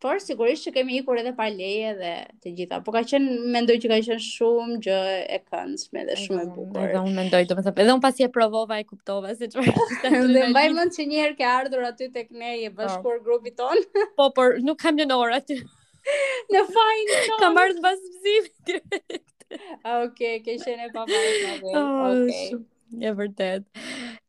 por 0.03 0.19
sigurisht 0.19 0.67
që 0.67 0.71
kemi 0.75 0.97
ikur 0.99 1.15
edhe 1.21 1.31
pa 1.37 1.45
leje 1.49 1.93
dhe 1.99 2.09
të 2.43 2.51
gjitha. 2.57 2.79
Po 2.83 2.91
ka 2.91 3.05
qenë 3.07 3.35
mendoj 3.55 3.77
që 3.85 3.91
ka 3.91 3.99
qenë 4.07 4.23
shumë 4.25 4.79
gjë 4.83 4.97
e 5.37 5.39
këndshme 5.47 6.03
dhe 6.09 6.17
shumë 6.25 6.41
e 6.43 6.47
bukur. 6.57 6.79
Edhe 6.83 7.03
unë 7.05 7.15
mendoj, 7.21 7.39
domethënë, 7.53 7.77
edhe 7.85 7.95
un 7.95 8.03
pasi 8.03 8.25
e 8.25 8.29
provova 8.35 8.79
e 8.81 8.85
kuptova 8.89 9.31
se 9.39 9.47
çfarë. 9.53 9.85
Dhe 10.35 10.43
mbaj 10.51 10.65
mend 10.75 10.93
që 10.97 11.05
një 11.13 11.23
herë 11.23 11.37
ke 11.39 11.47
ardhur 11.53 11.87
aty 11.87 12.09
tek 12.17 12.33
ne 12.41 12.51
e 12.65 12.73
bashkuar 12.81 13.21
po. 13.21 13.23
grupit 13.29 13.55
ton. 13.61 13.79
Po, 14.19 14.27
por 14.35 14.59
nuk 14.67 14.81
kam 14.83 14.99
një 14.99 15.07
orë 15.15 15.39
aty. 15.39 15.59
Në 16.51 16.65
fajin 16.75 17.13
e 17.15 17.23
ka 17.45 17.51
marrë 17.55 17.79
pas 17.87 18.03
zgjimit 18.19 18.53
direkt. 18.73 19.27
Ah, 19.79 20.01
Oke, 20.03 20.33
ke 20.43 20.59
qenë 20.65 20.89
e 20.89 20.93
papajtë. 20.99 21.63
Okej. 21.79 22.45
Ah, 22.51 22.61
e 23.07 23.15
vërtet. 23.21 23.71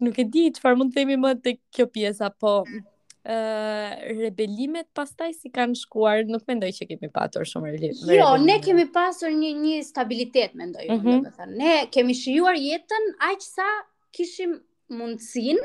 Nuk 0.06 0.22
e 0.22 0.30
di 0.34 0.46
çfarë 0.54 0.84
mund 0.84 0.94
të 0.94 1.02
themi 1.02 1.18
më 1.26 1.34
tek 1.48 1.58
kjo 1.74 1.90
pjesa, 1.94 2.30
po 2.38 2.60
rebelimet 3.24 4.86
pastaj 4.94 5.32
si 5.32 5.48
kanë 5.52 5.74
shkuar, 5.78 6.24
nuk 6.28 6.42
mendoj 6.48 6.70
që 6.76 6.86
kemi 6.90 7.08
pasur 7.12 7.44
shumë 7.48 7.70
rebelime. 7.72 8.18
Jo, 8.18 8.28
ne 8.40 8.58
kemi 8.64 8.86
pasur 8.92 9.30
një 9.32 9.52
një 9.60 9.78
stabilitet 9.86 10.54
mendoj 10.58 10.84
unë, 10.88 10.98
mm 11.00 11.02
-hmm. 11.02 11.22
domethënë. 11.22 11.56
Ne 11.58 11.86
kemi 11.90 12.14
shijuar 12.14 12.54
jetën 12.54 13.14
aq 13.20 13.40
sa 13.40 13.66
kishim 14.12 14.62
mundësin 14.88 15.56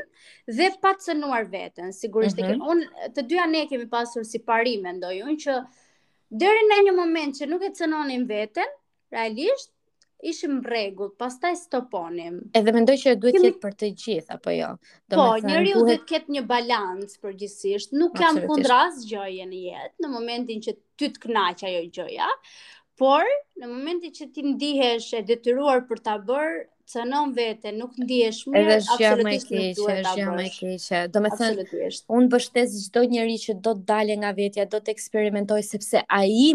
dhe 0.58 0.70
pa 0.82 0.94
cënuar 0.94 1.52
veten. 1.52 1.92
Sigurisht 1.92 2.38
mm 2.38 2.44
-hmm. 2.44 2.54
e 2.54 2.58
mhm. 2.58 2.68
Unë 2.70 3.12
të 3.16 3.28
dyja 3.30 3.46
ne 3.50 3.68
kemi 3.68 3.86
pasur 3.90 4.24
si 4.26 4.40
parim 4.40 4.82
mendoj 4.82 5.16
unë 5.24 5.38
që 5.44 5.66
deri 6.32 6.64
në 6.66 6.84
një 6.86 6.96
moment 6.96 7.36
që 7.36 7.46
nuk 7.50 7.62
e 7.64 7.72
cënonin 7.80 8.28
veten, 8.28 8.68
realisht 9.12 9.72
ishim 10.24 10.60
rregull, 10.66 11.12
pastaj 11.18 11.56
stoponim. 11.58 12.40
Edhe 12.60 12.74
mendoj 12.76 12.96
që 13.02 13.14
duhet 13.22 13.36
të 13.36 13.40
Kemi... 13.42 13.50
jetë 13.50 13.62
për 13.66 13.76
të 13.82 13.90
gjithë 14.04 14.36
apo 14.38 14.56
jo. 14.56 14.72
Do 15.14 15.20
po, 15.20 15.28
njeriu 15.48 15.84
duhet 15.84 16.04
të 16.04 16.10
ketë 16.12 16.36
një 16.36 16.44
balancë 16.50 17.20
përgjithsisht. 17.26 17.96
Nuk 18.02 18.20
jam 18.24 18.42
kundër 18.50 18.76
asgjëje 18.80 19.48
në 19.54 19.62
jetë, 19.68 19.96
në 20.06 20.12
momentin 20.16 20.66
që 20.68 20.76
ty 21.00 21.12
të 21.16 21.24
kënaq 21.28 21.64
ajo 21.72 21.86
gjëja, 22.00 22.32
Por, 23.00 23.24
në 23.60 23.68
momentin 23.72 24.12
që 24.12 24.26
ti 24.36 24.44
ndihesh 24.50 25.14
e 25.20 25.24
detyruar 25.30 25.86
për 25.88 26.02
ta 26.04 26.18
bërë, 26.28 26.66
të 26.90 27.04
nëmë 27.06 27.36
vete, 27.38 27.72
nuk 27.78 27.94
ndihesh 28.02 28.40
mirë, 28.50 28.64
edhe 28.64 28.76
është 28.80 28.96
gjë 29.00 29.10
më 29.12 29.12
e 29.12 29.20
keqe, 29.20 29.60
është 29.78 30.14
gjë 30.18 30.26
më 30.36 30.46
e 30.46 30.52
keqe. 30.56 31.02
Do 31.14 31.22
me 31.22 31.30
thënë, 31.40 31.66
unë 32.18 32.30
bështes 32.34 32.74
gjdo 32.88 33.04
njerëz 33.14 33.46
që 33.46 33.56
do 33.68 33.76
të 33.78 33.86
dalje 33.92 34.16
nga 34.24 34.32
vetja, 34.40 34.66
do 34.74 34.82
të 34.84 34.92
eksperimentoj 34.98 35.60
sepse 35.70 36.02
a 36.02 36.20
i 36.26 36.50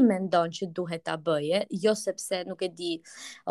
që 0.59 0.69
duhet 0.81 1.05
të 1.09 1.15
bëje, 1.31 1.63
jo 1.87 1.95
sepse 2.03 2.43
nuk 2.51 2.67
e 2.67 2.69
di, 2.83 2.93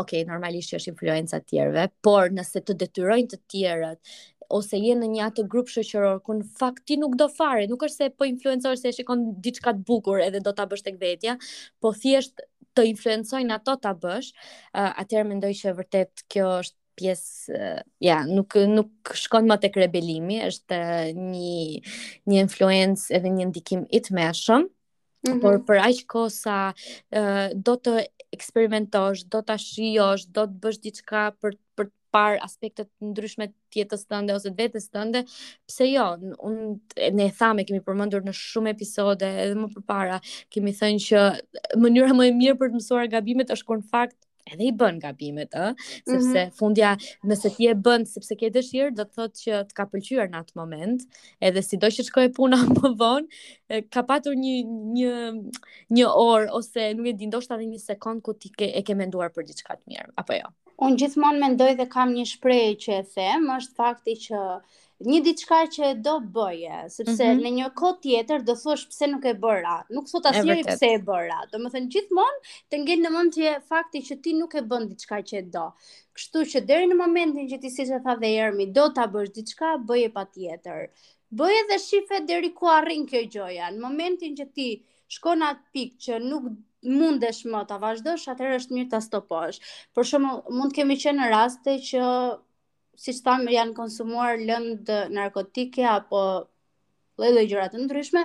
ok, 0.03 0.11
normalisht 0.29 0.75
që 0.75 0.81
është 0.83 0.93
influenca 0.93 1.39
tjerve, 1.49 1.87
por 2.03 2.29
nëse 2.35 2.61
të 2.61 2.77
detyrojnë 2.83 3.31
të 3.33 3.41
tjerët, 3.55 4.13
ose 4.53 4.77
je 4.77 4.93
në 4.99 5.07
një 5.15 5.21
atë 5.31 5.43
grup 5.49 5.69
shoqëror 5.71 6.19
ku 6.27 6.35
në 6.37 6.45
fakt 6.59 6.83
ti 6.85 6.97
nuk 6.99 7.15
do 7.17 7.25
fare, 7.31 7.63
nuk 7.65 7.87
është 7.87 7.95
se 7.95 8.09
po 8.13 8.27
influencor 8.27 8.75
se 8.77 8.91
shikon 8.93 9.23
diçka 9.41 9.71
të 9.79 9.85
bukur 9.87 10.19
edhe 10.21 10.43
do 10.45 10.51
ta 10.53 10.67
bësh 10.69 10.83
tek 10.85 10.99
vetja, 11.01 11.39
po 11.81 11.93
thjesht 11.95 12.43
të 12.78 12.84
influencojnë 12.91 13.55
ato 13.57 13.76
ta 13.82 13.91
bësh, 14.01 14.30
uh, 14.34 14.89
atëherë 15.01 15.30
mendoj 15.32 15.51
që 15.61 15.74
vërtet 15.80 16.24
kjo 16.32 16.49
është 16.63 16.78
pjesë, 16.99 17.59
uh, 17.59 17.82
ja, 18.05 18.19
nuk 18.30 18.57
nuk 18.74 19.13
shkon 19.17 19.47
më 19.49 19.59
tek 19.65 19.80
rebelimi, 19.84 20.39
është 20.49 20.80
uh, 20.80 21.09
një 21.17 21.84
një 22.34 22.39
influencë 22.47 23.15
edhe 23.19 23.32
një 23.38 23.49
ndikim 23.53 23.86
i 23.89 24.01
të 24.01 24.63
Mm 25.24 25.32
-hmm. 25.32 25.41
por 25.41 25.53
për 25.69 25.78
aq 25.80 25.99
kosa 26.11 26.55
do 27.65 27.71
të 27.80 27.91
eksperimentosh, 28.36 29.21
do 29.32 29.39
ta 29.41 29.55
shijosh, 29.57 30.26
do 30.36 30.41
të 30.49 30.57
bësh 30.59 30.80
diçka 30.84 31.21
për 31.39 31.53
për 31.80 31.88
par 32.16 32.36
aspektet 32.45 32.89
ndryshme 33.09 33.47
të 33.74 33.82
jetës 33.82 34.03
tënde 34.11 34.36
ose 34.38 34.51
të 34.51 34.57
vetes 34.59 34.86
tënde. 34.93 35.24
Pse 35.70 35.88
jo? 35.89 36.05
Unë 36.51 37.09
ne 37.18 37.28
e 37.30 37.34
thamë 37.39 37.66
kemi 37.70 37.82
përmendur 37.88 38.24
në 38.28 38.36
shumë 38.38 38.74
episode 38.76 39.30
edhe 39.47 39.57
më 39.64 39.72
përpara, 39.78 40.20
kemi 40.53 40.76
thënë 40.80 41.03
që 41.07 41.24
mënyra 41.88 42.16
më 42.20 42.30
e 42.32 42.36
mirë 42.43 42.59
për 42.61 42.72
të 42.76 42.80
mësuar 42.82 43.09
gabimet 43.18 43.55
është 43.57 43.70
kur 43.72 43.82
në 43.82 43.89
fakt 43.95 44.20
edhe 44.51 44.65
i 44.67 44.71
bën 44.77 44.97
gabimet, 45.01 45.53
ë, 45.55 45.65
sepse 46.05 46.15
mm 46.15 46.23
-hmm. 46.23 46.55
fundja 46.59 46.91
nëse 47.31 47.51
ti 47.55 47.67
e 47.71 47.75
bën 47.85 48.05
sepse 48.13 48.35
ke 48.39 48.49
dëshirë, 48.55 48.95
do 48.97 49.03
të 49.03 49.15
thotë 49.19 49.41
që 49.43 49.59
të 49.69 49.77
ka 49.79 49.85
pëlqyer 49.93 50.29
në 50.33 50.41
atë 50.41 50.57
moment, 50.59 51.05
edhe 51.39 51.61
sido 51.69 51.87
që 51.87 52.05
shkoi 52.09 52.27
puna 52.39 52.59
më 52.79 52.93
vonë, 52.99 53.81
ka 53.93 54.03
patur 54.09 54.35
një 54.43 54.55
një 54.97 55.13
një 55.99 56.07
orë 56.25 56.51
ose 56.59 56.89
nuk 56.97 57.07
e 57.07 57.13
di, 57.13 57.27
ndoshta 57.31 57.55
edhe 57.55 57.69
një 57.71 57.79
sekond 57.87 58.21
ku 58.25 58.33
ti 58.33 58.49
ke 58.57 58.67
e 58.79 58.81
ke 58.87 58.95
menduar 58.95 59.29
për 59.31 59.47
diçka 59.49 59.73
të 59.79 59.87
mirë, 59.93 60.11
apo 60.17 60.39
jo. 60.41 60.51
Unë 60.85 60.97
gjithmonë 61.01 61.39
mendoj 61.45 61.71
dhe 61.79 61.87
kam 61.95 62.09
një 62.17 62.25
shprehje 62.33 62.75
që 62.83 62.91
e 62.99 63.03
them, 63.15 63.49
është 63.57 63.75
fakti 63.79 64.15
që 64.25 64.39
Një 65.04 65.20
diçka 65.26 65.58
që 65.74 65.84
e 65.89 65.93
do 66.04 66.12
bëje, 66.36 66.78
sepse 66.93 67.16
mm 67.18 67.28
-hmm. 67.28 67.39
në 67.45 67.49
një 67.58 67.66
kohë 67.80 67.97
tjetër 68.06 68.43
do 68.49 68.54
thosh 68.60 68.84
pse 68.91 69.10
nuk 69.14 69.26
e 69.28 69.34
bëra. 69.45 69.74
Nuk 69.95 70.08
thot 70.12 70.30
asnjëri 70.30 70.64
pse 70.68 70.89
e 70.97 70.99
bëra. 71.10 71.39
Domethënë 71.56 71.89
gjithmonë 71.95 72.56
të 72.72 72.80
ngel 72.84 73.04
në 73.06 73.12
mendje 73.16 73.54
fakti 73.74 74.04
që 74.10 74.18
ti 74.24 74.36
nuk 74.38 74.56
e 74.56 74.64
bën 74.72 74.86
diçka 74.93 75.20
që 75.32 75.39
e 75.41 75.43
do. 75.58 75.66
Kështu 76.18 76.45
që 76.54 76.62
deri 76.70 76.88
në 76.91 76.97
momentin 77.01 77.49
që 77.51 77.60
ti 77.66 77.74
siç 77.76 77.91
e 77.97 77.99
tha 78.06 78.16
dhe 78.24 78.30
Ermi, 78.45 78.70
do 78.78 78.86
ta 78.99 79.08
bësh 79.16 79.34
diçka, 79.39 79.74
bëje 79.91 80.14
patjetër. 80.20 80.88
Bëje 81.41 81.62
dhe 81.72 81.80
shife 81.88 82.22
deri 82.32 82.54
ku 82.60 82.72
arrin 82.78 83.04
kjo 83.12 83.26
gjoja. 83.36 83.72
Në 83.76 83.84
momentin 83.88 84.38
që 84.39 84.47
ti 84.56 84.70
shkon 85.18 85.43
at 85.49 85.60
pikë 85.74 85.99
që 86.08 86.22
nuk 86.30 86.47
mundesh 86.99 87.43
më 87.51 87.66
ta 87.68 87.82
vazhdosh, 87.84 88.30
atëherë 88.32 88.62
është 88.62 88.78
mirë 88.78 88.89
ta 88.95 88.99
stoposh. 89.10 89.60
Për 89.95 90.10
shembull, 90.14 90.41
mund 90.60 90.72
të 90.72 90.80
kemi 90.82 90.99
qenë 91.06 91.20
në 91.26 91.30
raste 91.36 91.76
që 91.91 92.04
si 92.99 93.13
që 93.15 93.21
thamë, 93.25 93.53
janë 93.57 93.73
konsumuar 93.77 94.39
lëndë 94.39 94.97
narkotike 95.17 95.85
apo 95.91 96.19
lejdo 97.21 97.41
i 97.45 97.49
gjëratë 97.49 97.81
ndryshme, 97.83 98.21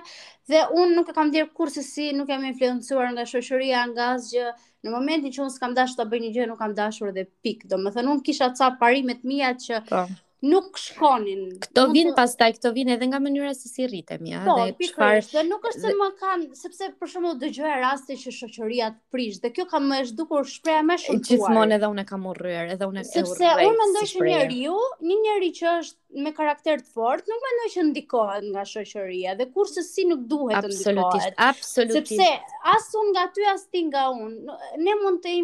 dhe 0.49 0.63
unë 0.81 0.95
nuk 0.97 1.11
e 1.11 1.15
kam 1.17 1.31
dirë 1.33 1.51
kur 1.57 1.71
se 1.73 1.83
si 1.87 2.07
nuk 2.17 2.31
e 2.33 2.39
me 2.41 2.51
influencuar 2.53 3.11
nga 3.13 3.25
shëshëria, 3.33 3.83
nga 3.91 4.07
asgjë, 4.15 4.47
në 4.87 4.95
momentin 4.95 5.35
që 5.37 5.43
unë 5.45 5.55
s'kam 5.57 5.75
dashë 5.77 5.99
të 6.01 6.07
bëjnë 6.13 6.27
një 6.29 6.33
gjë, 6.39 6.47
nuk 6.53 6.61
kam 6.65 6.77
dashur 6.81 7.13
dhe 7.17 7.27
pikë, 7.45 7.69
do 7.73 7.81
më 7.85 7.93
thënë, 7.97 8.15
unë 8.17 8.25
kisha 8.31 8.49
ca 8.59 8.71
parimet 8.81 9.25
mija 9.29 9.53
që 9.67 9.83
po 9.91 10.07
nuk 10.43 10.79
shkonin. 10.79 11.51
Kto 11.61 11.89
vin 11.91 12.13
pastaj, 12.15 12.55
kto 12.59 12.71
vin 12.75 12.93
edhe 12.95 13.09
nga 13.11 13.19
mënyra 13.23 13.51
se 13.59 13.67
si 13.71 13.87
rritemi, 13.91 14.37
a 14.39 14.45
po, 14.47 14.55
dhe 14.57 14.89
çfarë. 14.93 15.25
Po, 15.35 15.43
nuk 15.51 15.67
është 15.73 15.83
se 15.91 15.95
më 15.99 16.09
kanë, 16.23 16.49
sepse 16.59 16.91
për 17.01 17.13
shembull 17.13 17.39
dëgjoj 17.43 17.79
raste 17.83 18.17
që 18.23 18.35
shoqëria 18.39 18.91
të 18.95 19.15
prish 19.15 19.41
dhe 19.43 19.51
kjo 19.57 19.67
ka 19.73 19.81
më 19.83 20.01
është 20.05 20.19
dukur 20.21 20.47
shpreha 20.53 20.85
më 20.91 20.99
shumë. 21.05 21.23
Gjithmonë 21.31 21.79
edhe 21.81 21.91
unë 21.95 22.07
kam 22.13 22.29
urryer, 22.31 22.71
edhe 22.77 22.87
unë 22.91 23.03
e 23.03 23.09
urryer. 23.09 23.31
Sepse 23.31 23.55
unë 23.65 23.79
mendoj 23.83 24.05
që 24.13 24.29
njeriu, 24.31 24.77
një 25.11 25.23
njeri 25.25 25.53
që 25.59 25.73
është 25.81 25.97
me 26.25 26.31
karakter 26.33 26.81
të 26.81 26.95
fortë, 26.97 27.29
nuk 27.29 27.43
mendoj 27.45 27.67
që 27.75 27.83
ndikohet 27.91 28.47
nga 28.55 28.63
shoqëria 28.69 29.35
dhe 29.37 29.49
kurse 29.53 29.83
si 29.85 30.07
nuk 30.09 30.23
duhet 30.31 30.63
të 30.65 30.71
ndikohet. 30.71 31.35
Absolutisht, 31.35 32.15
absolutisht. 32.15 32.15
Sepse 32.15 32.63
as 32.77 32.87
unë 32.97 33.13
nga 33.17 33.27
ty 33.37 33.49
as 33.51 33.67
ti 33.69 33.83
nga 33.91 34.07
unë, 34.15 34.57
ne 34.87 34.95
mund 35.03 35.21
të 35.27 35.35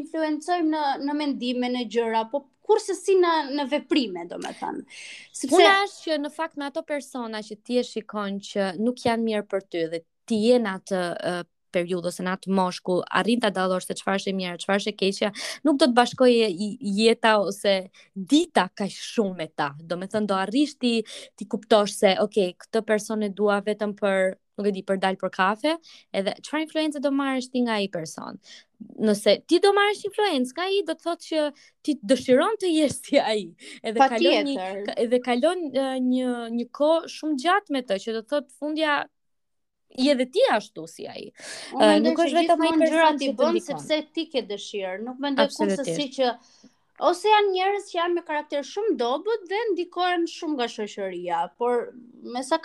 influencojmë 0.00 0.72
në 0.72 0.84
në 1.06 1.14
mendime, 1.20 1.70
në 1.70 1.84
gjëra, 1.94 2.24
po 2.32 2.42
kurse 2.66 2.94
si 2.98 3.14
në 3.20 3.32
në 3.56 3.66
veprime, 3.70 4.26
domethënë. 4.30 4.82
Sepse 5.30 5.52
puna 5.52 5.74
është 5.86 6.06
që 6.08 6.18
në 6.24 6.32
fakt 6.34 6.56
me 6.60 6.68
ato 6.70 6.82
persona 6.88 7.40
që 7.46 7.58
ti 7.64 7.78
e 7.80 7.84
shikon 7.86 8.40
që 8.50 8.70
nuk 8.82 9.04
janë 9.06 9.26
mirë 9.28 9.46
për 9.52 9.66
ty 9.70 9.84
dhe 9.92 10.02
ti 10.26 10.42
e 10.56 10.62
në 10.64 10.72
atë 10.80 11.02
uh, 11.30 11.42
periudhë 11.76 12.08
ose 12.10 12.24
në 12.24 12.32
atë 12.38 12.52
moshë 12.56 12.82
ku 12.88 12.94
arrin 13.20 13.40
ta 13.42 13.50
dallosh 13.52 13.84
se 13.90 13.96
çfarë 13.98 14.20
është 14.22 14.32
e 14.32 14.36
mirë, 14.38 14.56
çfarë 14.62 14.80
është 14.80 14.92
e 14.94 14.96
keqja, 15.02 15.30
nuk 15.66 15.78
do 15.82 15.88
të 15.90 15.96
bashkoje 15.98 16.46
jeta 16.98 17.34
ose 17.42 17.74
dita 18.16 18.68
kaq 18.80 18.94
shumë 18.96 19.36
me 19.42 19.46
ta. 19.52 19.68
Domethënë 19.90 20.30
do 20.30 20.38
arrish 20.40 20.78
ti 20.80 20.94
ti 21.36 21.44
kuptosh 21.52 21.92
se, 22.00 22.14
ok, 22.22 22.46
këtë 22.64 22.82
person 22.88 23.26
e 23.26 23.28
dua 23.28 23.60
vetëm 23.66 23.92
për 23.98 24.36
nuk 24.56 24.70
e 24.70 24.72
di 24.72 24.80
për 24.88 24.96
dal 25.02 25.18
për 25.20 25.30
kafe, 25.36 25.74
edhe 26.16 26.32
çfarë 26.46 26.64
influencë 26.64 27.02
do 27.04 27.10
marrësh 27.12 27.50
ti 27.52 27.60
nga 27.66 27.74
ai 27.76 27.90
person 27.92 28.38
nëse 29.08 29.32
ti 29.50 29.58
do 29.64 29.70
marrësh 29.76 30.02
influencë 30.10 30.54
nga 30.56 30.64
ai 30.68 30.80
do 30.88 30.94
të 30.96 31.04
thotë 31.06 31.26
që 31.26 31.42
ti 31.86 31.94
dëshiron 32.10 32.56
të 32.60 32.70
jesh 32.74 32.96
si 33.06 33.18
ai 33.20 33.42
edhe 33.82 33.96
pa 34.00 34.08
kalon 34.12 34.50
një, 34.50 34.66
edhe 35.04 35.20
kalon 35.24 35.62
uh, 35.72 35.96
një 36.04 36.32
një 36.56 36.66
kohë 36.80 37.10
shumë 37.14 37.36
gjatë 37.44 37.76
me 37.76 37.82
të 37.88 37.98
që 38.04 38.16
do 38.18 38.22
të 38.24 38.32
thotë 38.34 38.56
fundja 38.60 38.98
i 40.04 40.10
edhe 40.12 40.26
ti 40.34 40.44
ashtu 40.56 40.84
si 40.92 41.06
ai 41.08 41.24
uh, 41.24 41.96
nuk 42.04 42.20
është 42.24 42.40
vetëm 42.40 42.64
një 42.66 42.78
gjëra 42.82 43.08
ti 43.22 43.30
bën 43.40 43.60
sepse 43.68 44.00
ti 44.16 44.26
ke 44.34 44.44
dëshirë 44.50 45.00
nuk 45.06 45.20
mendoj 45.24 45.52
se 45.60 45.86
si 45.92 46.10
që 46.20 46.36
Ose 47.06 47.28
janë 47.28 47.50
njerëz 47.52 47.88
që 47.90 47.92
janë 47.98 48.14
me 48.16 48.20
karakter 48.24 48.62
shumë 48.64 48.94
dobët 49.00 49.42
dhe 49.50 49.58
ndikohen 49.74 50.22
shumë 50.34 50.54
nga 50.56 50.68
shoqëria, 50.74 51.40
por 51.60 51.90
me 52.34 52.40
sa 52.46 52.56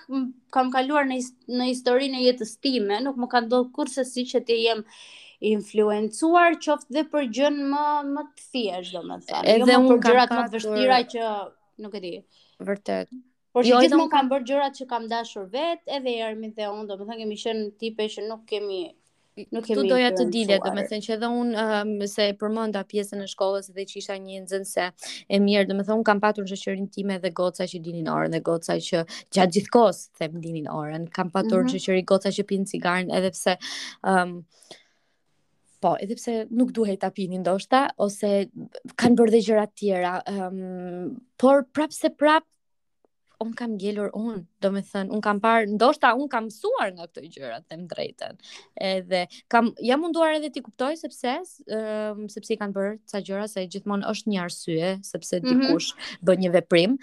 kam 0.55 0.70
kaluar 0.72 1.03
në 1.09 1.18
në 1.57 1.68
historinë 1.74 2.22
e 2.22 2.22
jetës 2.30 2.53
time, 2.64 3.01
nuk 3.03 3.20
më 3.20 3.28
ka 3.34 3.41
ndodhur 3.43 3.74
kurse 3.76 4.05
si 4.07 4.24
që 4.32 4.39
ti 4.47 4.55
jem 4.62 4.86
influencuar 5.42 6.54
qoftë 6.64 6.94
dhe 6.98 7.04
për 7.14 7.28
gjën 7.38 7.56
më 7.72 7.86
më 8.12 8.24
të 8.32 8.48
thjeshtë 8.52 8.96
domethënë. 9.00 9.44
Edhe 9.56 9.74
jo 9.74 9.80
unë 9.82 9.98
kam 9.98 10.06
gjërat 10.06 10.36
më 10.38 10.44
të 10.52 10.56
vështira 10.58 11.00
për... 11.02 11.12
që 11.14 11.84
nuk 11.86 11.94
e 11.94 12.02
di. 12.06 12.14
Vërtet. 12.70 13.14
Por 13.52 13.68
jo, 13.68 13.80
gjithmonë 13.84 14.12
kam 14.14 14.30
bërë 14.32 14.48
gjërat 14.52 14.78
që 14.80 14.88
kam 14.92 15.08
dashur 15.12 15.48
vet, 15.52 15.82
edhe 15.98 16.14
Ermi 16.28 16.52
dhe 16.56 16.70
unë, 16.72 16.86
domethënë 16.92 17.24
kemi 17.26 17.38
qenë 17.42 17.66
tipe 17.82 18.06
që 18.16 18.26
nuk 18.30 18.44
kemi 18.48 18.84
nuk 19.56 19.66
kemi. 19.66 19.76
Tu 19.82 19.84
doja 19.89 20.12
të 20.16 20.26
dile 20.32 20.58
domethënë 20.64 21.06
që 21.08 21.14
edhe 21.18 21.30
unë 21.42 21.66
um, 21.82 21.92
se 22.12 22.30
përmenda 22.39 22.86
pjesën 22.94 23.26
e 23.26 23.28
shkollës 23.34 23.72
dhe 23.76 23.86
që 23.89 23.98
isha 24.04 24.16
një 24.24 24.44
nxënëse 24.46 24.88
e 25.36 25.39
mirë, 25.44 25.68
domethënë 25.74 26.00
un 26.00 26.06
kam 26.12 26.22
patur 26.24 26.48
shoqërinë 26.48 26.94
time 26.96 27.18
dhe 27.26 27.34
goca 27.42 27.68
që 27.68 27.82
dinin 27.89 28.08
orën 28.14 28.38
dhe 28.38 28.44
goca 28.54 28.78
që 28.88 29.04
gjatë 29.36 29.58
gjithkohës 29.58 30.06
them 30.22 30.38
dinin 30.46 30.70
orën, 30.78 31.10
kam 31.12 31.34
patur 31.34 31.66
mm 31.66 31.74
-hmm. 31.76 32.06
goca 32.14 32.32
që 32.38 32.48
pinin 32.52 32.70
cigaren 32.72 33.12
edhe 33.20 33.34
pse 33.36 33.58
um, 34.08 34.46
Po, 35.82 35.95
edhe 35.99 36.15
pse 36.17 36.34
nuk 36.53 36.71
duhet 36.77 37.01
ta 37.01 37.09
pini 37.09 37.41
ndoshta 37.41 37.82
ose 38.05 38.29
kanë 39.01 39.17
bërë 39.17 39.34
dhe 39.36 39.39
gjëra 39.47 39.63
të 39.71 39.77
tjera, 39.82 40.13
ëm, 40.19 40.39
ehm, 40.45 40.55
um, 40.69 41.11
por 41.41 41.63
prapse 41.73 42.11
prap 42.21 42.45
un 43.41 43.55
kam 43.57 43.71
gjelur 43.82 44.11
un, 44.13 44.43
do 44.61 44.69
të 44.77 44.84
thënë, 44.91 45.09
un 45.17 45.21
kam 45.25 45.39
parë, 45.41 45.71
ndoshta 45.73 46.11
un 46.13 46.27
kam 46.29 46.45
mësuar 46.51 46.91
nga 46.93 47.07
këto 47.09 47.23
gjëra, 47.36 47.55
them 47.71 47.88
drejtën. 47.89 48.38
Edhe 48.88 49.23
kam 49.49 49.71
jam 49.82 50.05
munduar 50.05 50.36
edhe 50.38 50.51
ti 50.53 50.61
kuptoj 50.67 50.93
sepse 51.01 51.34
ëm 51.34 51.45
ehm, 51.49 51.71
um, 52.21 52.27
sepse 52.29 52.53
i 52.53 52.59
kanë 52.61 52.77
bërë 52.77 52.93
ca 53.09 53.23
gjëra 53.25 53.47
se 53.49 53.65
gjithmonë 53.73 54.09
është 54.13 54.36
një 54.36 54.41
arsye 54.45 54.93
sepse 55.13 55.39
mm 55.39 55.41
-hmm. 55.41 55.61
dikush 55.65 55.89
bën 56.29 56.45
një 56.45 56.53
veprim. 56.59 56.93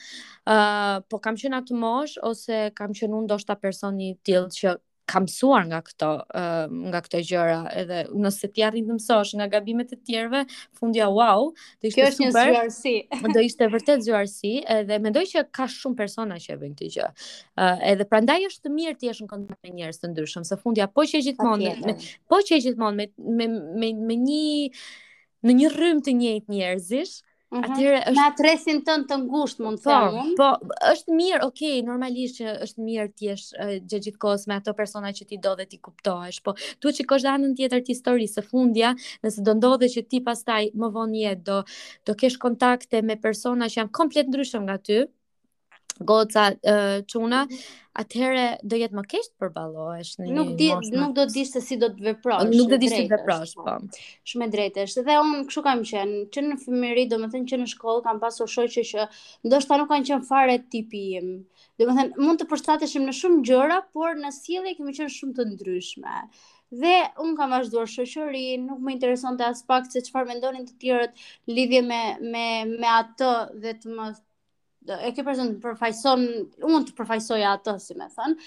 ë 0.54 0.56
uh, 0.56 0.96
po 1.10 1.18
kam 1.18 1.34
qenë 1.34 1.58
atë 1.64 1.74
mosh 1.86 2.14
ose 2.30 2.70
kam 2.78 2.94
qenë 2.94 3.14
un 3.18 3.26
ndoshta 3.26 3.58
personi 3.58 4.12
i 4.14 4.18
tillë 4.26 4.54
që 4.60 4.78
kam 5.12 5.24
nga 5.68 5.80
këto 5.88 6.11
nga 6.92 7.00
këto 7.04 7.20
gjëra 7.30 7.59
edhe 7.80 8.00
nëse 8.24 8.50
ti 8.52 8.64
arrin 8.66 8.84
të 8.88 8.96
mësosh 8.98 9.32
nga 9.38 9.46
gabimet 9.54 9.94
e 9.94 9.98
tjerëve 10.09 10.42
fundja 10.78 11.09
wow 11.12 11.48
do 11.56 11.88
ishte 11.88 11.96
Kjo 12.00 12.06
është 12.11 12.24
një 12.24 12.30
zyrësi 12.36 12.94
do 13.36 13.44
ishte 13.48 13.68
vërtet 13.74 14.04
zyrësi 14.06 14.52
edhe 14.76 15.00
mendoj 15.06 15.24
që 15.32 15.44
ka 15.59 15.66
shumë 15.78 15.98
persona 16.02 16.38
që 16.44 16.54
e 16.56 16.61
bëjnë 16.64 16.78
këtë 16.78 16.90
gjë 16.96 17.70
edhe 17.92 18.09
prandaj 18.12 18.38
është 18.50 18.66
të 18.68 18.74
mirë 18.80 18.98
të 19.00 19.11
jesh 19.11 19.22
në 19.24 19.30
kontakt 19.32 19.62
me 19.64 19.74
njerëz 19.80 20.02
të 20.02 20.12
ndryshëm 20.12 20.46
se 20.52 20.61
fundja 20.62 20.88
po 20.92 21.06
që 21.12 21.22
gjithmonë 21.28 21.72
me, 21.82 21.96
po 22.28 22.42
që 22.48 22.61
gjithmonë 22.66 23.09
me 23.40 23.50
me 23.76 23.94
me 24.12 24.20
një 24.26 24.76
në 25.48 25.61
një 25.62 25.72
rrymë 25.78 26.04
të 26.11 26.14
njëjtë 26.20 26.54
njerëzish 26.59 27.16
-hmm. 27.51 27.72
Atyre 27.72 28.03
është 28.11 28.18
na 28.18 28.26
tën 28.88 29.05
të 29.09 29.18
ngushtë 29.24 29.64
mund 29.64 29.80
të 29.80 29.88
po, 29.88 30.11
them. 30.14 30.30
Po, 30.40 30.49
po, 30.61 30.78
është 30.92 31.16
mirë, 31.20 31.40
okay, 31.49 31.80
normalisht 31.86 32.40
që 32.40 32.55
është 32.66 32.84
mirë 32.88 33.07
ti 33.18 33.28
jesh 33.30 33.46
gjatë 33.57 34.01
gjithë 34.09 34.22
kohës 34.24 34.46
me 34.51 34.59
ato 34.59 34.74
persona 34.80 35.12
që 35.16 35.28
ti 35.32 35.40
do 35.49 35.55
dhe 35.61 35.68
ti 35.72 35.80
kuptohesh, 35.88 36.40
po 36.44 36.55
duhet 36.84 37.01
të 37.12 37.20
dhe 37.26 37.34
anën 37.34 37.55
tjetër 37.61 37.84
të 37.84 37.94
historisë 37.96 38.40
së 38.40 38.46
fundja, 38.51 38.94
nëse 39.24 39.44
do 39.49 39.57
ndodhe 39.59 39.88
që 39.94 40.05
ti 40.11 40.22
pastaj 40.28 40.62
më 40.82 40.92
vonë 40.99 41.22
jetë 41.24 41.44
do 41.49 41.61
do 42.07 42.16
kesh 42.22 42.38
kontakte 42.44 43.03
me 43.11 43.18
persona 43.28 43.68
që 43.72 43.82
janë 43.82 43.94
komplet 44.01 44.28
ndryshëm 44.32 44.68
nga 44.68 44.76
ty, 44.86 44.99
mm 45.03 45.16
goca 46.01 46.49
çuna 47.11 47.45
uh, 47.49 47.57
atëherë 47.99 48.43
do 48.70 48.78
jetë 48.78 48.95
më 48.95 49.03
keq 49.11 49.24
të 49.30 49.43
përballohesh 49.43 50.11
në 50.20 50.26
një 50.28 50.34
nuk 50.36 50.51
di 50.59 50.66
nuk 50.93 51.14
do 51.16 51.24
të 51.26 51.34
dish 51.36 51.55
se 51.57 51.62
si 51.68 51.78
do 51.82 51.89
të 51.95 52.05
veprosh 52.11 52.45
nuk 52.53 52.68
do 52.70 52.76
të 52.76 52.80
dish 52.84 52.95
si 52.95 53.07
të 53.09 53.16
veprosh 53.16 53.55
po. 53.59 53.64
po 53.66 54.26
shumë 54.32 54.47
e 54.47 54.51
drejtë 54.53 54.84
është 54.89 55.05
dhe 55.09 55.16
un 55.22 55.32
kshu 55.49 55.64
kam 55.66 55.82
qenë 55.91 56.20
që 56.36 56.45
në 56.49 56.59
fëmijëri 56.64 57.07
do 57.14 57.18
thënë 57.24 57.51
që 57.53 57.59
në 57.62 57.70
shkollë 57.72 58.05
kam 58.07 58.20
pasur 58.22 58.53
shoqë 58.55 58.84
që 58.93 59.09
ndoshta 59.49 59.80
nuk 59.82 59.91
kanë 59.95 60.09
qenë 60.12 60.28
fare 60.30 60.55
tipi 60.76 61.03
im 61.22 61.32
do 61.82 61.89
thënë 61.91 62.20
mund 62.22 62.45
të 62.45 62.47
përshtateshim 62.53 63.09
në 63.09 63.16
shumë 63.22 63.43
gjëra 63.51 63.80
por 63.99 64.14
në 64.22 64.30
sjellje 64.39 64.76
kemi 64.78 64.95
qenë 65.01 65.16
shumë 65.16 65.36
të 65.41 65.49
ndryshme 65.57 66.20
dhe 66.84 66.95
un 67.24 67.34
kam 67.36 67.51
vazhduar 67.57 67.91
shoqërinë 67.97 68.68
nuk 68.70 68.78
më 68.86 68.97
intereson 69.01 69.41
të 69.41 69.51
aspekt 69.51 69.97
se 69.99 70.05
çfarë 70.07 70.30
mendonin 70.34 70.68
të 70.70 70.78
tjerët 70.86 71.26
lidhje 71.59 71.82
me 71.91 72.03
me 72.22 72.47
me 72.76 72.95
atë 73.01 73.34
dhe 73.66 73.76
të 73.82 73.97
mos 73.99 74.22
e 74.97 75.11
ke 75.16 75.22
person 75.26 75.51
përfaqëson 75.64 76.22
unë 76.68 76.78
të 76.89 76.95
përfaqësoj 77.01 77.41
atë 77.53 77.74
si 77.86 77.97
më 78.01 78.09
thën 78.16 78.39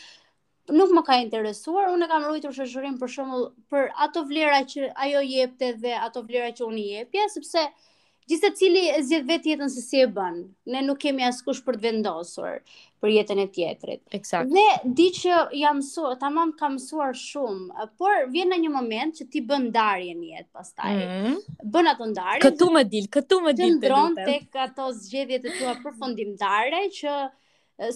nuk 0.79 0.91
më 0.95 1.03
ka 1.07 1.17
interesuar 1.25 1.89
unë 1.93 2.07
kam 2.11 2.25
ruitur 2.29 2.55
shoshurin 2.55 2.97
për 3.01 3.11
shembull 3.15 3.45
për 3.73 3.89
ato 4.07 4.23
vlera 4.29 4.61
që 4.73 4.91
ajo 5.05 5.23
jepte 5.29 5.71
dhe 5.85 5.95
ato 6.07 6.23
vlera 6.29 6.51
që 6.57 6.67
unë 6.69 6.83
i 6.83 6.87
jepja 6.97 7.27
sepse 7.35 7.65
Gjithë 8.31 8.47
të 8.47 8.55
cili 8.55 8.81
e 8.93 8.99
zjedh 9.03 9.25
vetë 9.27 9.49
jetën 9.51 9.69
se 9.73 9.81
si 9.83 9.99
e 9.99 10.05
bënë. 10.15 10.41
Ne 10.71 10.81
nuk 10.85 10.99
kemi 11.03 11.25
askush 11.27 11.59
për 11.65 11.77
të 11.79 11.83
vendosur 11.87 12.61
për 13.03 13.11
jetën 13.11 13.41
e 13.43 13.45
tjetërit. 13.57 14.01
Eksakt. 14.15 14.53
Ne 14.55 14.93
di 14.99 15.09
që 15.17 15.39
jam 15.59 15.81
suar, 15.83 16.15
ta 16.21 16.29
mam 16.31 16.53
kam 16.61 16.77
suar 16.79 17.11
shumë, 17.17 17.85
por 17.99 18.29
vjen 18.31 18.53
në 18.53 18.61
një 18.63 18.71
moment 18.77 19.19
që 19.19 19.27
ti 19.33 19.43
bën 19.51 19.65
ndarje 19.67 20.15
një 20.21 20.29
jetë 20.37 20.49
pastaj. 20.59 20.79
taj. 20.79 21.01
Mm 21.01 21.11
-hmm. 21.35 21.59
Bën 21.75 21.91
atë 21.93 22.07
ndarje. 22.13 22.43
Këtu 22.47 22.69
me 22.77 22.85
dilë, 22.93 23.11
këtu 23.17 23.41
me 23.49 23.55
dilë 23.59 23.69
të 23.69 23.75
lupem. 23.75 23.83
Të 23.83 23.83
ndronë 23.83 24.25
të 24.27 24.39
këto 24.55 24.87
zjedhje 25.03 25.41
të 25.43 25.57
tua 25.59 25.75
për 25.83 25.99
fundim 25.99 26.31
që 27.01 27.17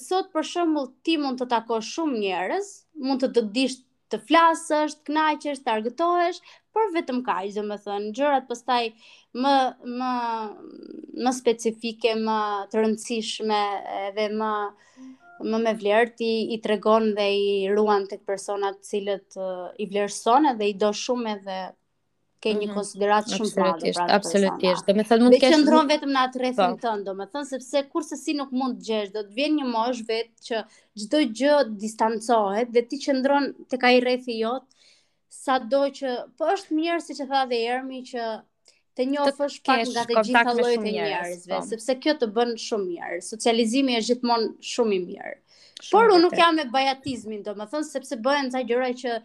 sot 0.01 0.27
për 0.35 0.43
shumë 0.51 0.83
ti 1.05 1.15
mund 1.21 1.39
të 1.39 1.45
tako 1.47 1.79
shumë 1.93 2.19
njerës, 2.23 2.69
mund 3.07 3.23
të 3.23 3.27
të 3.37 3.41
disht 3.55 3.83
të 4.11 4.17
flasësht, 4.27 4.99
knajqësht, 5.07 5.63
të 5.65 5.69
argëtohesht, 5.75 6.41
por 6.73 6.83
vetëm 6.93 7.19
kaj, 7.25 7.45
zë 7.55 8.11
gjërat 8.17 8.47
më 9.43 9.55
më 9.99 10.13
më 11.23 11.31
specifike, 11.37 12.13
më 12.27 12.39
të 12.71 12.81
rëndësishme 12.81 13.59
edhe 14.09 14.27
më 14.39 14.51
më 15.51 15.57
me 15.63 15.71
vlerë 15.79 16.13
ti 16.19 16.29
i 16.55 16.61
tregon 16.63 17.09
dhe 17.17 17.25
i 17.39 17.47
ruan 17.75 18.05
tek 18.07 18.21
persona 18.29 18.69
të 18.77 18.87
cilët 18.89 19.35
i 19.83 19.87
vlerëson 19.91 20.47
edhe 20.53 20.69
i 20.71 20.75
do 20.83 20.91
shumë 21.03 21.33
edhe 21.37 21.57
ke 22.45 22.53
një 22.53 22.67
mhm. 22.69 22.75
konsiderat 22.77 23.27
shumë 23.33 23.51
të 23.51 23.63
madhe. 23.63 23.91
Absolutisht, 24.19 24.87
do 24.87 24.93
të 24.95 25.05
thotë 25.09 25.21
mund 25.25 25.35
të 25.35 25.41
kesh. 25.43 25.53
qendron 25.55 25.89
vetëm 25.91 26.13
në 26.15 26.23
atë 26.27 26.41
rrethin 26.41 26.77
po. 26.77 26.81
tënd, 26.85 27.09
do 27.09 27.27
të 27.33 27.43
sepse 27.51 27.83
kurse 27.91 28.19
si 28.21 28.37
nuk 28.39 28.53
mund 28.61 28.79
të 28.79 28.85
djesh, 28.87 29.11
do 29.17 29.25
të 29.27 29.35
vjen 29.39 29.57
një 29.59 29.67
mosh 29.75 30.01
vet 30.11 30.31
që 30.47 30.63
çdo 31.03 31.23
gjë 31.41 31.55
distancohet 31.83 32.71
dhe 32.71 32.85
ti 32.89 33.01
qendron 33.05 33.51
tek 33.71 33.83
ai 33.89 33.99
rrethi 34.05 34.39
jot 34.39 34.65
sado 35.41 35.83
që 35.99 36.15
po 36.39 36.53
është 36.55 36.75
mirë 36.79 37.01
siç 37.09 37.25
e 37.25 37.29
tha 37.33 37.43
dhe 37.51 37.59
Ermi 37.75 38.01
që 38.11 38.25
të 38.95 39.05
njofësh 39.11 39.55
pak 39.67 39.81
nga 39.91 40.03
të 40.09 40.19
gjitha 40.29 40.53
llojet 40.55 40.83
e 40.87 40.93
njerëzve, 40.95 41.55
po. 41.57 41.63
sepse 41.71 41.95
kjo 42.03 42.13
të 42.21 42.29
bën 42.35 42.53
shumë 42.65 42.85
mirë. 42.91 43.19
Socializimi 43.27 43.97
është 43.99 44.13
gjithmonë 44.13 44.51
shumë 44.73 44.95
i 44.95 44.99
mirë. 45.05 45.33
Shumë 45.81 45.91
Por 45.97 46.13
unë 46.15 46.21
nuk 46.23 46.35
jam 46.39 46.55
me 46.59 46.65
bajatizmin, 46.71 47.41
domethënë 47.43 47.89
sepse 47.89 48.17
bëhen 48.23 48.51
ca 48.53 48.61
gjëra 48.69 48.91
që 49.03 49.17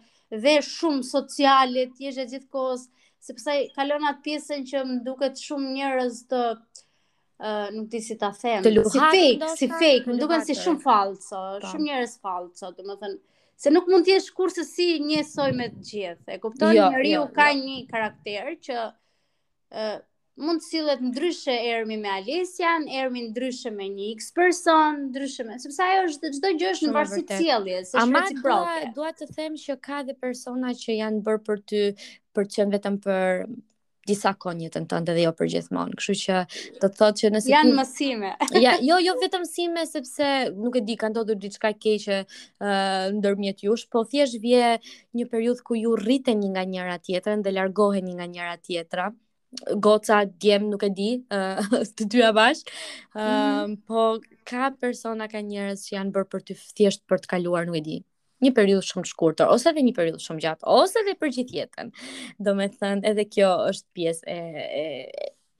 dhe 0.43 0.57
shumë 0.67 1.05
sociale, 1.07 1.85
ti 1.95 2.09
je 2.11 2.27
gjithkohës, 2.33 2.83
sepse 3.23 3.55
kalon 3.77 4.07
atë 4.11 4.23
pjesën 4.27 4.67
që 4.71 4.83
më 4.89 4.99
duket 5.07 5.39
shumë 5.45 5.71
njerëz 5.77 6.19
të 6.33 6.43
uh, 6.51 7.67
nuk 7.77 7.87
di 7.93 8.03
si 8.03 8.17
ta 8.19 8.33
them, 8.35 8.67
si 8.67 9.03
fake, 9.07 9.49
si 9.55 9.71
fake, 9.71 10.07
më 10.11 10.17
duken 10.19 10.43
si 10.49 10.57
shumë 10.59 10.83
falso, 10.83 11.39
po. 11.63 11.71
shumë 11.73 11.91
njerëz 11.91 12.19
falso, 12.27 12.73
domethënë 12.81 13.21
Se 13.61 13.69
nuk 13.69 13.85
mund 13.91 14.01
të 14.07 14.15
jesh 14.15 14.31
kurse 14.33 14.63
si 14.65 14.85
njësoj 15.05 15.51
me 15.53 15.67
të 15.69 15.83
gjithë. 15.85 16.27
E 16.33 16.39
kupton, 16.41 16.71
jo, 16.73 16.87
njëri 16.89 17.11
jo, 17.11 17.19
ka 17.35 17.51
jo. 17.51 17.59
një 17.61 17.75
karakter 17.91 18.47
që 18.65 18.77
mund 20.41 20.61
të 20.63 20.67
sillet 20.67 21.01
ndryshe 21.03 21.53
Ermi 21.69 21.97
me 22.01 22.09
Alesian, 22.09 22.87
Ermi 23.01 23.25
ndryshe 23.29 23.71
me 23.75 23.87
një 23.91 24.09
X 24.17 24.31
person, 24.35 25.03
ndryshe 25.11 25.45
me 25.47 25.57
sepse 25.61 25.83
ajo 25.85 26.05
është 26.09 26.31
çdo 26.37 26.53
gjë 26.59 26.69
është 26.75 26.87
në 26.91 26.95
varësi 26.99 27.23
të 27.31 27.37
cilës, 27.41 27.89
është 27.89 27.97
reciproke. 28.15 28.77
Ama 28.77 28.93
dua 28.97 29.11
të 29.19 29.27
them 29.35 29.57
që 29.65 29.77
ka 29.87 30.01
dhe 30.07 30.15
persona 30.23 30.71
që 30.81 30.97
janë 31.01 31.23
bërë 31.27 31.43
për 31.49 31.63
ty, 31.71 31.83
për 32.35 32.47
të 32.49 32.57
qenë 32.61 32.77
vetëm 32.77 32.97
për 33.03 33.45
disa 34.09 34.31
kohë 34.41 34.55
në 34.57 34.63
jetën 34.65 34.85
tënde 34.89 35.13
dhe 35.13 35.23
jo 35.27 35.31
për 35.37 35.49
gjithmonë. 35.53 35.97
Kështu 36.01 36.15
që 36.23 36.39
do 36.81 36.89
të 36.89 36.97
thotë 37.03 37.21
që 37.21 37.31
nëse 37.35 37.51
janë 37.51 37.75
mësime. 37.77 38.31
ja, 38.63 38.73
jo, 38.89 38.97
jo 39.05 39.13
vetëm 39.21 39.43
mësime 39.45 39.85
sepse 39.87 40.29
nuk 40.57 40.79
e 40.79 40.85
di 40.87 40.97
ka 40.97 41.11
ndodhur 41.13 41.37
diçka 41.43 41.69
e 41.75 41.77
keqe 41.83 42.17
uh, 42.23 43.11
ndërmjet 43.19 43.61
jush, 43.67 43.85
po 43.93 44.01
thjesht 44.09 44.41
vje 44.41 44.79
një 45.21 45.27
periudhë 45.31 45.67
ku 45.69 45.77
ju 45.77 45.93
rriteni 46.01 46.49
nga 46.55 46.65
njëra 46.65 46.97
tjetrën 47.05 47.45
dhe 47.45 47.53
largoheni 47.59 48.17
nga 48.17 48.25
njëra 48.33 48.57
tjetra 48.65 49.11
goca, 49.83 50.21
djem, 50.39 50.67
nuk 50.71 50.83
e 50.85 50.89
di, 50.95 51.09
uh, 51.33 51.61
të 51.97 52.05
dyja 52.15 52.31
bashkë, 52.35 52.73
uh, 53.15 53.19
mm. 53.19 53.75
po 53.89 54.03
ka 54.47 54.71
persona, 54.79 55.27
ka 55.31 55.41
njerës 55.43 55.85
që 55.89 55.95
janë 55.97 56.13
bërë 56.15 56.29
për 56.33 56.45
të 56.49 56.57
thjesht 56.77 57.03
për 57.11 57.23
të 57.25 57.31
kaluar, 57.35 57.67
nuk 57.67 57.77
e 57.81 57.83
di, 57.85 57.97
një 58.41 58.53
periudhë 58.57 58.87
shumë 58.91 59.09
shkurtër 59.11 59.51
ose 59.53 59.69
edhe 59.71 59.83
një 59.85 59.93
periudhë 59.97 60.23
shumë 60.23 60.41
gjatë 60.45 60.67
ose 60.75 61.03
edhe 61.03 61.13
për 61.21 61.33
gjithë 61.35 61.57
jetën. 61.59 61.91
Domethënë 62.47 63.05
edhe 63.11 63.27
kjo 63.29 63.51
është 63.67 63.95
pjesë 63.99 64.33
e 64.33 64.65
e 64.85 64.89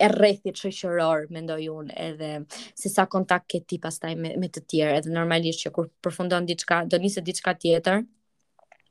e 0.01 0.07
rrethit 0.09 0.57
shoqëror, 0.57 1.27
mendoj 1.29 1.61
unë, 1.69 1.91
edhe 2.01 2.29
se 2.57 2.89
sa 2.89 3.03
kontakt 3.05 3.45
ke 3.53 3.59
ti 3.69 3.77
pastaj 3.83 4.15
me, 4.17 4.31
me 4.41 4.47
të 4.49 4.63
tjerë, 4.71 4.95
edhe 5.03 5.11
normalisht 5.13 5.61
që 5.61 5.71
kur 5.75 5.91
përfundon 6.01 6.47
diçka, 6.49 6.79
do 6.89 6.97
njëse 7.03 7.21
diçka 7.27 7.53
tjetër, 7.61 7.99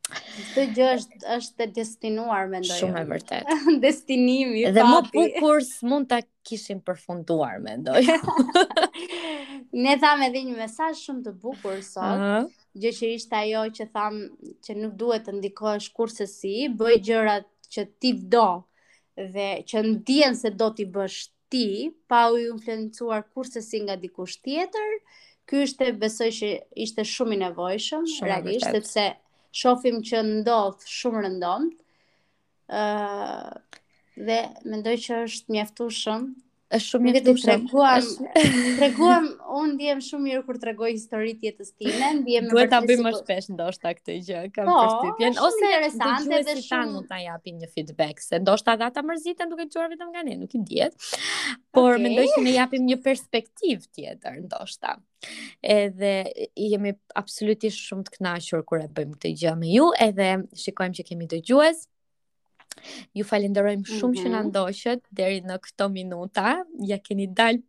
Kjo 0.09 0.63
gjë 0.77 0.85
është 0.97 1.21
është 1.37 1.63
e 1.65 1.67
destinuar 1.79 2.47
mendoj. 2.53 2.77
Shumë 2.81 3.01
e 3.05 3.07
vërtet. 3.11 3.51
Destinimi 3.85 4.63
i 4.65 4.65
Dhe 4.77 4.83
fati. 4.83 4.93
më 4.93 5.13
bukur 5.33 5.63
s'mund 5.67 6.09
ta 6.13 6.19
kishim 6.49 6.81
përfunduar 6.89 7.59
mendoj. 7.67 8.01
ne 9.85 9.95
thamë 10.05 10.27
edhe 10.31 10.43
një 10.49 10.57
mesazh 10.63 11.05
shumë 11.09 11.23
të 11.29 11.35
bukur 11.45 11.79
sot. 11.87 12.03
Uh 12.03 12.25
-huh. 12.25 12.51
Gjë 12.85 12.93
që 13.01 13.13
ishte 13.21 13.39
ajo 13.43 13.63
që 13.81 13.89
tham 13.97 14.19
që 14.67 14.79
nuk 14.81 14.97
duhet 15.05 15.29
të 15.29 15.37
ndikohesh 15.39 15.91
kurse 15.99 16.27
si, 16.33 16.57
bëj 16.81 16.97
gjërat 17.11 17.49
që 17.77 17.87
ti 18.03 18.15
do 18.35 18.49
dhe 19.37 19.49
që 19.71 19.85
ndjen 19.93 20.39
se 20.43 20.51
do 20.63 20.71
ti 20.77 20.87
bësh 20.97 21.21
ti 21.53 21.67
pa 22.11 22.23
u 22.33 22.39
influencuar 22.49 23.23
kurse 23.35 23.61
si 23.69 23.85
nga 23.87 23.95
dikush 24.03 24.37
tjetër. 24.45 24.91
Ky 25.47 25.55
është 25.67 25.87
besoj 26.03 26.31
që 26.41 26.51
ishte 26.85 27.03
shumë 27.15 27.35
i 27.37 27.41
nevojshëm, 27.47 28.05
realisht 28.29 28.71
sepse 28.77 29.07
shofim 29.59 29.97
që 30.09 30.21
ndodh 30.27 30.85
shumë 30.97 31.23
rëndon, 31.25 31.67
uh, 32.81 33.51
dhe 34.31 34.39
mendoj 34.71 34.97
që 35.07 35.21
është 35.27 35.57
mjeftu 35.57 35.89
shumë, 36.03 36.33
është 36.77 36.87
shumë 36.89 37.07
mirë 37.09 37.21
të 37.27 37.33
treguash. 37.43 38.11
Treguam, 38.81 39.25
unë 39.59 39.73
ndiem 39.75 40.03
shumë 40.05 40.27
mirë 40.27 40.43
kur 40.47 40.59
tregoj 40.63 40.91
historitë 40.95 41.41
të 41.43 41.49
jetës 41.49 41.73
time, 41.81 42.11
ndihem 42.21 42.47
më. 42.47 42.53
Duhet 42.53 42.71
ta 42.71 42.79
bëjmë 42.87 43.05
më 43.09 43.13
po- 43.17 43.21
shpesh 43.25 43.49
ndoshta 43.57 43.93
këtë 43.99 44.17
gjë, 44.29 44.43
kam 44.55 44.71
po, 44.71 44.77
përshtypjen 44.85 45.39
ose 45.47 45.63
interesante 45.65 46.41
dhe 46.47 46.57
shumë 46.69 46.95
mund 46.95 47.11
ta 47.11 47.19
japim 47.25 47.59
një 47.65 47.71
feedback 47.75 48.23
se 48.23 48.41
ndoshta 48.45 48.77
ata 48.89 49.03
mërziten 49.11 49.51
duke 49.51 49.67
dëgjuar 49.67 49.91
vetëm 49.97 50.15
nga 50.15 50.25
ne, 50.31 50.39
nuk 50.45 50.55
i 50.57 50.63
diet. 50.71 51.11
Por 51.75 51.97
okay. 51.97 52.05
mendoj 52.07 52.29
se 52.37 52.41
ne 52.47 52.55
japim 52.57 52.87
një 52.87 53.01
perspektivë 53.09 53.91
tjetër 53.97 54.41
ndoshta. 54.47 54.95
Edhe 55.61 56.15
jemi 56.57 56.95
absolutisht 57.19 57.83
shumë 57.89 58.07
të 58.07 58.19
kënaqur 58.21 58.65
kur 58.71 58.85
e 58.87 58.91
bëjmë 58.95 59.17
këtë 59.19 59.35
gjë 59.43 59.59
me 59.61 59.75
ju, 59.75 59.91
edhe 60.07 60.35
shikojmë 60.63 61.01
që 61.03 61.11
kemi 61.11 61.27
dëgjues. 61.35 61.89
Ju 63.17 63.25
falenderojmë 63.29 63.89
shumë 63.89 64.13
mm 64.13 64.17
-hmm. 64.17 64.23
që 64.25 64.33
na 64.35 64.41
mhm. 64.43 64.51
ndoqët 64.53 65.03
deri 65.21 65.43
në 65.51 65.59
këto 65.67 65.89
minuta. 65.97 66.47
Ja 66.91 66.99
keni 67.09 67.27
dal 67.35 67.61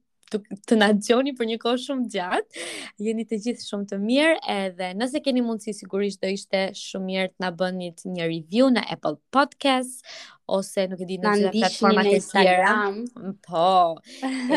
të 0.68 0.76
na 0.80 0.88
dëgjoni 0.96 1.34
për 1.36 1.48
një 1.50 1.58
kohë 1.64 1.80
shumë 1.86 2.06
gjatë. 2.14 2.62
Jeni 3.06 3.26
të 3.28 3.40
gjithë 3.44 3.66
shumë 3.68 3.88
të 3.92 3.98
mirë 4.06 4.38
edhe 4.56 4.94
nëse 5.02 5.20
keni 5.26 5.42
mundësi 5.44 5.74
sigurisht 5.82 6.22
do 6.24 6.30
ishte 6.38 6.62
shumë 6.84 7.06
mirë 7.10 7.32
të 7.34 7.44
na 7.44 7.50
bënit 7.60 8.06
një 8.14 8.30
review 8.34 8.70
në 8.78 8.86
Apple 8.96 9.18
Podcast 9.36 10.08
ose 10.56 10.82
nuk 10.92 11.02
e 11.02 11.08
di 11.10 11.18
në 11.20 11.30
çfarë 11.34 11.52
platforma 11.56 12.04
të 12.06 12.18
tjera. 12.28 12.74
Po. 13.48 14.00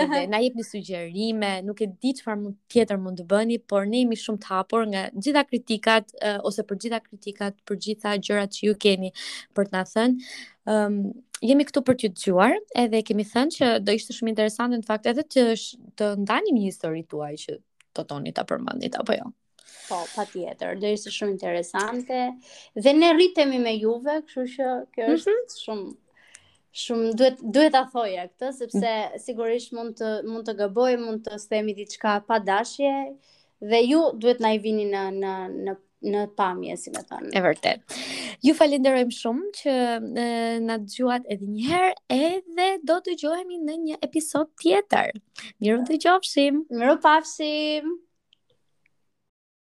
Edhe 0.01 0.23
na 0.33 0.41
jepni 0.43 0.65
sugjerime, 0.67 1.53
nuk 1.67 1.83
e 1.85 1.89
di 2.03 2.13
çfarë 2.19 2.41
mund 2.43 2.59
tjetër 2.73 2.99
mund 3.05 3.23
të 3.23 3.27
bëni, 3.31 3.61
por 3.71 3.87
ne 3.93 4.01
jemi 4.03 4.19
shumë 4.21 4.43
të 4.45 4.51
hapur 4.53 4.85
nga 4.93 5.05
gjitha 5.15 5.45
kritikat 5.51 6.15
ose 6.51 6.67
për 6.67 6.81
gjitha 6.87 7.01
kritikat, 7.07 7.61
për 7.69 7.81
gjitha 7.87 8.17
gjërat 8.27 8.57
që 8.59 8.67
ju 8.69 8.75
keni 8.87 9.13
për 9.57 9.71
të 9.71 9.77
na 9.79 9.85
thënë. 9.93 10.35
Ëm 10.65 10.75
ehm, 10.75 10.99
um, 11.13 11.15
jemi 11.45 11.67
këtu 11.69 11.81
për 11.85 11.97
t'ju 12.01 12.09
dëgjuar, 12.15 12.55
edhe 12.85 13.03
kemi 13.05 13.27
thënë 13.29 13.55
që 13.59 13.71
do 13.85 13.95
ishte 13.99 14.17
shumë 14.17 14.33
interesante 14.35 14.79
në 14.81 14.89
fakt 14.89 15.09
edhe 15.13 15.27
të 15.29 15.47
të 16.01 16.13
ndanim 16.23 16.57
një 16.59 16.71
histori 16.71 17.05
tuaj 17.13 17.35
që 17.47 17.57
të 17.95 18.05
toni 18.11 18.33
ta 18.35 18.47
përmendit 18.49 18.97
apo 19.03 19.19
jo. 19.19 19.35
Po, 19.89 19.99
pa 20.17 20.25
tjetër, 20.29 20.79
dhe 20.81 20.91
ishte 20.97 21.11
shumë 21.13 21.35
interesante. 21.35 22.21
Dhe 22.77 22.93
ne 22.97 23.11
rritemi 23.13 23.59
me 23.61 23.73
juve, 23.77 24.17
kështu 24.29 24.45
që 24.55 24.69
kjo 24.97 25.09
është 25.15 25.33
mm 25.35 25.39
-hmm. 25.41 25.55
shumë 25.65 25.93
shumë 26.83 27.11
duhet 27.19 27.43
duhet 27.55 27.73
ta 27.77 27.83
thoja 27.91 28.23
këtë 28.27 28.49
sepse 28.55 28.79
mhm. 28.95 29.21
sigurisht 29.27 29.75
mund 29.77 29.95
të 30.01 30.09
mund 30.31 30.49
të 30.49 30.55
gëboj, 30.61 30.95
mund 31.05 31.23
të 31.29 31.39
themi 31.53 31.75
diçka 31.79 32.13
pa 32.29 32.39
dashje 32.49 32.91
dhe 33.71 33.81
ju 33.91 34.01
duhet 34.23 34.41
na 34.45 34.51
i 34.57 34.59
vini 34.65 34.87
në 34.95 35.03
në 35.23 35.35
në 35.69 35.75
në 36.15 36.23
pamje, 36.37 36.75
si 36.77 36.91
më 36.93 37.01
thonë. 37.11 37.31
E 37.33 37.41
vërtet. 37.41 37.95
Ju 38.45 38.53
falenderojm 38.59 39.13
shumë 39.21 39.45
që 39.61 39.77
na 40.67 40.75
dëgjuat 40.83 41.23
edhe 41.33 41.47
një 41.53 41.67
herë, 41.71 41.93
edhe 42.17 42.67
do 42.91 42.97
të 43.01 43.11
dëgjohemi 43.15 43.57
në 43.69 43.77
një 43.85 43.97
episod 44.09 44.51
tjetër. 44.63 45.15
Mirë 45.61 45.79
u 45.79 45.87
dëgjofshim. 45.93 46.63
Mirë 46.71 46.99
pafshim. 47.07 48.04